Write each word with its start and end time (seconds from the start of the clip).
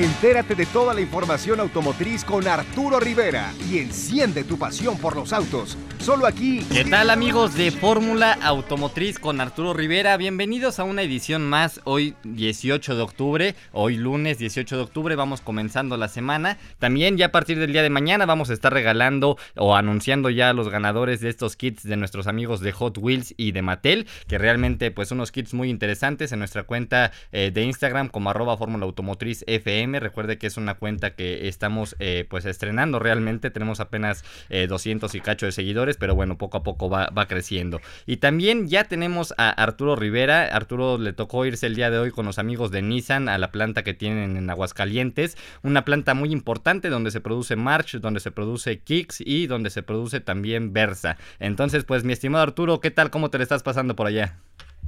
Entérate 0.00 0.54
de 0.54 0.64
toda 0.64 0.94
la 0.94 1.02
información 1.02 1.60
automotriz 1.60 2.24
con 2.24 2.48
Arturo 2.48 3.00
Rivera 3.00 3.52
y 3.70 3.80
enciende 3.80 4.44
tu 4.44 4.58
pasión 4.58 4.96
por 4.96 5.14
los 5.14 5.34
autos. 5.34 5.76
Solo 5.98 6.24
aquí. 6.24 6.64
¿Qué 6.72 6.86
tal 6.86 7.10
amigos 7.10 7.54
de 7.54 7.70
Fórmula 7.70 8.32
Automotriz 8.40 9.18
con 9.18 9.42
Arturo 9.42 9.74
Rivera? 9.74 10.16
Bienvenidos 10.16 10.78
a 10.78 10.84
una 10.84 11.02
edición 11.02 11.46
más 11.46 11.82
hoy 11.84 12.14
18 12.24 12.96
de 12.96 13.02
octubre, 13.02 13.54
hoy 13.72 13.98
lunes 13.98 14.38
18 14.38 14.76
de 14.76 14.82
octubre 14.82 15.16
vamos 15.16 15.42
comenzando 15.42 15.98
la 15.98 16.08
semana. 16.08 16.56
También 16.78 17.18
ya 17.18 17.26
a 17.26 17.32
partir 17.32 17.58
del 17.58 17.74
día 17.74 17.82
de 17.82 17.90
mañana 17.90 18.24
vamos 18.24 18.48
a 18.48 18.54
estar 18.54 18.72
regalando 18.72 19.36
o 19.54 19.76
anunciando 19.76 20.30
ya 20.30 20.48
a 20.48 20.54
los 20.54 20.70
ganadores 20.70 21.20
de 21.20 21.28
estos 21.28 21.56
kits 21.56 21.82
de 21.82 21.98
nuestros 21.98 22.26
amigos 22.26 22.60
de 22.60 22.72
Hot 22.72 22.96
Wheels 22.96 23.34
y 23.36 23.52
de 23.52 23.60
Mattel, 23.60 24.06
que 24.28 24.38
realmente 24.38 24.90
pues 24.90 25.10
unos 25.10 25.30
kits 25.30 25.52
muy 25.52 25.68
interesantes 25.68 26.32
en 26.32 26.38
nuestra 26.38 26.62
cuenta 26.62 27.12
eh, 27.32 27.50
de 27.52 27.64
Instagram 27.64 28.08
como 28.08 28.30
arroba 28.30 28.56
Fórmula 28.56 28.86
Automotriz 28.86 29.44
FM. 29.46 29.89
Recuerde 29.98 30.38
que 30.38 30.46
es 30.46 30.56
una 30.56 30.74
cuenta 30.74 31.14
que 31.14 31.48
estamos 31.48 31.96
eh, 31.98 32.26
pues 32.28 32.44
estrenando 32.44 33.00
realmente, 33.00 33.50
tenemos 33.50 33.80
apenas 33.80 34.22
200 34.68 35.12
eh, 35.12 35.18
y 35.18 35.20
cacho 35.20 35.46
de 35.46 35.52
seguidores 35.52 35.96
pero 35.98 36.14
bueno, 36.14 36.36
poco 36.36 36.58
a 36.58 36.62
poco 36.62 36.90
va, 36.90 37.08
creciendo. 37.26 37.80
Y 38.06 38.18
también 38.18 38.68
ya 38.68 38.84
tenemos 38.84 39.34
a 39.38 39.50
Arturo 39.50 39.96
Rivera. 39.96 40.44
Arturo 40.44 40.98
le 40.98 41.12
tocó 41.12 41.44
irse 41.46 41.66
el 41.66 41.74
día 41.74 41.90
de 41.90 41.98
hoy 41.98 42.10
con 42.10 42.26
los 42.26 42.38
amigos 42.38 42.70
de 42.70 42.82
Nissan 42.82 43.28
a 43.28 43.38
la 43.38 43.50
planta 43.50 43.82
que 43.82 43.94
tienen 43.94 44.36
en 44.36 44.50
Aguascalientes. 44.50 45.36
Una 45.62 45.84
planta 45.84 46.14
muy 46.14 46.32
importante 46.32 46.88
donde 46.88 47.10
se 47.10 47.20
produce 47.20 47.56
March, 47.56 47.98
donde 48.00 48.20
se 48.20 48.30
produce 48.30 48.80
Kicks 48.80 49.20
y 49.20 49.46
donde 49.46 49.70
se 49.70 49.82
produce 49.82 50.20
también 50.20 50.72
Versa. 50.72 51.16
Entonces, 51.38 51.84
pues 51.84 52.04
mi 52.04 52.12
estimado 52.12 52.42
Arturo, 52.42 52.80
¿qué 52.80 52.90
tal? 52.90 53.10
¿Cómo 53.10 53.30
te 53.30 53.38
le 53.38 53.44
estás 53.44 53.62
pasando 53.62 53.94
por 53.96 54.06
allá? 54.06 54.36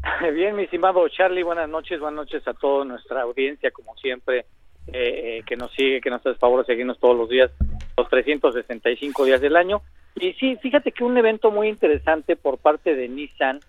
Bien, 0.34 0.56
mi 0.56 0.64
estimado 0.64 1.06
Charlie, 1.08 1.42
buenas 1.42 1.68
noches, 1.68 2.00
buenas 2.00 2.26
noches 2.26 2.46
a 2.48 2.54
toda 2.54 2.84
nuestra 2.84 3.22
audiencia, 3.22 3.70
como 3.70 3.96
siempre, 3.96 4.46
eh, 4.88 5.42
que 5.46 5.56
nos 5.56 5.72
sigue, 5.72 6.00
que 6.00 6.10
nos 6.10 6.24
hace 6.24 6.38
favor 6.38 6.60
de 6.60 6.66
seguirnos 6.66 6.98
todos 6.98 7.16
los 7.16 7.28
días, 7.28 7.50
los 7.96 8.08
365 8.08 9.24
días 9.24 9.40
del 9.40 9.56
año. 9.56 9.82
Y 10.16 10.32
sí, 10.34 10.56
fíjate 10.56 10.92
que 10.92 11.04
un 11.04 11.16
evento 11.16 11.50
muy 11.50 11.68
interesante 11.68 12.36
por 12.36 12.58
parte 12.58 12.94
de 12.94 13.08
Nissan, 13.08 13.60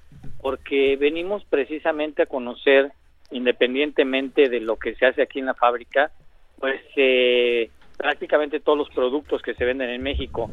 porque 0.41 0.97
venimos 0.97 1.45
precisamente 1.45 2.23
a 2.23 2.25
conocer, 2.25 2.91
independientemente 3.31 4.49
de 4.49 4.59
lo 4.59 4.77
que 4.77 4.95
se 4.95 5.05
hace 5.05 5.21
aquí 5.21 5.39
en 5.39 5.45
la 5.45 5.53
fábrica, 5.53 6.11
pues 6.59 6.81
eh, 6.95 7.69
prácticamente 7.97 8.59
todos 8.59 8.77
los 8.77 8.89
productos 8.89 9.41
que 9.41 9.53
se 9.53 9.65
venden 9.65 9.89
en 9.89 10.03
México, 10.03 10.51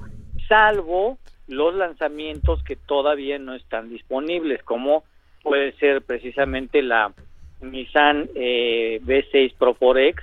salvo 0.48 1.18
los 1.48 1.74
lanzamientos 1.74 2.62
que 2.62 2.76
todavía 2.76 3.38
no 3.38 3.54
están 3.54 3.90
disponibles, 3.90 4.62
como 4.62 5.04
puede 5.42 5.72
ser 5.72 6.02
precisamente 6.02 6.82
la 6.82 7.12
Nissan 7.60 8.28
eh, 8.34 9.00
V6 9.04 9.54
Pro 9.58 9.74
4X, 9.74 10.16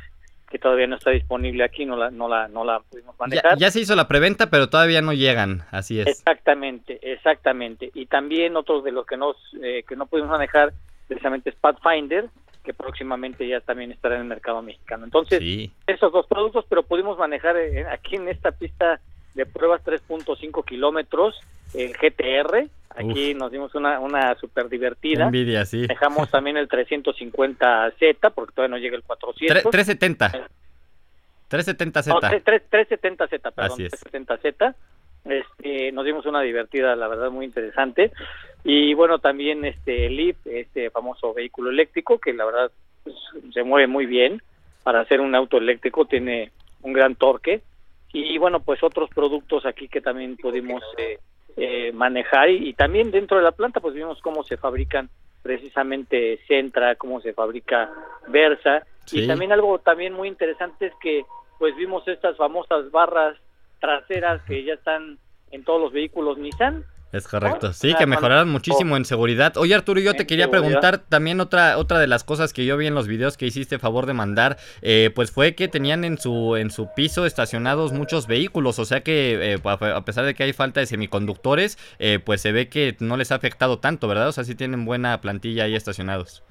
que 0.50 0.60
todavía 0.60 0.88
no 0.88 0.96
está 0.96 1.12
disponible 1.12 1.64
aquí, 1.64 1.86
no 1.86 1.98
la, 1.98 2.10
no 2.10 2.28
la, 2.28 2.48
no 2.48 2.64
la 2.64 2.80
pudimos 2.80 3.16
manejar. 3.20 3.58
Ya, 3.58 3.70
se 3.70 3.82
hizo 3.82 3.96
la 3.96 4.08
preventa, 4.08 4.50
pero 4.50 4.70
todavía 4.70 5.02
no 5.02 5.14
llegan, 5.14 5.64
así 5.72 6.00
es. 6.00 6.08
Exactamente, 6.08 7.00
exactamente. 7.02 7.92
Y 7.94 8.06
también 8.06 8.56
otros 8.56 8.84
de 8.84 8.92
los 8.92 9.06
que, 9.06 9.18
nos, 9.18 9.36
eh, 9.62 9.84
que 9.88 9.96
no 9.96 10.06
pudimos 10.06 10.32
manejar, 10.32 10.74
precisamente 11.08 11.50
es 11.50 11.56
Pathfinder, 11.58 12.30
que 12.64 12.74
próximamente 12.74 13.48
ya 13.48 13.60
también 13.62 13.92
estará 13.92 14.16
en 14.16 14.22
el 14.22 14.28
mercado 14.28 14.62
mexicano. 14.62 15.06
Entonces, 15.06 15.42
esos 15.86 16.12
dos 16.12 16.28
productos, 16.28 16.66
pero 16.70 16.84
pudimos 16.84 17.18
manejar 17.18 17.58
eh, 17.58 17.86
aquí 17.88 18.16
en 18.16 18.28
esta 18.30 18.52
pista 18.52 19.02
de 19.34 19.46
pruebas 19.46 19.84
3.5 19.86 20.66
kilómetros, 20.66 21.40
el 21.74 21.94
GTR, 21.94 22.70
Aquí 22.98 23.34
nos 23.36 23.52
dimos 23.52 23.76
una, 23.76 24.00
una 24.00 24.36
súper 24.36 24.70
divertida. 24.70 25.26
Envidia, 25.26 25.66
sí. 25.66 25.86
Dejamos 25.86 26.32
también 26.32 26.58
el 26.58 26.68
350Z, 26.68 28.32
porque 28.34 28.54
todavía 28.54 28.76
no 28.76 28.82
llega 28.82 28.96
el 28.96 29.04
400. 29.04 29.70
370. 29.70 30.50
370Z. 31.50 32.44
370Z, 32.44 33.54
perdón. 33.54 33.78
370Z. 33.78 34.76
Este, 35.26 35.92
nos 35.92 36.06
dimos 36.06 36.26
una 36.26 36.42
divertida, 36.42 36.96
la 36.96 37.08
verdad, 37.08 37.30
muy 37.30 37.46
interesante. 37.46 38.12
Y 38.64 38.94
bueno, 38.94 39.20
también 39.20 39.64
este 39.66 40.10
Leaf, 40.10 40.38
este 40.46 40.90
famoso 40.90 41.34
vehículo 41.34 41.70
eléctrico, 41.70 42.20
que 42.20 42.34
la 42.34 42.46
verdad 42.46 42.72
pues, 43.04 43.16
se 43.54 43.64
mueve 43.64 43.88
muy 43.88 44.06
bien. 44.06 44.42
Para 44.84 45.02
hacer 45.02 45.22
un 45.22 45.36
auto 45.36 45.58
eléctrico 45.58 46.06
tiene 46.06 46.52
un 46.82 46.94
gran 46.94 47.16
torque. 47.16 47.62
Y 48.14 48.38
bueno, 48.38 48.62
pues 48.62 48.82
otros 48.82 49.10
productos 49.10 49.66
aquí 49.66 49.88
que 49.88 50.02
también 50.02 50.38
pudimos 50.38 50.82
eh, 50.98 51.20
eh, 51.58 51.92
manejar. 51.92 52.50
Y, 52.50 52.74
también 52.74 53.12
dentro 53.12 53.38
de 53.38 53.44
la 53.44 53.52
planta 53.52 53.80
pues 53.80 53.94
vimos 53.94 54.22
cómo 54.22 54.44
se 54.44 54.58
fabrican 54.58 55.10
precisamente 55.42 56.40
Centra, 56.48 56.96
cómo 56.96 57.20
se 57.22 57.34
fabrica 57.34 57.92
Versa. 58.28 58.86
Y 59.12 59.26
también 59.26 59.52
algo 59.52 59.80
también 59.80 60.14
muy 60.14 60.28
interesante 60.28 60.88
es 60.88 60.94
que 61.02 61.26
pues 61.60 61.76
vimos 61.76 62.08
estas 62.08 62.38
famosas 62.38 62.92
barras 62.92 63.38
traseras 63.80 64.42
que 64.44 64.64
ya 64.64 64.74
están 64.74 65.18
en 65.52 65.64
todos 65.64 65.82
los 65.82 65.94
vehículos 65.94 66.38
Nissan 66.38 66.84
es 67.14 67.28
correcto, 67.28 67.72
sí, 67.72 67.94
que 67.98 68.06
mejoraron 68.06 68.50
muchísimo 68.50 68.98
en 68.98 69.06
seguridad. 69.06 69.56
Oye 69.56 69.74
Arturo, 69.74 70.02
yo 70.02 70.14
te 70.14 70.28
quería 70.28 70.52
preguntar 70.52 70.98
también 70.98 71.40
otra 71.40 71.78
otra 71.78 72.00
de 72.00 72.08
las 72.08 72.26
cosas 72.26 72.52
que 72.52 72.66
yo 72.66 72.76
vi 72.76 72.88
en 72.88 72.96
los 72.96 73.08
videos 73.08 73.38
que 73.38 73.46
hiciste 73.46 73.80
favor 73.80 74.06
de 74.06 74.14
mandar, 74.14 74.58
eh, 74.82 75.12
pues 75.16 75.32
fue 75.32 75.56
que 75.56 75.70
tenían 75.70 76.04
en 76.04 76.18
su 76.18 76.58
en 76.58 76.70
su 76.70 76.94
piso 76.94 77.26
estacionados 77.26 77.94
muchos 77.94 78.28
vehículos, 78.28 78.78
o 78.80 78.86
sea 78.86 79.02
que 79.02 79.54
eh, 79.54 79.60
a 79.64 80.02
pesar 80.04 80.26
de 80.26 80.34
que 80.34 80.44
hay 80.44 80.54
falta 80.54 80.82
de 80.82 80.86
semiconductores, 80.86 81.78
eh, 82.00 82.20
pues 82.20 82.42
se 82.42 82.52
ve 82.52 82.68
que 82.68 82.98
no 83.00 83.16
les 83.16 83.32
ha 83.32 83.36
afectado 83.36 83.80
tanto, 83.80 84.10
¿verdad? 84.10 84.28
O 84.28 84.32
sea, 84.34 84.44
sí 84.44 84.56
tienen 84.56 84.84
buena 84.84 85.22
plantilla 85.22 85.64
ahí 85.64 85.76
estacionados. 85.76 86.44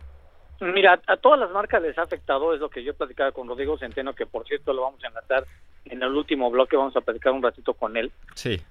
Mira, 0.61 1.00
a 1.06 1.16
todas 1.19 1.39
las 1.39 1.50
marcas 1.50 1.83
les 1.83 1.99
ha 1.99 2.03
afectado, 2.03 2.55
es 2.55 2.61
lo 2.61 2.71
que 2.71 2.83
yo 2.83 2.95
platicaba 2.95 3.33
con 3.33 3.47
Rodrigo 3.47 3.77
Centeno, 3.77 4.15
que 4.15 4.25
por 4.25 4.47
cierto 4.47 4.72
lo 4.72 4.83
vamos 4.83 5.05
a 5.05 5.09
enlatar 5.09 5.45
en 5.84 6.03
el 6.03 6.15
último 6.15 6.50
bloque, 6.50 6.77
vamos 6.77 6.97
a 6.97 7.03
platicar 7.03 7.33
un 7.33 7.43
ratito 7.43 7.75
con 7.75 7.97
él. 7.97 8.11
Sí. 8.34 8.61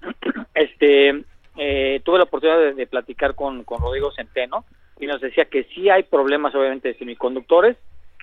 Este, 0.54 1.22
eh, 1.56 2.00
tuve 2.04 2.18
la 2.18 2.24
oportunidad 2.24 2.74
de, 2.74 2.86
platicar 2.86 3.34
con, 3.34 3.64
con 3.64 3.80
Rodrigo 3.80 4.12
Centeno 4.12 4.64
y 4.98 5.06
nos 5.06 5.20
decía 5.20 5.46
que 5.46 5.64
sí 5.64 5.88
hay 5.90 6.04
problemas 6.04 6.54
obviamente 6.54 6.88
de 6.88 6.98
semiconductores, 6.98 7.76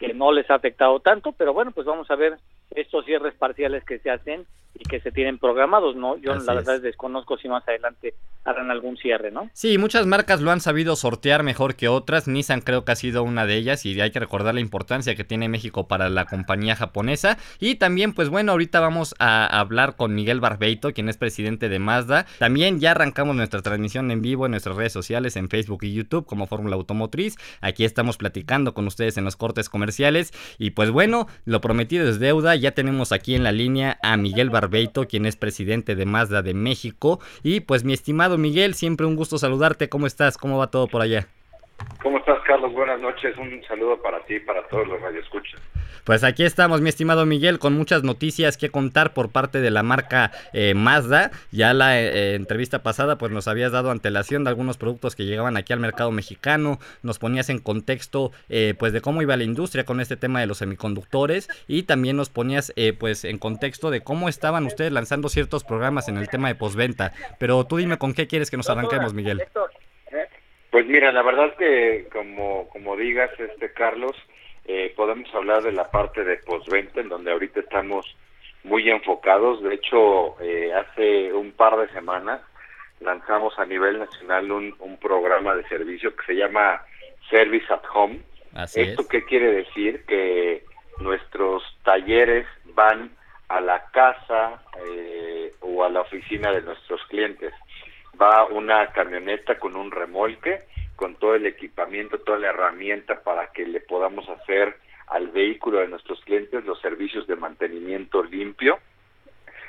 que 0.04 0.14
no 0.14 0.34
les 0.34 0.50
ha 0.50 0.56
afectado 0.56 1.00
tanto, 1.00 1.32
pero 1.32 1.54
bueno, 1.54 1.72
pues 1.72 1.88
vamos 1.88 2.12
a 2.12 2.16
ver 2.16 2.38
estos 2.72 3.06
cierres 3.06 3.34
parciales 3.36 3.86
que 3.86 4.00
se 4.00 4.10
hacen 4.10 4.46
y 4.76 4.84
que 4.84 5.00
se 5.00 5.12
tienen 5.12 5.38
programados, 5.38 5.96
¿no? 5.96 6.18
Yo 6.18 6.34
la 6.34 6.56
verdad 6.56 6.82
desconozco 6.82 7.38
si 7.38 7.48
más 7.48 7.66
adelante 7.68 8.16
harán 8.44 8.72
algún 8.72 8.98
cierre, 8.98 9.30
¿no? 9.30 9.50
Sí, 9.54 9.78
muchas 9.78 10.08
marcas 10.08 10.42
lo 10.42 10.50
han 10.50 10.60
sabido 10.60 10.96
sortear 10.96 11.44
mejor 11.44 11.76
que 11.76 11.88
otras. 11.88 12.28
Nissan 12.28 12.62
creo 12.62 12.84
que 12.84 12.92
ha 12.92 12.96
sido 12.96 13.24
una 13.24 13.46
de 13.46 13.56
ellas 13.56 13.86
y 13.86 14.02
hay 14.02 14.10
que 14.10 14.20
recordar 14.20 14.56
la 14.56 14.60
importancia 14.62 15.16
que 15.16 15.24
tiene 15.24 15.48
México 15.48 15.88
para 15.88 16.10
la 16.10 16.26
compañía 16.26 16.76
japonesa. 16.76 17.38
Y 17.60 17.76
también, 17.76 18.14
pues 18.14 18.30
bueno, 18.30 18.52
ahorita 18.52 18.80
vamos 18.80 19.14
a 19.20 19.46
hablar 19.46 19.96
con 19.96 20.16
Miguel 20.16 20.40
Barbeito, 20.40 20.92
quien 20.92 21.08
es 21.08 21.18
presidente 21.18 21.70
de 21.70 21.78
Mazda. 21.78 22.26
También 22.40 22.80
ya 22.80 22.92
arrancamos 22.92 23.36
nuestra 23.36 23.62
transmisión 23.62 24.10
en 24.10 24.24
vivo 24.24 24.48
en 24.48 24.52
nuestras 24.52 24.76
redes 24.76 24.92
sociales, 24.92 25.36
en 25.36 25.50
Facebook 25.50 25.84
y 25.84 25.94
YouTube 25.94 26.26
como 26.26 26.48
Fórmula 26.48 26.76
Automotriz. 26.76 27.36
Aquí 27.62 27.86
estamos 27.86 28.18
platicando 28.18 28.74
con 28.74 28.88
ustedes 28.88 29.18
en 29.18 29.24
los 29.24 29.36
cortes 29.36 29.70
comerciales. 29.70 29.93
Y 30.58 30.72
pues 30.72 30.92
bueno, 30.92 31.28
lo 31.46 31.62
prometido 31.62 32.08
es 32.08 32.20
deuda. 32.20 32.56
Ya 32.56 32.72
tenemos 32.72 33.12
aquí 33.12 33.36
en 33.36 33.44
la 33.44 33.52
línea 33.52 33.98
a 34.02 34.18
Miguel 34.18 34.50
Barbeito, 34.50 35.08
quien 35.08 35.26
es 35.26 35.36
presidente 35.36 35.96
de 35.96 36.06
Mazda 36.06 36.42
de 36.42 36.54
México. 36.54 37.20
Y 37.44 37.62
pues 37.62 37.84
mi 37.84 37.94
estimado 37.94 38.38
Miguel, 38.38 38.74
siempre 38.74 39.06
un 39.06 39.16
gusto 39.16 39.38
saludarte. 39.38 39.90
¿Cómo 39.90 40.08
estás? 40.08 40.38
¿Cómo 40.38 40.58
va 40.58 40.68
todo 40.68 40.88
por 40.88 41.02
allá? 41.02 41.28
¿Cómo 42.02 42.18
estás, 42.18 42.40
Carlos? 42.46 42.74
Buenas 42.74 43.02
noches. 43.02 43.38
Un 43.38 43.64
saludo 43.68 44.02
para 44.02 44.20
ti 44.26 44.36
y 44.36 44.40
para 44.40 44.68
todos 44.68 44.88
los 44.88 45.02
radioescuchas. 45.02 45.62
Pues 46.04 46.24
aquí 46.24 46.44
estamos, 46.44 46.82
mi 46.82 46.90
estimado 46.90 47.26
Miguel, 47.26 47.60
con 47.60 47.74
muchas 47.74 48.04
noticias 48.04 48.58
que 48.58 48.70
contar 48.70 49.14
por 49.14 49.32
parte 49.32 49.62
de 49.62 49.72
la 49.72 49.84
marca 49.84 50.32
eh, 50.54 50.74
Mazda. 50.74 51.32
Ya 51.52 51.74
la 51.74 52.00
eh, 52.00 52.36
entrevista 52.36 52.84
pasada, 52.84 53.18
pues 53.18 53.32
nos 53.32 53.48
habías 53.48 53.72
dado 53.72 53.92
antelación 53.92 54.44
de 54.44 54.50
algunos 54.50 54.78
productos 54.78 55.16
que 55.16 55.26
llegaban 55.26 55.58
aquí 55.58 55.74
al 55.74 55.80
mercado 55.80 56.12
mexicano. 56.12 56.80
Nos 57.02 57.20
ponías 57.20 57.50
en 57.50 57.60
contexto, 57.60 58.32
eh, 58.50 58.74
pues, 58.78 58.94
de 58.94 59.02
cómo 59.02 59.22
iba 59.22 59.38
la 59.38 59.44
industria 59.44 59.86
con 59.86 60.00
este 60.00 60.18
tema 60.18 60.40
de 60.40 60.48
los 60.48 60.58
semiconductores 60.58 61.50
y 61.68 61.84
también 61.84 62.18
nos 62.18 62.30
ponías, 62.30 62.74
pues, 63.00 63.26
en 63.26 63.38
contexto 63.38 63.92
de 63.92 64.02
cómo 64.02 64.30
estaban 64.30 64.66
ustedes 64.66 64.92
lanzando 64.92 65.30
ciertos 65.30 65.64
programas 65.64 66.08
en 66.10 66.18
el 66.18 66.30
tema 66.30 66.48
de 66.48 66.56
postventa. 66.56 67.14
Pero 67.40 67.66
tú 67.66 67.78
dime 67.78 67.98
con 67.98 68.14
qué 68.14 68.28
quieres 68.28 68.52
que 68.52 68.58
nos 68.58 68.70
arranquemos, 68.70 69.14
Miguel. 69.14 69.42
Pues 70.74 70.88
mira, 70.88 71.12
la 71.12 71.22
verdad 71.22 71.56
que 71.56 72.08
como, 72.12 72.68
como 72.70 72.98
digas, 72.98 73.30
este 73.38 73.72
Carlos, 73.74 74.16
eh, 74.66 74.94
podemos 74.96 75.34
hablar 75.34 75.64
de 75.64 75.72
la 75.72 75.90
parte 75.92 76.24
de 76.24 76.38
postventa, 76.38 77.02
en 77.02 77.10
donde 77.10 77.32
ahorita 77.32 77.60
estamos 77.62 78.06
muy 78.64 78.90
enfocados. 78.90 79.62
De 79.62 79.76
hecho, 79.76 80.40
eh, 80.42 80.74
hace 80.74 81.34
un 81.34 81.52
par 81.52 81.78
de 81.78 81.90
semanas 81.90 82.42
lanzamos 83.00 83.58
a 83.60 83.66
nivel 83.66 84.00
nacional 84.00 84.52
un, 84.52 84.76
un 84.80 84.98
programa 84.98 85.56
de 85.56 85.68
servicio 85.68 86.16
que 86.16 86.26
se 86.26 86.36
llama 86.36 86.82
Service 87.30 87.72
at 87.72 87.84
Home. 87.94 88.22
¿Esto 88.76 89.08
qué 89.08 89.24
quiere 89.26 89.52
decir? 89.52 90.06
Que 90.06 90.64
nuestros 91.00 91.64
talleres 91.84 92.46
van 92.66 93.12
a 93.50 93.60
la 93.60 93.90
casa 93.92 94.64
eh, 94.86 95.52
o 95.62 95.84
a 95.84 95.90
la 95.90 96.02
oficina 96.02 96.52
de 96.52 96.62
nuestros 96.62 97.02
clientes 97.08 97.54
va 98.20 98.46
una 98.46 98.88
camioneta 98.88 99.58
con 99.58 99.76
un 99.76 99.92
remolque, 99.92 100.64
con 100.96 101.16
todo 101.16 101.36
el 101.36 101.46
equipamiento, 101.46 102.20
toda 102.20 102.40
la 102.40 102.50
herramienta 102.50 103.22
para 103.24 103.48
que 103.52 103.66
le 103.66 103.80
podamos 103.82 104.28
hacer 104.30 104.76
al 105.08 105.28
vehículo 105.30 105.80
de 105.80 105.88
nuestros 105.88 106.22
clientes 106.22 106.64
los 106.66 106.80
servicios 106.82 107.28
de 107.28 107.36
mantenimiento 107.36 108.24
limpio, 108.24 108.80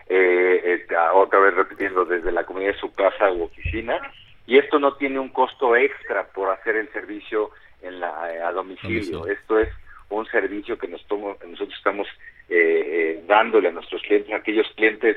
eh, 0.08 0.84
eh, 0.88 0.96
otra 1.14 1.38
vez 1.40 1.54
repitiendo 1.54 2.04
desde 2.04 2.30
la 2.30 2.44
comunidad 2.44 2.74
de 2.74 2.80
su 2.80 2.92
casa 2.92 3.32
u 3.32 3.44
oficina, 3.44 4.00
y 4.46 4.58
esto 4.58 4.78
no 4.78 4.94
tiene 4.96 5.18
un 5.18 5.30
costo 5.30 5.74
extra 5.74 6.26
por 6.28 6.50
hacer 6.50 6.76
el 6.76 6.92
servicio 6.92 7.50
en 7.82 8.00
la, 8.00 8.22
a 8.46 8.52
domicilio. 8.52 9.26
Esto 9.26 9.58
es 9.58 9.68
un 10.10 10.26
servicio 10.26 10.78
que, 10.78 10.88
nos 10.88 11.04
tomo, 11.06 11.36
nosotros 11.46 11.76
estamos 11.76 12.06
dándole 13.26 13.68
a 13.68 13.72
nuestros 13.72 14.02
clientes, 14.02 14.32
a 14.32 14.36
aquellos 14.36 14.66
clientes 14.76 15.16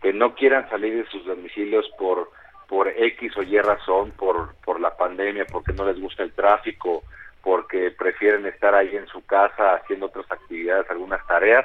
que 0.00 0.12
no 0.12 0.34
quieran 0.34 0.68
salir 0.70 0.94
de 0.94 1.10
sus 1.10 1.24
domicilios 1.24 1.88
por 1.98 2.30
por 2.68 2.88
X 2.88 3.36
o 3.36 3.42
Y 3.42 3.58
razón, 3.60 4.12
por, 4.12 4.54
por 4.56 4.80
la 4.80 4.96
pandemia, 4.96 5.46
porque 5.50 5.72
no 5.72 5.86
les 5.86 6.00
gusta 6.00 6.22
el 6.22 6.32
tráfico, 6.32 7.02
porque 7.42 7.90
prefieren 7.90 8.46
estar 8.46 8.74
ahí 8.74 8.94
en 8.94 9.06
su 9.06 9.24
casa 9.24 9.74
haciendo 9.74 10.06
otras 10.06 10.30
actividades, 10.30 10.90
algunas 10.90 11.26
tareas, 11.26 11.64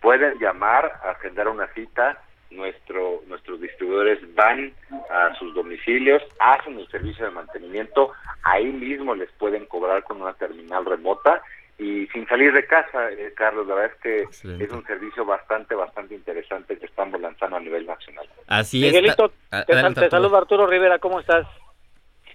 pueden 0.00 0.38
llamar, 0.38 1.00
agendar 1.04 1.48
una 1.48 1.68
cita, 1.68 2.18
nuestro, 2.50 3.22
nuestros 3.28 3.60
distribuidores 3.60 4.18
van 4.34 4.74
a 5.10 5.34
sus 5.38 5.54
domicilios, 5.54 6.22
hacen 6.38 6.78
el 6.78 6.88
servicio 6.88 7.24
de 7.24 7.30
mantenimiento, 7.30 8.12
ahí 8.42 8.66
mismo 8.66 9.14
les 9.14 9.30
pueden 9.32 9.64
cobrar 9.66 10.02
con 10.04 10.20
una 10.20 10.34
terminal 10.34 10.84
remota 10.84 11.42
y 11.78 12.06
sin 12.08 12.26
salir 12.28 12.52
de 12.52 12.66
casa, 12.66 13.10
eh, 13.10 13.32
Carlos, 13.34 13.66
la 13.66 13.74
verdad 13.74 13.92
es 13.96 14.02
que 14.02 14.62
es 14.64 14.72
un 14.72 14.84
servicio 14.84 15.24
bastante, 15.24 15.74
bastante 15.74 16.14
interesante 16.14 16.78
que 16.78 16.86
estamos 16.86 17.20
lanzando 17.20 17.56
a 17.56 17.60
nivel 17.60 17.86
nacional. 17.86 18.26
Así 18.46 18.84
es. 18.84 18.92
Miguelito, 18.92 19.32
te, 19.66 20.10
saludo 20.10 20.36
Arturo 20.36 20.66
Rivera, 20.66 20.98
¿cómo 20.98 21.20
estás? 21.20 21.46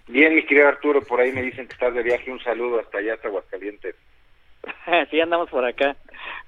Bien, 0.07 0.33
mi 0.35 0.45
querido 0.45 0.67
Arturo, 0.67 1.01
por 1.01 1.19
ahí 1.19 1.31
me 1.31 1.41
dicen 1.41 1.67
que 1.67 1.73
estás 1.73 1.93
de 1.93 2.03
viaje, 2.03 2.31
un 2.31 2.39
saludo 2.39 2.79
hasta 2.79 2.97
allá, 2.97 3.13
hasta 3.13 3.27
Aguascalientes. 3.27 3.95
sí, 5.11 5.19
andamos 5.19 5.49
por 5.49 5.63
acá, 5.65 5.95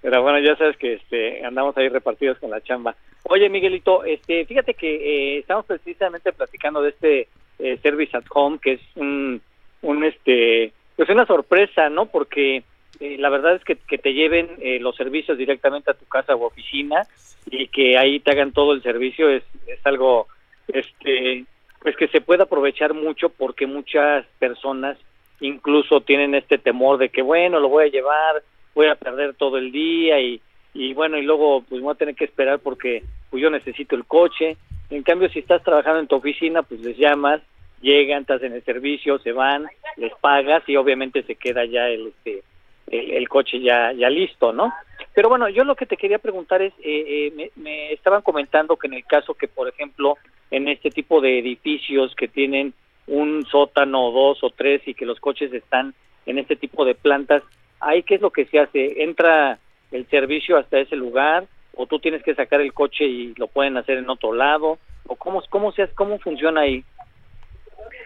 pero 0.01 0.21
bueno, 0.21 0.39
ya 0.39 0.56
sabes 0.56 0.77
que 0.77 0.94
este, 0.94 1.45
andamos 1.45 1.77
ahí 1.77 1.89
repartidos 1.89 2.38
con 2.39 2.50
la 2.50 2.62
chamba. 2.62 2.95
Oye, 3.24 3.50
Miguelito, 3.50 4.03
este, 4.03 4.45
fíjate 4.45 4.74
que 4.74 4.95
eh, 5.36 5.39
estamos 5.39 5.65
precisamente 5.65 6.31
platicando 6.31 6.81
de 6.81 6.89
este 6.89 7.27
eh, 7.59 7.77
Service 7.81 8.15
at 8.15 8.24
Home, 8.31 8.59
que 8.59 8.74
es 8.74 8.81
un, 8.95 9.41
un 9.81 10.03
este, 10.03 10.74
pues 10.95 11.09
una 11.09 11.25
sorpresa, 11.25 11.89
¿no? 11.89 12.06
Porque 12.07 12.63
eh, 13.00 13.18
la 13.18 13.30
verdad 13.30 13.56
es 13.56 13.63
que, 13.63 13.75
que 13.75 13.97
te 13.97 14.13
lleven 14.13 14.50
eh, 14.59 14.80
los 14.80 14.95
servicios 14.95 15.38
directamente 15.38 15.91
a 15.91 15.94
tu 15.94 16.06
casa 16.06 16.36
o 16.36 16.45
oficina 16.45 17.03
y 17.50 17.68
que 17.68 17.97
ahí 17.97 18.19
te 18.19 18.31
hagan 18.31 18.51
todo 18.51 18.74
el 18.74 18.83
servicio 18.83 19.30
es, 19.30 19.44
es 19.68 19.80
algo 19.86 20.27
este 20.68 21.45
pues 21.81 21.95
que 21.95 22.09
se 22.09 22.19
puede 22.19 22.44
aprovechar 22.44 22.94
mucho 22.94 23.30
porque 23.30 23.65
muchas 23.65 24.25
personas 24.38 24.97
incluso 25.39 26.01
tienen 26.01 26.36
este 26.36 26.57
temor 26.57 26.97
de 26.97 27.09
que 27.09 27.21
bueno 27.21 27.59
lo 27.59 27.69
voy 27.69 27.86
a 27.86 27.91
llevar 27.91 28.44
voy 28.75 28.88
a 28.88 28.95
perder 28.95 29.33
todo 29.36 29.57
el 29.57 29.71
día 29.71 30.19
y, 30.19 30.41
y 30.74 30.94
bueno 30.94 31.18
y 31.18 31.21
luego 31.21 31.63
pues 31.69 31.81
voy 31.81 31.94
a 31.94 31.97
tener 31.97 32.15
que 32.15 32.25
esperar 32.25 32.59
porque 32.59 33.03
pues 33.30 33.41
yo 33.41 33.50
necesito 33.50 33.95
el 33.95 34.03
coche 34.06 34.57
en 34.89 35.03
cambio 35.03 35.30
si 35.30 35.39
estás 35.39 35.63
trabajando 35.63 36.01
en 36.01 36.07
tu 36.07 36.15
oficina 36.15 36.63
pues 36.63 36.81
les 36.81 36.97
llamas 36.97 37.41
llegan 37.81 38.24
estás 38.24 38.44
en 38.44 38.51
el 38.51 38.63
servicio 38.65 39.19
se 39.19 39.31
van 39.31 39.68
les 39.95 40.13
pagas 40.15 40.68
y 40.68 40.75
obviamente 40.75 41.24
se 41.24 41.36
queda 41.36 41.63
ya 41.63 41.88
el 41.88 42.07
este 42.07 42.44
el, 42.91 43.30
coche 43.30 43.59
ya, 43.59 43.91
ya 43.94 44.09
listo, 44.09 44.51
¿no? 44.53 44.74
Pero 45.13 45.30
bueno, 45.30 45.50
yo 45.50 45.63
lo 45.63 45.75
que 45.75 45.86
te 45.86 45.97
quería 45.97 46.19
preguntar 46.19 46.62
es, 46.62 46.74
eh, 46.83 47.31
eh, 47.38 47.51
me, 47.56 47.91
estaban 47.94 48.21
comentando 48.21 48.77
que 48.77 48.88
en 48.88 48.94
el 48.94 49.06
caso 49.06 49.33
que, 49.33 49.47
por 49.47 49.68
ejemplo, 49.68 50.18
en 50.51 50.68
este 50.68 50.89
tipo 50.89 51.21
de 51.21 51.39
edificios 51.39 52.15
que 52.15 52.27
tienen 52.27 52.74
un 53.07 53.45
sótano, 53.45 54.12
dos 54.12 54.44
o 54.44 54.50
tres 54.51 54.81
y 54.88 54.94
que 54.94 55.06
los 55.06 55.19
coches 55.19 55.51
están 55.53 55.94
en 56.25 56.38
este 56.38 56.56
tipo 56.56 56.86
de 56.86 56.95
plantas, 56.95 57.44
¿ahí 57.80 58.03
qué 58.03 58.15
es 58.15 58.21
lo 58.21 58.31
que 58.31 58.45
se 58.45 58.59
hace? 58.59 59.03
¿Entra 59.03 59.59
el 59.91 60.07
servicio 60.07 60.57
hasta 60.57 60.80
ese 60.80 60.95
lugar 60.95 61.47
o 61.75 61.88
tú 61.88 62.00
tienes 62.00 62.24
que 62.24 62.36
sacar 62.36 62.62
el 62.62 62.74
coche 62.74 63.06
y 63.06 63.33
lo 63.36 63.47
pueden 63.47 63.77
hacer 63.77 63.97
en 63.97 64.09
otro 64.09 64.33
lado? 64.33 64.77
¿O 65.07 65.15
cómo, 65.15 65.41
cómo, 65.50 65.71
se, 65.71 65.88
cómo 65.95 66.19
funciona 66.19 66.62
ahí? 66.62 66.83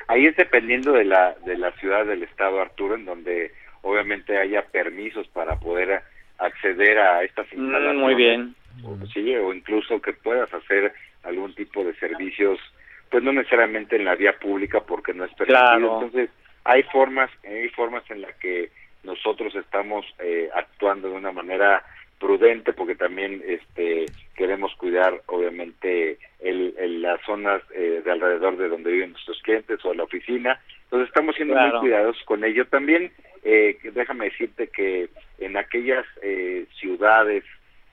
Ahí 0.08 0.26
es 0.26 0.36
dependiendo 0.36 0.94
de 0.94 1.06
la, 1.06 1.36
de 1.46 1.58
la 1.58 1.72
ciudad 1.74 2.06
del 2.06 2.24
estado, 2.24 2.62
Arturo, 2.62 2.96
en 2.96 3.06
donde 3.06 3.52
obviamente 3.84 4.38
haya 4.38 4.64
permisos 4.64 5.28
para 5.28 5.60
poder 5.60 6.02
acceder 6.40 6.98
a 6.98 7.24
estas 7.24 7.46
mm, 7.54 7.60
instalaciones. 7.60 8.02
Muy 8.02 8.16
bien. 8.16 8.56
Sí, 9.14 9.36
o 9.36 9.54
incluso 9.54 10.02
que 10.02 10.14
puedas 10.14 10.52
hacer 10.52 10.94
algún 11.24 11.54
tipo 11.54 11.84
de 11.84 11.94
servicios, 11.96 12.60
pues 13.12 13.24
no 13.24 13.32
necesariamente 13.32 13.96
en 13.96 14.06
la 14.06 14.16
vía 14.16 14.40
pública 14.40 14.82
porque 14.82 15.14
no 15.14 15.26
es 15.26 15.34
permitido. 15.36 16.02
Entonces, 16.02 16.32
hay 16.64 16.82
formas, 16.84 17.30
hay 17.44 17.70
formas 17.70 18.04
en 18.10 18.22
las 18.22 18.36
que 18.38 18.72
nosotros 19.04 19.54
estamos 19.56 20.06
eh, 20.20 20.50
actuando 20.56 21.10
de 21.10 21.16
una 21.16 21.32
manera 21.32 21.84
prudente 22.20 22.72
porque 22.72 22.96
también 22.96 23.44
este 23.46 24.06
queremos 24.36 24.74
cuidar 24.76 25.22
obviamente 25.26 26.18
el, 26.40 27.02
las 27.02 27.20
zonas 27.26 27.62
eh, 27.76 28.02
de 28.04 28.12
alrededor 28.12 28.56
de 28.56 28.70
donde 28.70 28.92
viven 28.94 29.12
nuestros 29.12 29.42
clientes 29.42 29.84
o 29.84 29.94
la 29.94 30.04
oficina 30.04 30.62
entonces 30.94 31.10
estamos 31.10 31.36
siendo 31.36 31.56
muy 31.56 31.80
cuidadosos 31.80 32.22
con 32.26 32.44
ello. 32.44 32.68
También 32.68 33.12
eh, 33.44 33.80
déjame 33.96 34.26
decirte 34.26 34.68
que 34.68 35.10
en 35.40 35.58
aquellas 35.58 36.06
eh, 36.22 36.68
ciudades 36.80 37.44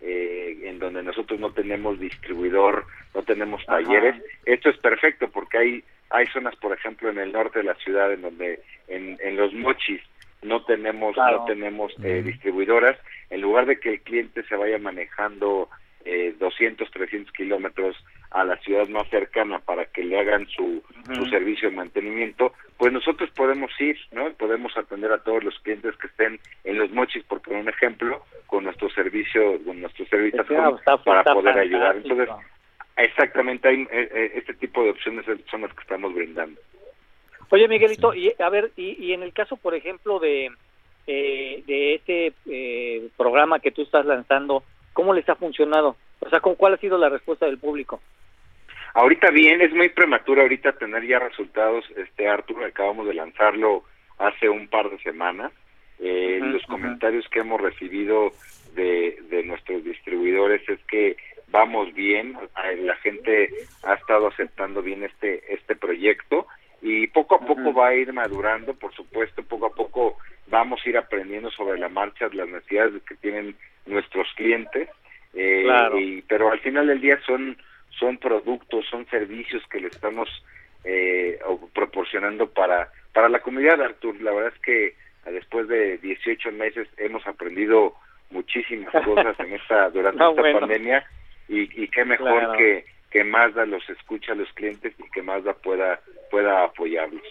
eh, 0.03 0.59
en 0.65 0.79
donde 0.79 1.03
nosotros 1.03 1.41
no 1.41 1.51
tenemos 1.51 1.99
distribuidor, 1.99 2.85
no 3.15 3.23
tenemos 3.23 3.65
talleres, 3.65 4.23
esto 4.45 4.69
es 4.69 4.77
perfecto 4.77 5.31
porque 5.31 5.57
hay 5.57 5.85
hay 6.11 6.27
zonas, 6.27 6.55
por 6.57 6.75
ejemplo, 6.75 7.09
en 7.09 7.19
el 7.19 7.33
norte 7.33 7.61
de 7.61 7.65
la 7.65 7.75
ciudad 7.77 8.13
en 8.13 8.21
donde 8.21 8.61
en, 8.89 9.17
en 9.23 9.37
los 9.37 9.55
mochis 9.55 10.03
no 10.43 10.63
tenemos 10.65 11.17
no 11.17 11.45
tenemos 11.47 11.95
eh, 12.03 12.21
distribuidoras, 12.23 12.99
en 13.31 13.41
lugar 13.41 13.65
de 13.65 13.81
que 13.81 13.95
el 13.95 14.03
cliente 14.03 14.43
se 14.43 14.57
vaya 14.57 14.77
manejando 14.77 15.71
eh, 16.05 16.35
200, 16.39 16.91
300 16.91 17.33
kilómetros 17.33 17.97
a 18.31 18.45
la 18.45 18.57
ciudad 18.59 18.89
más 18.89 19.09
cercana 19.09 19.59
para 19.59 19.87
que 19.87 20.05
le 20.05 20.19
hagan 20.19 20.47
su, 20.49 20.83
su 21.15 21.27
servicio 21.27 21.69
de 21.69 21.77
mantenimiento, 21.77 22.53
pues 22.77 22.93
nosotros 22.93 23.29
podemos 23.31 23.71
ir, 23.81 23.99
¿no? 24.13 24.33
Podemos 24.35 24.77
atender 24.77 25.11
a 25.13 25.23
todos 25.23 25.43
los 25.43 25.59
clientes 25.61 25.97
que 25.97 26.07
estén 26.07 26.39
en 26.65 26.79
los 26.79 26.91
mochis, 26.93 27.25
por 27.25 27.41
poner 27.41 27.63
un 27.63 27.69
ejemplo, 27.69 28.25
con 28.47 28.65
nuestro 28.65 28.89
servicio, 28.91 29.63
con 29.65 29.81
nuestros 29.81 30.09
servicios 30.09 30.47
para 31.05 31.25
poder 31.25 31.59
ayudar. 31.59 31.97
Entonces, 31.97 32.29
exactamente, 32.97 33.69
hay, 33.69 33.83
eh, 33.83 33.89
eh, 34.13 34.33
este 34.37 34.55
tipo 34.55 34.85
de 34.85 34.91
opciones 34.91 35.27
son 35.51 35.63
las 35.63 35.75
que 35.75 35.83
estamos 35.83 36.15
brindando. 36.15 36.61
Oye, 37.51 37.67
Miguelito, 37.67 38.15
y 38.15 38.33
a 38.39 38.49
ver, 38.49 38.71
y, 38.77 39.05
y 39.05 39.13
en 39.13 39.25
el 39.25 39.33
caso, 39.33 39.57
por 39.57 39.75
ejemplo, 39.75 40.21
de, 40.21 40.53
eh, 41.07 41.65
de 41.67 41.95
este 41.95 42.33
eh, 42.47 43.09
programa 43.17 43.59
que 43.59 43.73
tú 43.73 43.83
estás 43.83 44.07
lanzando, 44.07 44.63
¿cómo 45.01 45.15
les 45.15 45.27
ha 45.31 45.35
funcionado? 45.35 45.97
O 46.19 46.29
sea, 46.29 46.41
¿cuál 46.41 46.75
ha 46.75 46.77
sido 46.77 46.99
la 46.99 47.09
respuesta 47.09 47.47
del 47.47 47.57
público? 47.57 48.03
Ahorita 48.93 49.31
bien, 49.31 49.63
es 49.63 49.73
muy 49.73 49.89
prematuro 49.89 50.43
ahorita 50.43 50.73
tener 50.73 51.07
ya 51.07 51.19
resultados, 51.19 51.87
este 51.97 52.29
Arturo, 52.29 52.67
acabamos 52.67 53.07
de 53.07 53.15
lanzarlo 53.15 53.83
hace 54.19 54.51
un 54.51 54.69
par 54.69 54.91
de 54.91 54.99
semanas. 54.99 55.53
Eh, 56.01 56.39
los 56.43 56.63
comentarios 56.65 57.27
que 57.31 57.41
hemos 57.41 57.63
recibido 57.63 58.33
de, 58.75 59.17
de 59.31 59.43
nuestros 59.43 59.83
distribuidores 59.85 60.69
es 60.69 60.81
que 60.85 61.17
vamos 61.49 61.95
bien, 61.95 62.37
la 62.81 62.97
gente 62.97 63.49
ha 63.85 63.95
estado 63.95 64.27
aceptando 64.27 64.83
bien 64.83 65.03
este 65.03 65.55
este 65.55 65.77
proyecto 65.77 66.47
y 66.83 67.07
poco 67.09 67.37
a 67.37 67.41
poco 67.41 67.73
va 67.73 67.89
a 67.89 67.95
ir 67.95 68.13
madurando, 68.13 68.75
por 68.75 68.95
supuesto, 68.95 69.43
poco 69.43 69.67
a 69.67 69.75
poco 69.75 70.17
vamos 70.47 70.81
a 70.85 70.89
ir 70.89 70.97
aprendiendo 70.97 71.51
sobre 71.51 71.79
la 71.79 71.89
marcha 71.89 72.29
las 72.33 72.49
necesidades 72.49 73.03
que 73.03 73.17
tienen 73.17 73.55
nuestros 73.87 74.27
clientes, 74.35 74.89
eh, 75.35 75.67
y, 75.99 76.23
pero 76.23 76.51
al 76.51 76.61
final 76.61 76.87
del 76.87 77.01
día 77.01 77.19
son 77.27 77.57
son 77.99 78.19
productos, 78.19 78.87
son 78.87 79.07
servicios 79.07 79.63
que 79.69 79.81
le 79.81 79.89
estamos 79.89 80.29
eh, 80.85 81.39
proporcionando 81.75 82.49
para, 82.49 82.89
para 83.13 83.29
la 83.29 83.41
comunidad, 83.41 83.83
Artur. 83.83 84.21
La 84.23 84.33
verdad 84.33 84.53
es 84.55 84.63
que 84.63 84.95
después 85.31 85.69
de 85.69 85.99
18 85.99 86.53
meses 86.53 86.89
hemos 86.97 87.27
aprendido 87.27 87.95
muchísimas 88.31 88.93
cosas 89.05 89.39
en 89.41 89.53
esta 89.53 89.91
durante 89.91 90.25
esta 90.31 90.61
pandemia 90.61 91.05
y, 91.49 91.83
y 91.83 91.89
qué 91.89 92.05
mejor 92.05 92.57
que 92.57 92.85
que 93.11 93.25
Mazda 93.25 93.67
los 93.67 93.89
escucha 93.91 94.33
a 94.33 94.37
los 94.37 94.53
clientes 94.53 94.95
y 94.99 95.11
que 95.11 95.23
Mazda 95.23 95.55
pueda 95.55 96.01
pueda 96.31 96.65
apoyarlos. 96.65 97.23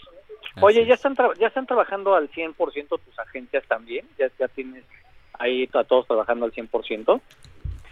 Oye, 0.61 0.85
¿ya 0.85 0.95
están 0.95 1.15
ya 1.37 1.47
están 1.47 1.65
trabajando 1.65 2.15
al 2.15 2.29
100% 2.29 2.87
tus 2.89 3.19
agencias 3.19 3.65
también? 3.67 4.05
¿Ya, 4.17 4.29
ya 4.37 4.47
tienes 4.47 4.83
ahí 5.37 5.69
a 5.73 5.83
todos 5.83 6.07
trabajando 6.07 6.45
al 6.45 6.51
100%? 6.51 7.21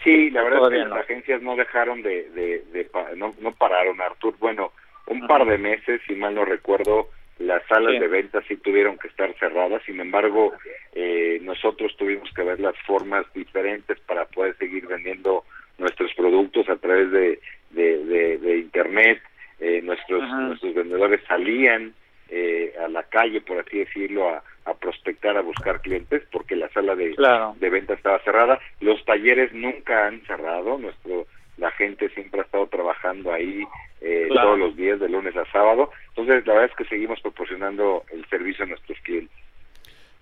Sí, 0.03 0.29
la 0.29 0.44
verdad 0.44 0.72
es 0.72 0.84
que 0.84 0.89
las 0.89 1.00
agencias 1.00 1.41
no 1.41 1.56
dejaron 1.56 2.01
de, 2.01 2.29
de, 2.29 2.89
no, 3.15 3.34
no 3.39 3.51
pararon, 3.53 4.00
Artur. 4.01 4.36
Bueno, 4.39 4.72
un 5.08 5.25
par 5.27 5.46
de 5.46 5.58
meses, 5.58 6.01
si 6.08 6.13
mal 6.13 6.36
no 6.36 6.46
recuerdo, 6.46 7.10
las 7.39 7.65
salas 7.67 8.00
de 8.00 8.08
ventas 8.08 8.44
sí 8.48 8.58
tuvieron 8.58 8.98
que 8.98 9.08
estar 9.08 9.34
cerradas. 9.39 9.82
Sin 9.86 10.00
embargo, 10.00 10.53
eh, 10.94 11.39
nosotros 11.41 11.96
tuvimos 11.98 12.29
que 12.34 12.44
ver 12.44 12.60
las 12.60 12.75
formas 12.86 13.25
diferentes 13.34 14.00
para 14.01 14.25
poder 14.25 14.56
seguir 14.58 14.88
vendiendo 14.88 15.44
nuestros 15.77 16.13
productos 16.13 16.67
a 16.69 16.75
través 16.77 17.12
de, 17.12 17.39
de, 17.72 18.38
de, 18.38 18.57
internet. 18.57 19.22
Eh, 19.60 19.81
nuestros 19.81 20.22
nuestros 20.29 20.74
vendedores 20.75 21.22
salían 21.27 21.93
eh, 22.29 22.74
a 22.84 22.88
la 22.88 23.03
calle, 23.03 23.41
por 23.41 23.60
así 23.60 23.79
decirlo, 23.79 24.29
a, 24.29 24.43
a 24.65 24.74
prospectar, 24.74 25.38
a 25.38 25.41
buscar 25.41 25.81
clientes, 25.81 26.24
porque 26.31 26.55
la 26.55 26.69
sala 26.69 26.96
de, 26.96 27.15
de 27.60 27.69
venta 27.69 27.93
estaba 27.93 28.19
cerrada. 28.19 28.60
Los 28.81 29.03
talleres 29.05 29.53
nunca 29.53 30.07
han 30.07 30.22
cerrado, 30.25 30.77
nuestro 30.77 31.25
la 31.57 31.72
gente 31.72 32.10
siempre 32.10 32.41
ha 32.41 32.43
estado 32.43 32.67
trabajando 32.67 33.34
ahí 33.34 33.63
eh, 34.01 34.27
todos 34.29 34.60
los 34.60 34.75
días, 34.75 35.00
de 35.00 35.10
lunes 35.10 35.36
a 35.36 35.46
sábado. 35.51 35.91
Entonces, 36.10 36.46
la 36.46 36.53
verdad 36.53 36.69
es 36.69 36.77
que 36.77 36.86
seguimos 36.86 37.19
proporcionando 37.22 38.03
el 38.13 38.25
servicio 38.29 38.63
a 38.63 38.67
nuestros 38.67 39.00
clientes. 39.00 39.37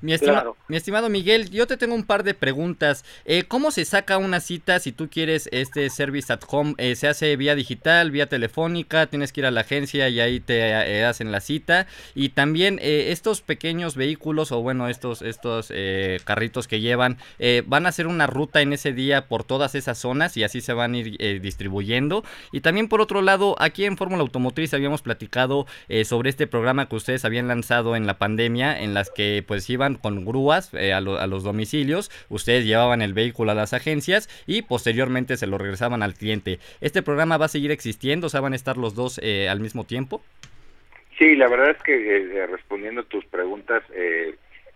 Mi, 0.01 0.13
mi, 0.67 0.75
estimado 0.77 1.09
Miguel, 1.09 1.49
yo 1.51 1.67
te 1.67 1.77
tengo 1.77 1.95
un 1.95 2.03
par 2.03 2.23
de 2.23 2.33
preguntas. 2.33 3.05
Eh, 3.23 3.43
¿Cómo 3.43 3.71
se 3.71 3.85
saca 3.85 4.17
una 4.17 4.41
cita 4.41 4.79
si 4.79 4.91
tú 4.91 5.09
quieres 5.09 5.47
este 5.53 5.89
service 5.89 6.31
at 6.33 6.41
home? 6.47 6.75
Eh, 6.77 6.95
¿Se 6.95 7.07
hace 7.07 7.35
vía 7.37 7.55
digital, 7.55 8.11
vía 8.11 8.27
telefónica? 8.27 9.07
¿Tienes 9.07 9.31
que 9.31 9.41
ir 9.41 9.45
a 9.45 9.51
la 9.51 9.61
agencia 9.61 10.09
y 10.09 10.19
ahí 10.19 10.41
te 10.41 10.59
eh, 10.67 11.05
hacen 11.05 11.31
la 11.31 11.39
cita? 11.39 11.87
Y 12.13 12.29
también 12.29 12.77
estos 12.81 13.41
pequeños 13.41 13.95
vehículos 13.95 14.51
o 14.51 14.61
bueno, 14.61 14.89
estos, 14.89 15.21
estos 15.21 15.71
carritos 16.23 16.67
que 16.67 16.81
llevan, 16.81 17.17
¿van 17.65 17.85
a 17.85 17.89
hacer 17.89 18.07
una 18.07 18.27
ruta 18.27 18.61
en 18.61 18.73
ese 18.73 18.91
día 18.91 19.27
por 19.27 19.43
todas 19.43 19.75
esas 19.75 19.97
zonas 19.97 20.35
y 20.35 20.43
así 20.43 20.61
se 20.61 20.73
van 20.73 20.93
a 20.93 20.97
ir 20.97 21.41
distribuyendo? 21.41 22.23
Y 22.51 22.61
también 22.61 22.89
por 22.89 23.01
otro 23.01 23.21
lado, 23.21 23.55
aquí 23.59 23.85
en 23.85 23.97
Fórmula 23.97 24.21
Automotriz 24.21 24.73
habíamos 24.73 25.01
platicado 25.01 25.65
sobre 26.03 26.29
este 26.29 26.47
programa 26.47 26.89
que 26.89 26.95
ustedes 26.95 27.25
habían 27.25 27.47
lanzado 27.47 27.95
en 27.95 28.07
la 28.07 28.17
pandemia, 28.17 28.81
en 28.81 28.93
las 28.93 29.09
que 29.09 29.43
pues 29.47 29.69
iban 29.69 29.84
con 29.93 30.25
grúas 30.25 30.73
eh, 30.73 30.93
a, 30.93 31.01
los 31.01 31.43
domicilios, 31.43 32.09
ustedes 32.29 32.65
llevaban 32.65 33.01
el 33.01 33.13
vehículo 33.13 33.51
a 33.51 33.55
las 33.55 33.73
agencias 33.73 34.27
y 34.47 34.63
posteriormente 34.63 35.37
se 35.37 35.47
lo 35.47 35.57
regresaban 35.57 36.01
al 36.01 36.15
cliente. 36.15 36.59
¿Este 36.81 37.03
programa 37.03 37.37
va 37.37 37.45
a 37.45 37.49
seguir 37.49 37.71
existiendo? 37.71 38.27
O 38.27 38.29
sea, 38.29 38.41
¿van 38.41 38.53
a 38.53 38.55
estar 38.55 38.77
los 38.77 38.95
dos 38.95 39.19
eh, 39.23 39.47
al 39.47 39.59
mismo 39.59 39.83
tiempo? 39.83 40.21
Sí, 41.17 41.35
la 41.35 41.47
verdad 41.47 41.69
es 41.69 41.81
que 41.83 42.17
eh, 42.17 42.47
respondiendo 42.47 43.01
a 43.01 43.05
tus 43.05 43.23
preguntas 43.25 43.83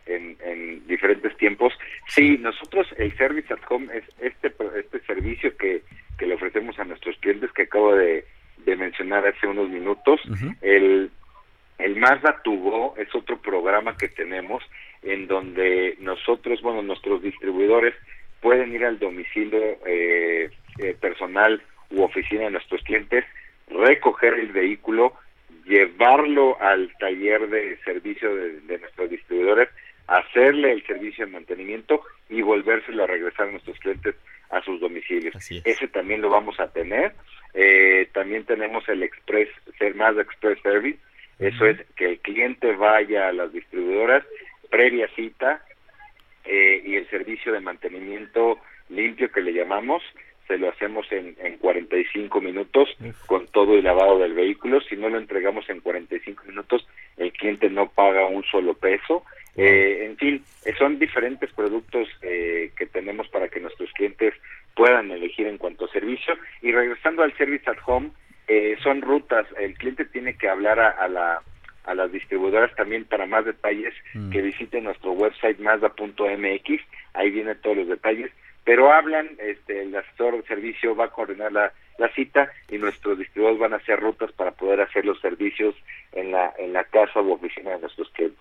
en, 0.05 0.87
diferentes 0.87 1.35
tiempos, 1.37 1.73
sí, 2.07 2.37
nosotros 2.39 2.87
el 2.97 3.15
Service 3.15 3.53
at 3.53 3.59
Home 3.69 3.87
es 3.95 4.03
este, 4.19 4.51
este 4.77 4.99
servicio 5.01 5.55
que, 5.55 5.83
que 6.17 6.25
le 6.25 6.33
ofrecemos 6.33 6.79
a 6.79 6.83
nuestros 6.83 7.15
clientes 7.17 7.51
que 7.51 7.63
acabo 7.63 7.95
de, 7.95 8.25
mencionar 8.65 9.25
hace 9.25 9.47
unos 9.47 9.67
minutos. 9.69 10.21
El 10.61 11.09
el 11.79 11.95
Mazda 11.95 12.41
Tubo 12.43 12.93
es 12.97 13.13
otro 13.15 13.41
programa 13.41 13.95
que 13.95 14.09
tenemos 14.09 14.61
en 15.03 15.27
donde 15.27 15.95
nosotros, 15.99 16.61
bueno, 16.61 16.81
nuestros 16.81 17.21
distribuidores 17.21 17.93
pueden 18.41 18.73
ir 18.73 18.85
al 18.85 18.99
domicilio 18.99 19.77
eh, 19.85 20.49
eh, 20.79 20.95
personal 20.99 21.61
u 21.91 22.03
oficina 22.03 22.45
de 22.45 22.51
nuestros 22.51 22.81
clientes, 22.83 23.25
recoger 23.67 24.33
el 24.35 24.51
vehículo, 24.51 25.13
llevarlo 25.65 26.59
al 26.61 26.91
taller 26.99 27.47
de 27.49 27.77
servicio 27.83 28.33
de, 28.35 28.79
nuestros 28.79 29.09
distribuidores, 29.09 29.69
hacerle 30.07 30.71
el 30.71 30.85
servicio 30.85 31.25
de 31.25 31.31
mantenimiento 31.31 32.01
y 32.29 32.41
volvérselo 32.41 33.03
a 33.03 33.07
regresar 33.07 33.47
a 33.47 33.51
nuestros 33.51 33.77
clientes 33.79 34.15
a 34.49 34.61
sus 34.63 34.79
domicilios. 34.79 35.35
Ese 35.63 35.87
también 35.87 36.21
lo 36.21 36.29
vamos 36.29 36.59
a 36.59 36.71
tener. 36.71 37.13
Eh, 37.53 38.07
también 38.13 38.45
tenemos 38.45 38.87
el 38.89 39.03
Express, 39.03 39.49
Mazda 39.95 40.21
Express 40.21 40.59
Service, 40.61 40.97
eso 41.39 41.65
es 41.65 41.77
que 41.95 42.05
el 42.05 42.19
cliente 42.19 42.75
vaya 42.75 43.29
a 43.29 43.33
las 43.33 43.53
distribuidoras 43.53 44.25
previa 44.69 45.07
cita 45.15 45.63
eh, 46.45 46.81
y 46.85 46.95
el 46.95 47.09
servicio 47.09 47.51
de 47.51 47.59
mantenimiento 47.59 48.59
limpio 48.89 49.31
que 49.31 49.41
le 49.41 49.53
llamamos 49.53 50.03
se 50.47 50.57
lo 50.57 50.69
hacemos 50.69 51.05
en, 51.11 51.35
en 51.39 51.57
45 51.59 52.41
minutos 52.41 52.89
con 53.27 53.45
todo 53.47 53.77
el 53.77 53.83
lavado 53.83 54.17
del 54.17 54.33
vehículo. 54.33 54.81
Si 54.81 54.95
no 54.95 55.07
lo 55.07 55.19
entregamos 55.19 55.69
en 55.69 55.79
45 55.79 56.43
minutos, 56.45 56.87
el 57.17 57.31
cliente 57.33 57.69
no 57.69 57.87
paga 57.87 58.25
un 58.25 58.43
solo 58.45 58.73
peso. 58.73 59.23
Eh, 59.55 60.05
en 60.05 60.17
fin, 60.17 60.43
eh, 60.65 60.73
son 60.75 60.97
diferentes 60.97 61.51
productos 61.51 62.07
eh, 62.23 62.71
que 62.75 62.87
tenemos 62.87 63.27
para 63.27 63.47
que 63.47 63.59
nuestros 63.59 63.91
clientes 63.93 64.33
puedan 64.75 65.11
elegir 65.11 65.45
en 65.45 65.59
cuanto 65.59 65.85
a 65.85 65.91
servicio. 65.91 66.33
Y 66.63 66.71
regresando 66.71 67.21
al 67.21 67.37
Service 67.37 67.69
at 67.69 67.77
Home, 67.85 68.09
eh, 68.47 68.75
son 68.81 69.03
rutas, 69.03 69.45
el 69.59 69.75
cliente 69.75 70.05
tiene 70.05 70.35
que 70.35 70.49
hablar 70.49 70.79
a, 70.79 71.07
la 71.07 71.43
a 71.89 71.95
las 71.95 72.11
distribuidoras 72.11 72.73
también 72.75 73.05
para 73.05 73.25
más 73.25 73.45
detalles 73.45 73.93
mm. 74.13 74.29
que 74.29 74.41
visiten 74.41 74.83
nuestro 74.83 75.11
website 75.11 75.59
mazda.mx, 75.59 76.81
ahí 77.13 77.29
vienen 77.31 77.57
todos 77.61 77.77
los 77.77 77.87
detalles, 77.87 78.31
pero 78.63 78.93
hablan, 78.93 79.29
este, 79.39 79.81
el 79.81 79.95
asesor 79.95 80.37
de 80.37 80.43
servicio 80.43 80.95
va 80.95 81.05
a 81.05 81.09
coordinar 81.09 81.51
la, 81.51 81.73
la 81.97 82.09
cita 82.13 82.51
y 82.69 82.77
nuestros 82.77 83.17
distribuidores 83.17 83.59
van 83.59 83.73
a 83.73 83.77
hacer 83.77 83.99
rutas 83.99 84.31
para 84.33 84.51
poder 84.51 84.81
hacer 84.81 85.05
los 85.05 85.19
servicios 85.19 85.75
en 86.11 86.31
la, 86.31 86.53
en 86.57 86.73
la 86.73 86.83
casa 86.83 87.19
o 87.19 87.33
oficina 87.33 87.71
de 87.71 87.79
nuestros 87.79 88.09
clientes. 88.11 88.39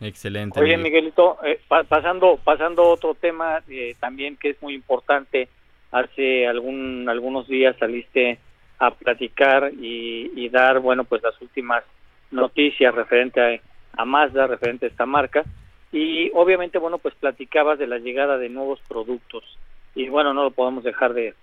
Excelente. 0.00 0.58
Oye, 0.58 0.78
Miguelito, 0.78 1.38
eh, 1.44 1.60
pasando 1.68 2.40
pasando 2.42 2.84
otro 2.84 3.14
tema 3.14 3.62
eh, 3.68 3.94
también 4.00 4.36
que 4.36 4.50
es 4.50 4.62
muy 4.62 4.74
importante. 4.74 5.48
Hace 5.92 6.46
algún 6.46 7.06
algunos 7.08 7.46
días 7.48 7.76
saliste 7.78 8.38
a 8.78 8.92
platicar 8.92 9.70
y, 9.74 10.48
dar, 10.48 10.80
bueno, 10.80 11.04
pues 11.04 11.22
las 11.22 11.38
últimas 11.42 11.84
noticias 12.30 12.94
referente 12.94 13.60
a, 13.96 14.04
Mazda, 14.04 14.46
referente 14.46 14.86
a 14.86 14.88
esta 14.88 15.06
marca. 15.06 15.44
Y 15.92 16.30
obviamente, 16.34 16.78
bueno, 16.78 16.98
pues 16.98 17.14
platicabas 17.14 17.78
de 17.78 17.86
la 17.86 17.98
llegada 17.98 18.38
de 18.38 18.48
nuevos 18.48 18.80
productos. 18.88 19.44
Y 19.94 20.08
bueno, 20.08 20.32
no 20.32 20.44
lo 20.44 20.50
podemos 20.52 20.84
dejar 20.84 21.14
de, 21.14 21.34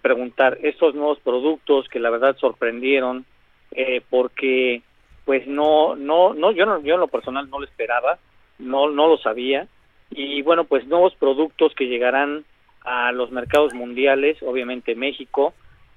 preguntar. 0.00 0.58
Estos 0.62 0.94
nuevos 0.94 1.18
productos 1.20 1.88
que 1.88 2.00
la 2.00 2.10
verdad 2.10 2.36
sorprendieron, 2.38 3.24
eh, 3.72 4.00
porque 4.10 4.82
pues 5.24 5.46
no, 5.46 5.96
no, 5.96 6.34
no, 6.34 6.52
yo 6.52 6.66
no, 6.66 6.80
yo 6.82 6.94
en 6.94 7.00
lo 7.00 7.08
personal 7.08 7.50
no 7.50 7.58
lo 7.58 7.66
esperaba, 7.66 8.18
no, 8.58 8.90
no 8.90 9.08
lo 9.08 9.18
sabía. 9.18 9.66
Y 10.10 10.42
bueno, 10.42 10.64
pues 10.64 10.86
nuevos 10.86 11.14
productos 11.16 11.74
que 11.74 11.86
llegarán 11.86 12.44
a 12.82 13.10
los 13.10 13.32
mercados 13.32 13.74
mundiales, 13.74 14.40
obviamente 14.42 14.94
México, 14.94 15.52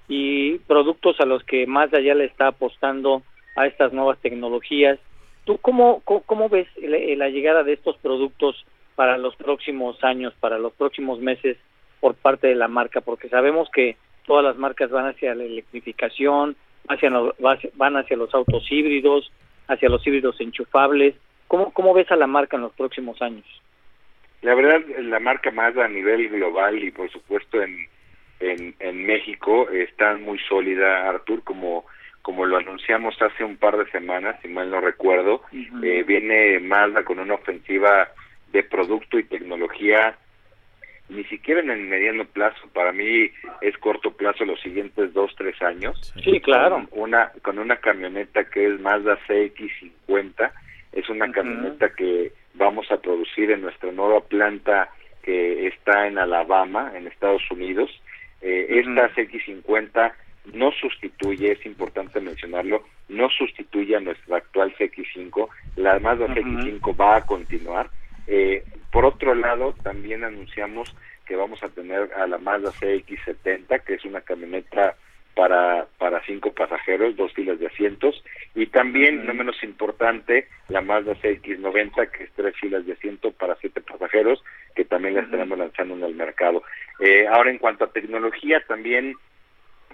y 0.07 0.57
productos 0.59 1.19
a 1.19 1.25
los 1.25 1.43
que 1.43 1.67
más 1.67 1.93
allá 1.93 2.15
le 2.15 2.25
está 2.25 2.47
apostando 2.47 3.21
a 3.59 3.67
estas 3.67 3.91
nuevas 3.91 4.17
tecnologías. 4.19 4.99
¿Tú 5.43 5.57
cómo, 5.57 6.01
cómo, 6.05 6.47
ves 6.47 6.67
la, 6.77 7.27
llegada 7.29 7.63
de 7.63 7.73
estos 7.73 7.97
productos 7.97 8.65
para 8.95 9.17
los 9.17 9.35
próximos 9.35 10.01
años, 10.03 10.33
para 10.39 10.57
los 10.57 10.73
próximos 10.73 11.19
meses 11.19 11.57
por 11.99 12.15
parte 12.15 12.47
de 12.47 12.55
la 12.55 12.69
marca? 12.69 13.01
Porque 13.01 13.27
sabemos 13.27 13.69
que 13.71 13.97
todas 14.25 14.45
las 14.45 14.55
marcas 14.55 14.89
van 14.91 15.07
hacia 15.07 15.35
la 15.35 15.43
electrificación, 15.43 16.55
hacia 16.87 17.11
van 17.75 17.97
hacia 17.97 18.15
los 18.15 18.33
autos 18.33 18.65
híbridos, 18.71 19.29
hacia 19.67 19.89
los 19.89 20.05
híbridos 20.07 20.39
enchufables. 20.39 21.15
¿Cómo, 21.49 21.73
¿Cómo 21.73 21.93
ves 21.93 22.09
a 22.11 22.15
la 22.15 22.27
marca 22.27 22.55
en 22.55 22.63
los 22.63 22.73
próximos 22.73 23.21
años? 23.21 23.45
La 24.41 24.55
verdad, 24.55 24.81
la 25.01 25.19
marca 25.19 25.51
más 25.51 25.75
a 25.75 25.89
nivel 25.89 26.29
global 26.29 26.81
y 26.81 26.91
por 26.91 27.11
supuesto 27.11 27.61
en 27.61 27.89
en, 28.39 28.73
en 28.79 29.05
México 29.05 29.69
está 29.69 30.15
muy 30.17 30.39
sólida, 30.47 31.09
Artur, 31.09 31.43
como 31.43 31.85
como 32.29 32.45
lo 32.45 32.57
anunciamos 32.57 33.19
hace 33.23 33.43
un 33.43 33.57
par 33.57 33.75
de 33.75 33.89
semanas, 33.89 34.35
si 34.43 34.47
mal 34.49 34.69
no 34.69 34.79
recuerdo, 34.79 35.41
eh, 35.51 36.03
viene 36.05 36.59
Mazda 36.59 37.03
con 37.03 37.17
una 37.17 37.33
ofensiva 37.33 38.07
de 38.51 38.61
producto 38.61 39.17
y 39.17 39.23
tecnología 39.23 40.15
ni 41.09 41.23
siquiera 41.23 41.61
en 41.61 41.71
el 41.71 41.79
mediano 41.79 42.25
plazo, 42.25 42.69
para 42.71 42.91
mí 42.91 43.31
es 43.61 43.75
corto 43.79 44.11
plazo 44.11 44.45
los 44.45 44.61
siguientes 44.61 45.11
dos, 45.11 45.33
tres 45.39 45.59
años. 45.63 46.13
Sí, 46.23 46.39
claro. 46.39 46.87
Con 46.91 46.99
una, 47.01 47.31
con 47.41 47.57
una 47.57 47.77
camioneta 47.77 48.43
que 48.43 48.67
es 48.67 48.79
Mazda 48.79 49.17
CX50, 49.27 50.51
es 50.91 51.09
una 51.09 51.31
camioneta 51.31 51.89
que 51.95 52.31
vamos 52.53 52.91
a 52.91 53.01
producir 53.01 53.49
en 53.49 53.61
nuestra 53.61 53.91
nueva 53.91 54.19
planta 54.19 54.91
que 55.23 55.65
está 55.65 56.05
en 56.05 56.19
Alabama, 56.19 56.91
en 56.95 57.07
Estados 57.07 57.49
Unidos, 57.49 57.89
eh, 58.43 58.67
esta 58.69 59.09
CX50 59.15 60.13
no 60.53 60.71
sustituye, 60.71 61.51
es 61.51 61.65
importante 61.65 62.19
mencionarlo, 62.19 62.83
no 63.07 63.29
sustituye 63.29 63.95
a 63.95 63.99
nuestra 63.99 64.37
actual 64.37 64.73
CX5, 64.75 65.47
la 65.75 65.99
Mazda 65.99 66.27
CX5 66.27 66.99
va 66.99 67.17
a 67.17 67.25
continuar. 67.25 67.89
Eh, 68.27 68.63
por 68.91 69.05
otro 69.05 69.35
lado, 69.35 69.75
también 69.83 70.23
anunciamos 70.23 70.95
que 71.25 71.35
vamos 71.35 71.61
a 71.63 71.69
tener 71.69 72.11
a 72.13 72.27
la 72.27 72.37
Mazda 72.37 72.71
CX70, 72.71 73.83
que 73.83 73.95
es 73.95 74.05
una 74.05 74.21
camioneta 74.21 74.95
para, 75.35 75.87
para 75.97 76.21
cinco 76.25 76.51
pasajeros, 76.51 77.15
dos 77.15 77.31
filas 77.33 77.59
de 77.59 77.67
asientos, 77.67 78.23
y 78.55 78.65
también, 78.65 79.25
no 79.25 79.33
menos 79.33 79.63
importante, 79.63 80.47
la 80.67 80.81
Mazda 80.81 81.13
CX90, 81.13 82.11
que 82.11 82.23
es 82.25 82.31
tres 82.35 82.55
filas 82.59 82.85
de 82.85 82.93
asiento 82.93 83.31
para 83.31 83.55
siete 83.61 83.79
pasajeros, 83.79 84.43
que 84.75 84.85
también 84.85 85.15
la 85.15 85.21
estaremos 85.21 85.57
lanzando 85.57 85.95
en 85.95 86.03
el 86.03 86.15
mercado. 86.15 86.63
Eh, 86.99 87.27
ahora, 87.27 87.51
en 87.51 87.57
cuanto 87.57 87.85
a 87.85 87.91
tecnología, 87.91 88.61
también 88.67 89.13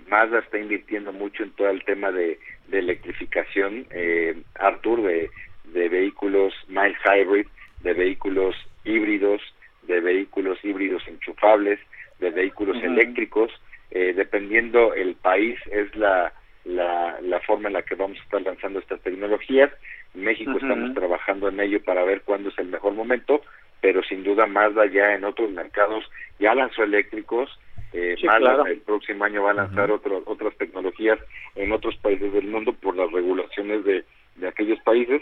Mazda 0.07 0.39
está 0.39 0.57
invirtiendo 0.59 1.11
mucho 1.11 1.43
en 1.43 1.51
todo 1.51 1.69
el 1.69 1.83
tema 1.83 2.11
de, 2.11 2.39
de 2.67 2.79
electrificación, 2.79 3.85
eh, 3.91 4.35
Arthur, 4.55 5.01
de, 5.03 5.29
de 5.73 5.89
vehículos 5.89 6.53
mild 6.67 6.95
hybrid, 7.05 7.47
de 7.81 7.93
vehículos 7.93 8.55
híbridos, 8.83 9.41
de 9.83 9.99
vehículos 10.01 10.57
híbridos 10.63 11.07
enchufables, 11.07 11.79
de 12.19 12.31
vehículos 12.31 12.77
eléctricos, 12.83 13.51
eh, 13.91 14.13
dependiendo 14.15 14.93
el 14.93 15.15
país 15.15 15.59
es 15.71 15.95
la, 15.95 16.33
la, 16.63 17.19
la, 17.21 17.39
forma 17.41 17.67
en 17.67 17.73
la 17.73 17.83
que 17.83 17.95
vamos 17.95 18.17
a 18.19 18.23
estar 18.23 18.41
lanzando 18.41 18.79
estas 18.79 19.01
tecnologías. 19.01 19.71
En 20.13 20.23
México 20.23 20.53
estamos 20.53 20.93
trabajando 20.93 21.49
en 21.49 21.59
ello 21.59 21.83
para 21.83 22.03
ver 22.03 22.21
cuándo 22.21 22.49
es 22.49 22.57
el 22.57 22.67
mejor 22.67 22.93
momento, 22.93 23.41
pero 23.81 24.01
sin 24.03 24.23
duda 24.23 24.47
Mazda 24.47 24.85
ya 24.87 25.13
en 25.13 25.23
otros 25.23 25.51
mercados 25.51 26.09
ya 26.39 26.55
lanzó 26.55 26.83
eléctricos, 26.83 27.49
eh, 27.97 28.15
Mazda 28.25 28.69
el 28.69 28.81
próximo 28.81 29.23
año 29.23 29.43
va 29.43 29.51
a 29.51 29.53
lanzar 29.53 29.89
otras 29.89 30.57
tecnologías 30.57 31.17
en 31.55 31.71
otros 31.71 31.95
países 31.97 32.33
del 32.33 32.47
mundo 32.47 32.73
por 32.73 32.95
las 32.95 33.09
regulaciones 33.09 33.85
de, 33.85 34.03
de 34.35 34.47
aquellos 34.47 34.79
países 34.81 35.21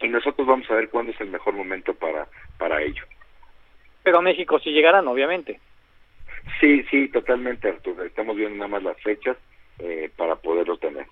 y 0.00 0.08
nosotros 0.08 0.46
vamos 0.46 0.70
a 0.70 0.74
ver 0.74 0.88
cuándo 0.88 1.10
es 1.10 1.20
el 1.20 1.30
mejor 1.30 1.54
momento 1.54 1.92
para, 1.94 2.28
para 2.58 2.80
ello. 2.80 3.02
Pero 4.04 4.18
a 4.18 4.22
México 4.22 4.58
sí 4.60 4.70
llegarán, 4.70 5.08
obviamente. 5.08 5.60
Sí, 6.60 6.84
sí, 6.90 7.08
totalmente, 7.08 7.68
Arturo. 7.68 8.04
Estamos 8.04 8.36
viendo 8.36 8.56
nada 8.56 8.68
más 8.68 8.82
las 8.82 9.02
fechas 9.02 9.36
eh, 9.78 10.10
para 10.16 10.36
poderlo 10.36 10.78
tener. 10.78 11.06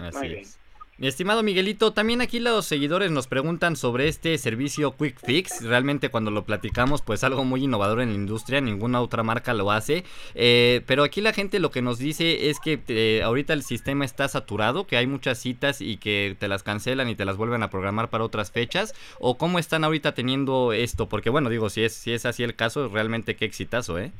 Así 0.00 0.34
es. 0.34 0.61
Mi 0.98 1.08
estimado 1.08 1.42
Miguelito, 1.42 1.94
también 1.94 2.20
aquí 2.20 2.38
los 2.38 2.66
seguidores 2.66 3.10
nos 3.10 3.26
preguntan 3.26 3.76
sobre 3.76 4.08
este 4.08 4.36
servicio 4.36 4.94
Quick 4.94 5.18
Fix. 5.24 5.64
Realmente 5.64 6.10
cuando 6.10 6.30
lo 6.30 6.44
platicamos, 6.44 7.00
pues 7.00 7.24
algo 7.24 7.44
muy 7.44 7.64
innovador 7.64 8.02
en 8.02 8.10
la 8.10 8.14
industria, 8.14 8.60
ninguna 8.60 9.00
otra 9.00 9.22
marca 9.22 9.54
lo 9.54 9.70
hace. 9.70 10.04
Eh, 10.34 10.82
pero 10.86 11.02
aquí 11.02 11.22
la 11.22 11.32
gente 11.32 11.60
lo 11.60 11.70
que 11.70 11.80
nos 11.80 11.98
dice 11.98 12.50
es 12.50 12.60
que 12.60 12.78
eh, 12.88 13.22
ahorita 13.24 13.54
el 13.54 13.62
sistema 13.62 14.04
está 14.04 14.28
saturado, 14.28 14.86
que 14.86 14.98
hay 14.98 15.06
muchas 15.06 15.38
citas 15.38 15.80
y 15.80 15.96
que 15.96 16.36
te 16.38 16.46
las 16.46 16.62
cancelan 16.62 17.08
y 17.08 17.16
te 17.16 17.24
las 17.24 17.38
vuelven 17.38 17.62
a 17.62 17.70
programar 17.70 18.10
para 18.10 18.24
otras 18.24 18.52
fechas. 18.52 18.94
¿O 19.18 19.38
cómo 19.38 19.58
están 19.58 19.84
ahorita 19.84 20.12
teniendo 20.12 20.74
esto? 20.74 21.08
Porque 21.08 21.30
bueno, 21.30 21.48
digo, 21.48 21.70
si 21.70 21.82
es, 21.84 21.94
si 21.94 22.12
es 22.12 22.26
así 22.26 22.44
el 22.44 22.54
caso, 22.54 22.90
realmente 22.92 23.34
qué 23.34 23.46
exitazo, 23.46 23.98
¿eh? 23.98 24.12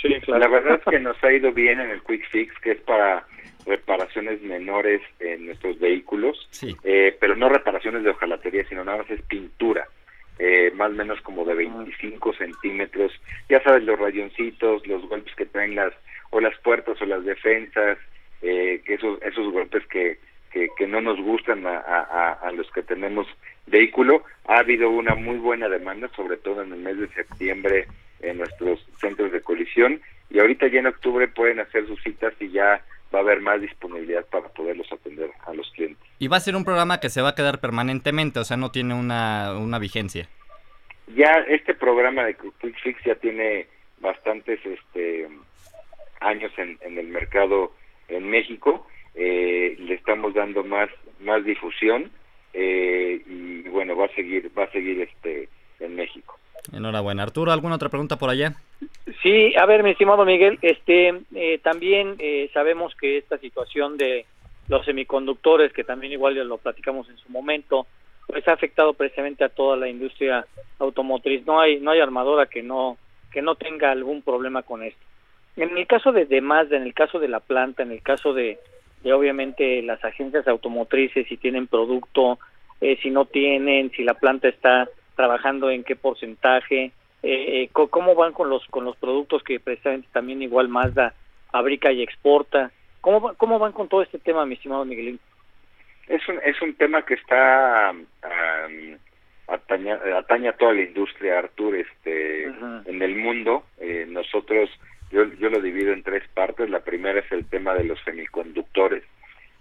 Sí, 0.00 0.08
claro. 0.20 0.40
La 0.40 0.48
verdad 0.48 0.78
es 0.84 0.90
que 0.90 1.00
nos 1.00 1.16
ha 1.24 1.32
ido 1.32 1.52
bien 1.52 1.80
en 1.80 1.90
el 1.90 2.02
Quick 2.02 2.28
Fix, 2.30 2.54
que 2.60 2.72
es 2.72 2.80
para 2.82 3.26
reparaciones 3.66 4.42
menores 4.42 5.00
en 5.20 5.46
nuestros 5.46 5.78
vehículos, 5.78 6.48
eh, 6.84 7.16
pero 7.20 7.36
no 7.36 7.48
reparaciones 7.48 8.02
de 8.02 8.10
hojalatería, 8.10 8.64
sino 8.68 8.84
nada 8.84 8.98
más 8.98 9.10
es 9.10 9.22
pintura, 9.22 9.86
eh, 10.38 10.72
más 10.74 10.90
o 10.90 10.94
menos 10.94 11.20
como 11.20 11.44
de 11.44 11.54
25 11.54 12.32
centímetros. 12.34 13.12
Ya 13.48 13.62
sabes, 13.62 13.84
los 13.84 13.98
rayoncitos, 13.98 14.86
los 14.86 15.06
golpes 15.08 15.34
que 15.36 15.46
traen 15.46 15.74
las, 15.74 15.92
o 16.30 16.40
las 16.40 16.58
puertas 16.60 17.00
o 17.00 17.06
las 17.06 17.24
defensas, 17.24 17.98
eh, 18.42 18.82
que 18.84 18.94
esos, 18.94 19.22
esos 19.22 19.52
golpes 19.52 19.86
que, 19.86 20.18
que, 20.52 20.86
no 20.86 21.00
nos 21.00 21.20
gustan 21.20 21.66
a, 21.66 21.78
a, 21.78 22.32
a 22.32 22.52
los 22.52 22.70
que 22.72 22.82
tenemos 22.82 23.26
vehículo. 23.66 24.24
Ha 24.46 24.58
habido 24.58 24.90
una 24.90 25.14
muy 25.14 25.38
buena 25.38 25.68
demanda, 25.68 26.08
sobre 26.14 26.36
todo 26.36 26.62
en 26.62 26.72
el 26.72 26.80
mes 26.80 26.98
de 26.98 27.08
septiembre 27.08 27.86
en 28.20 28.38
nuestros 28.38 28.86
centros 29.00 29.32
de 29.32 29.40
colisión 29.40 30.00
y 30.32 30.38
ahorita 30.38 30.66
ya 30.68 30.80
en 30.80 30.86
octubre 30.86 31.28
pueden 31.28 31.60
hacer 31.60 31.86
sus 31.86 32.02
citas 32.02 32.32
y 32.40 32.50
ya 32.50 32.82
va 33.14 33.18
a 33.18 33.22
haber 33.22 33.40
más 33.40 33.60
disponibilidad 33.60 34.24
para 34.26 34.48
poderlos 34.48 34.90
atender 34.90 35.30
a 35.46 35.52
los 35.52 35.70
clientes. 35.72 36.02
Y 36.18 36.28
va 36.28 36.38
a 36.38 36.40
ser 36.40 36.56
un 36.56 36.64
programa 36.64 37.00
que 37.00 37.10
se 37.10 37.20
va 37.20 37.30
a 37.30 37.34
quedar 37.34 37.60
permanentemente, 37.60 38.40
o 38.40 38.44
sea, 38.44 38.56
no 38.56 38.70
tiene 38.70 38.94
una, 38.94 39.58
una 39.58 39.78
vigencia. 39.78 40.28
Ya 41.14 41.32
este 41.48 41.74
programa 41.74 42.24
de 42.24 42.34
Quick 42.34 42.80
Fix 42.82 43.04
ya 43.04 43.14
tiene 43.16 43.66
bastantes 44.00 44.60
este 44.64 45.28
años 46.20 46.52
en, 46.56 46.78
en 46.80 46.96
el 46.96 47.08
mercado 47.08 47.74
en 48.08 48.30
México. 48.30 48.86
Eh, 49.14 49.76
le 49.78 49.94
estamos 49.94 50.34
dando 50.34 50.64
más 50.64 50.88
más 51.20 51.44
difusión 51.44 52.10
eh, 52.54 53.22
y 53.26 53.62
bueno 53.68 53.94
va 53.96 54.06
a 54.06 54.14
seguir 54.14 54.50
va 54.56 54.64
a 54.64 54.70
seguir 54.70 55.00
este 55.00 55.48
en 55.80 55.96
México. 55.96 56.38
Enhorabuena. 56.72 57.24
Arturo, 57.24 57.50
¿alguna 57.50 57.74
otra 57.74 57.88
pregunta 57.88 58.16
por 58.16 58.30
allá? 58.30 58.54
Sí, 59.22 59.52
a 59.56 59.66
ver, 59.66 59.82
mi 59.82 59.90
estimado 59.90 60.24
Miguel, 60.24 60.58
este, 60.62 61.12
eh, 61.34 61.58
también 61.62 62.14
eh, 62.18 62.50
sabemos 62.54 62.94
que 62.94 63.18
esta 63.18 63.38
situación 63.38 63.96
de 63.96 64.26
los 64.68 64.84
semiconductores, 64.84 65.72
que 65.72 65.84
también 65.84 66.12
igual 66.12 66.36
ya 66.36 66.44
lo 66.44 66.58
platicamos 66.58 67.08
en 67.08 67.16
su 67.16 67.28
momento, 67.30 67.86
pues 68.26 68.46
ha 68.46 68.52
afectado 68.52 68.94
precisamente 68.94 69.44
a 69.44 69.48
toda 69.48 69.76
la 69.76 69.88
industria 69.88 70.46
automotriz. 70.78 71.44
No 71.44 71.60
hay, 71.60 71.80
no 71.80 71.90
hay 71.90 72.00
armadora 72.00 72.46
que 72.46 72.62
no, 72.62 72.96
que 73.32 73.42
no 73.42 73.56
tenga 73.56 73.90
algún 73.90 74.22
problema 74.22 74.62
con 74.62 74.82
esto. 74.82 75.02
En 75.56 75.76
el 75.76 75.86
caso 75.86 76.12
de, 76.12 76.26
de 76.26 76.40
Mazda, 76.40 76.76
en 76.76 76.84
el 76.84 76.94
caso 76.94 77.18
de 77.18 77.28
la 77.28 77.40
planta, 77.40 77.82
en 77.82 77.90
el 77.90 78.02
caso 78.02 78.32
de, 78.32 78.58
de 79.02 79.12
obviamente 79.12 79.82
las 79.82 80.04
agencias 80.04 80.46
automotrices, 80.46 81.26
si 81.28 81.36
tienen 81.36 81.66
producto, 81.66 82.38
eh, 82.80 82.98
si 83.02 83.10
no 83.10 83.24
tienen, 83.24 83.90
si 83.92 84.04
la 84.04 84.14
planta 84.14 84.48
está 84.48 84.88
trabajando 85.16 85.70
en 85.70 85.84
qué 85.84 85.96
porcentaje, 85.96 86.92
eh, 87.22 87.62
eh 87.62 87.70
cómo 87.72 88.14
van 88.14 88.32
con 88.32 88.48
los 88.48 88.66
con 88.66 88.84
los 88.84 88.96
productos 88.96 89.42
que 89.42 89.60
precisamente 89.60 90.08
también 90.12 90.42
igual 90.42 90.68
Mazda 90.68 91.14
fabrica 91.50 91.92
y 91.92 92.02
exporta, 92.02 92.70
cómo 93.00 93.34
cómo 93.34 93.58
van 93.58 93.72
con 93.72 93.88
todo 93.88 94.02
este 94.02 94.18
tema, 94.18 94.46
mi 94.46 94.54
estimado 94.54 94.84
Miguelín. 94.84 95.20
Es 96.08 96.26
un 96.28 96.40
es 96.44 96.60
un 96.60 96.74
tema 96.74 97.02
que 97.02 97.14
está 97.14 97.92
um, 97.92 98.96
ataña, 99.46 99.98
a 100.50 100.52
toda 100.56 100.72
la 100.72 100.82
industria, 100.82 101.38
Artur, 101.38 101.76
este 101.76 102.44
en 102.44 103.02
el 103.02 103.16
mundo. 103.16 103.64
Eh, 103.78 104.06
nosotros 104.08 104.70
yo 105.12 105.24
yo 105.38 105.50
lo 105.50 105.60
divido 105.60 105.92
en 105.92 106.02
tres 106.02 106.26
partes. 106.34 106.68
La 106.68 106.80
primera 106.80 107.20
es 107.20 107.30
el 107.30 107.46
tema 107.46 107.74
de 107.74 107.84
los 107.84 108.00
semiconductores, 108.04 109.04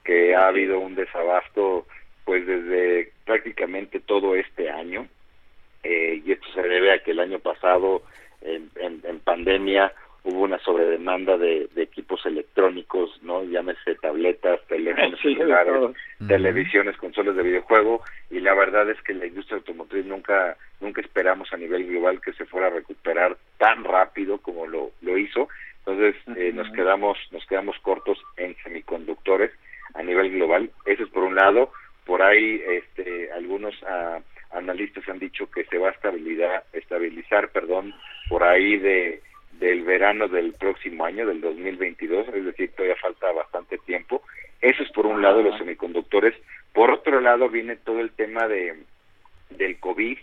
que 0.04 0.34
ha 0.36 0.48
habido 0.48 0.80
un 0.80 0.96
desabasto 0.96 1.86
pues 2.26 2.46
desde 2.46 3.12
prácticamente 3.26 4.00
todo 4.00 4.36
este 4.36 4.70
año 4.70 5.08
eh, 5.84 6.22
y 6.24 6.32
esto 6.32 6.48
se 6.54 6.62
debe 6.62 6.94
a 6.94 7.00
que 7.00 7.12
el 7.12 7.20
año 7.20 7.40
pasado 7.40 8.04
en, 8.42 8.70
en, 8.76 9.20
pandemia 9.20 9.94
hubo 10.24 10.42
una 10.42 10.60
sobredemanda 10.60 11.38
de, 11.38 11.68
de, 11.74 11.84
equipos 11.84 12.26
electrónicos, 12.26 13.18
¿no? 13.24 13.44
Llámese 13.44 13.96
tabletas, 13.96 14.60
teléfonos 14.68 15.20
celulares, 15.22 15.96
televisiones, 16.28 16.98
consolas 16.98 17.36
de 17.36 17.44
videojuego, 17.44 18.04
y 18.30 18.40
la 18.40 18.54
verdad 18.54 18.90
es 18.90 19.02
que 19.02 19.14
la 19.14 19.26
industria 19.26 19.58
automotriz 19.58 20.06
nunca 20.06 20.58
nunca 20.80 21.02
esperamos 21.02 21.52
a 21.54 21.58
nivel 21.58 21.88
global 21.88 22.22
que 22.22 22.34
se 22.34 22.46
fuera 22.46 22.68
a 22.68 22.72
recuperar 22.72 23.38
tan 23.58 23.84
rápido 23.84 24.40
como 24.40 24.68
lo, 24.68 24.92
lo 25.02 25.18
hizo. 25.18 25.48
Entonces 25.80 26.16
eh, 26.38 26.52
nos 26.54 26.72
quedamos 26.72 27.18
nos 27.32 27.46
quedamos 27.48 27.78
cortos 27.80 28.20
en 28.38 28.56
semiconductores 28.64 29.52
a 29.96 30.04
nivel 30.04 30.32
global. 30.32 30.70
Eso 30.86 31.04
es 31.04 31.10
por 31.10 31.24
un 31.24 31.36
lado. 31.36 31.72
Por 32.06 32.22
ahí 32.22 32.62
este, 32.68 33.32
algunos 33.32 33.76
uh, 33.84 34.22
analistas 34.52 35.08
han 35.08 35.20
dicho 35.20 35.50
que 35.50 35.66
se 35.66 35.78
va 35.78 35.90
a 35.90 35.92
estabilizar, 35.92 36.64
estabilizar 36.74 37.50
perdón, 37.50 37.94
por 38.30 38.44
ahí 38.44 38.78
de 38.78 39.22
del 39.62 39.84
verano 39.84 40.28
del 40.28 40.54
próximo 40.54 41.06
año, 41.06 41.28
del 41.28 41.40
2022, 41.40 42.30
es 42.30 42.46
decir, 42.46 42.72
todavía 42.72 42.96
falta 42.96 43.32
bastante 43.32 43.78
tiempo. 43.78 44.24
Eso 44.60 44.82
es 44.82 44.92
por 44.92 45.06
un 45.06 45.22
lado 45.22 45.44
los 45.44 45.58
semiconductores. 45.60 46.34
Por 46.74 46.90
otro 46.90 47.22
lado 47.22 47.48
viene 47.48 47.76
todo 47.76 48.00
el 48.00 48.12
tema 48.12 48.48
de 48.48 48.76
del 49.52 49.80
COVID, 49.80 50.18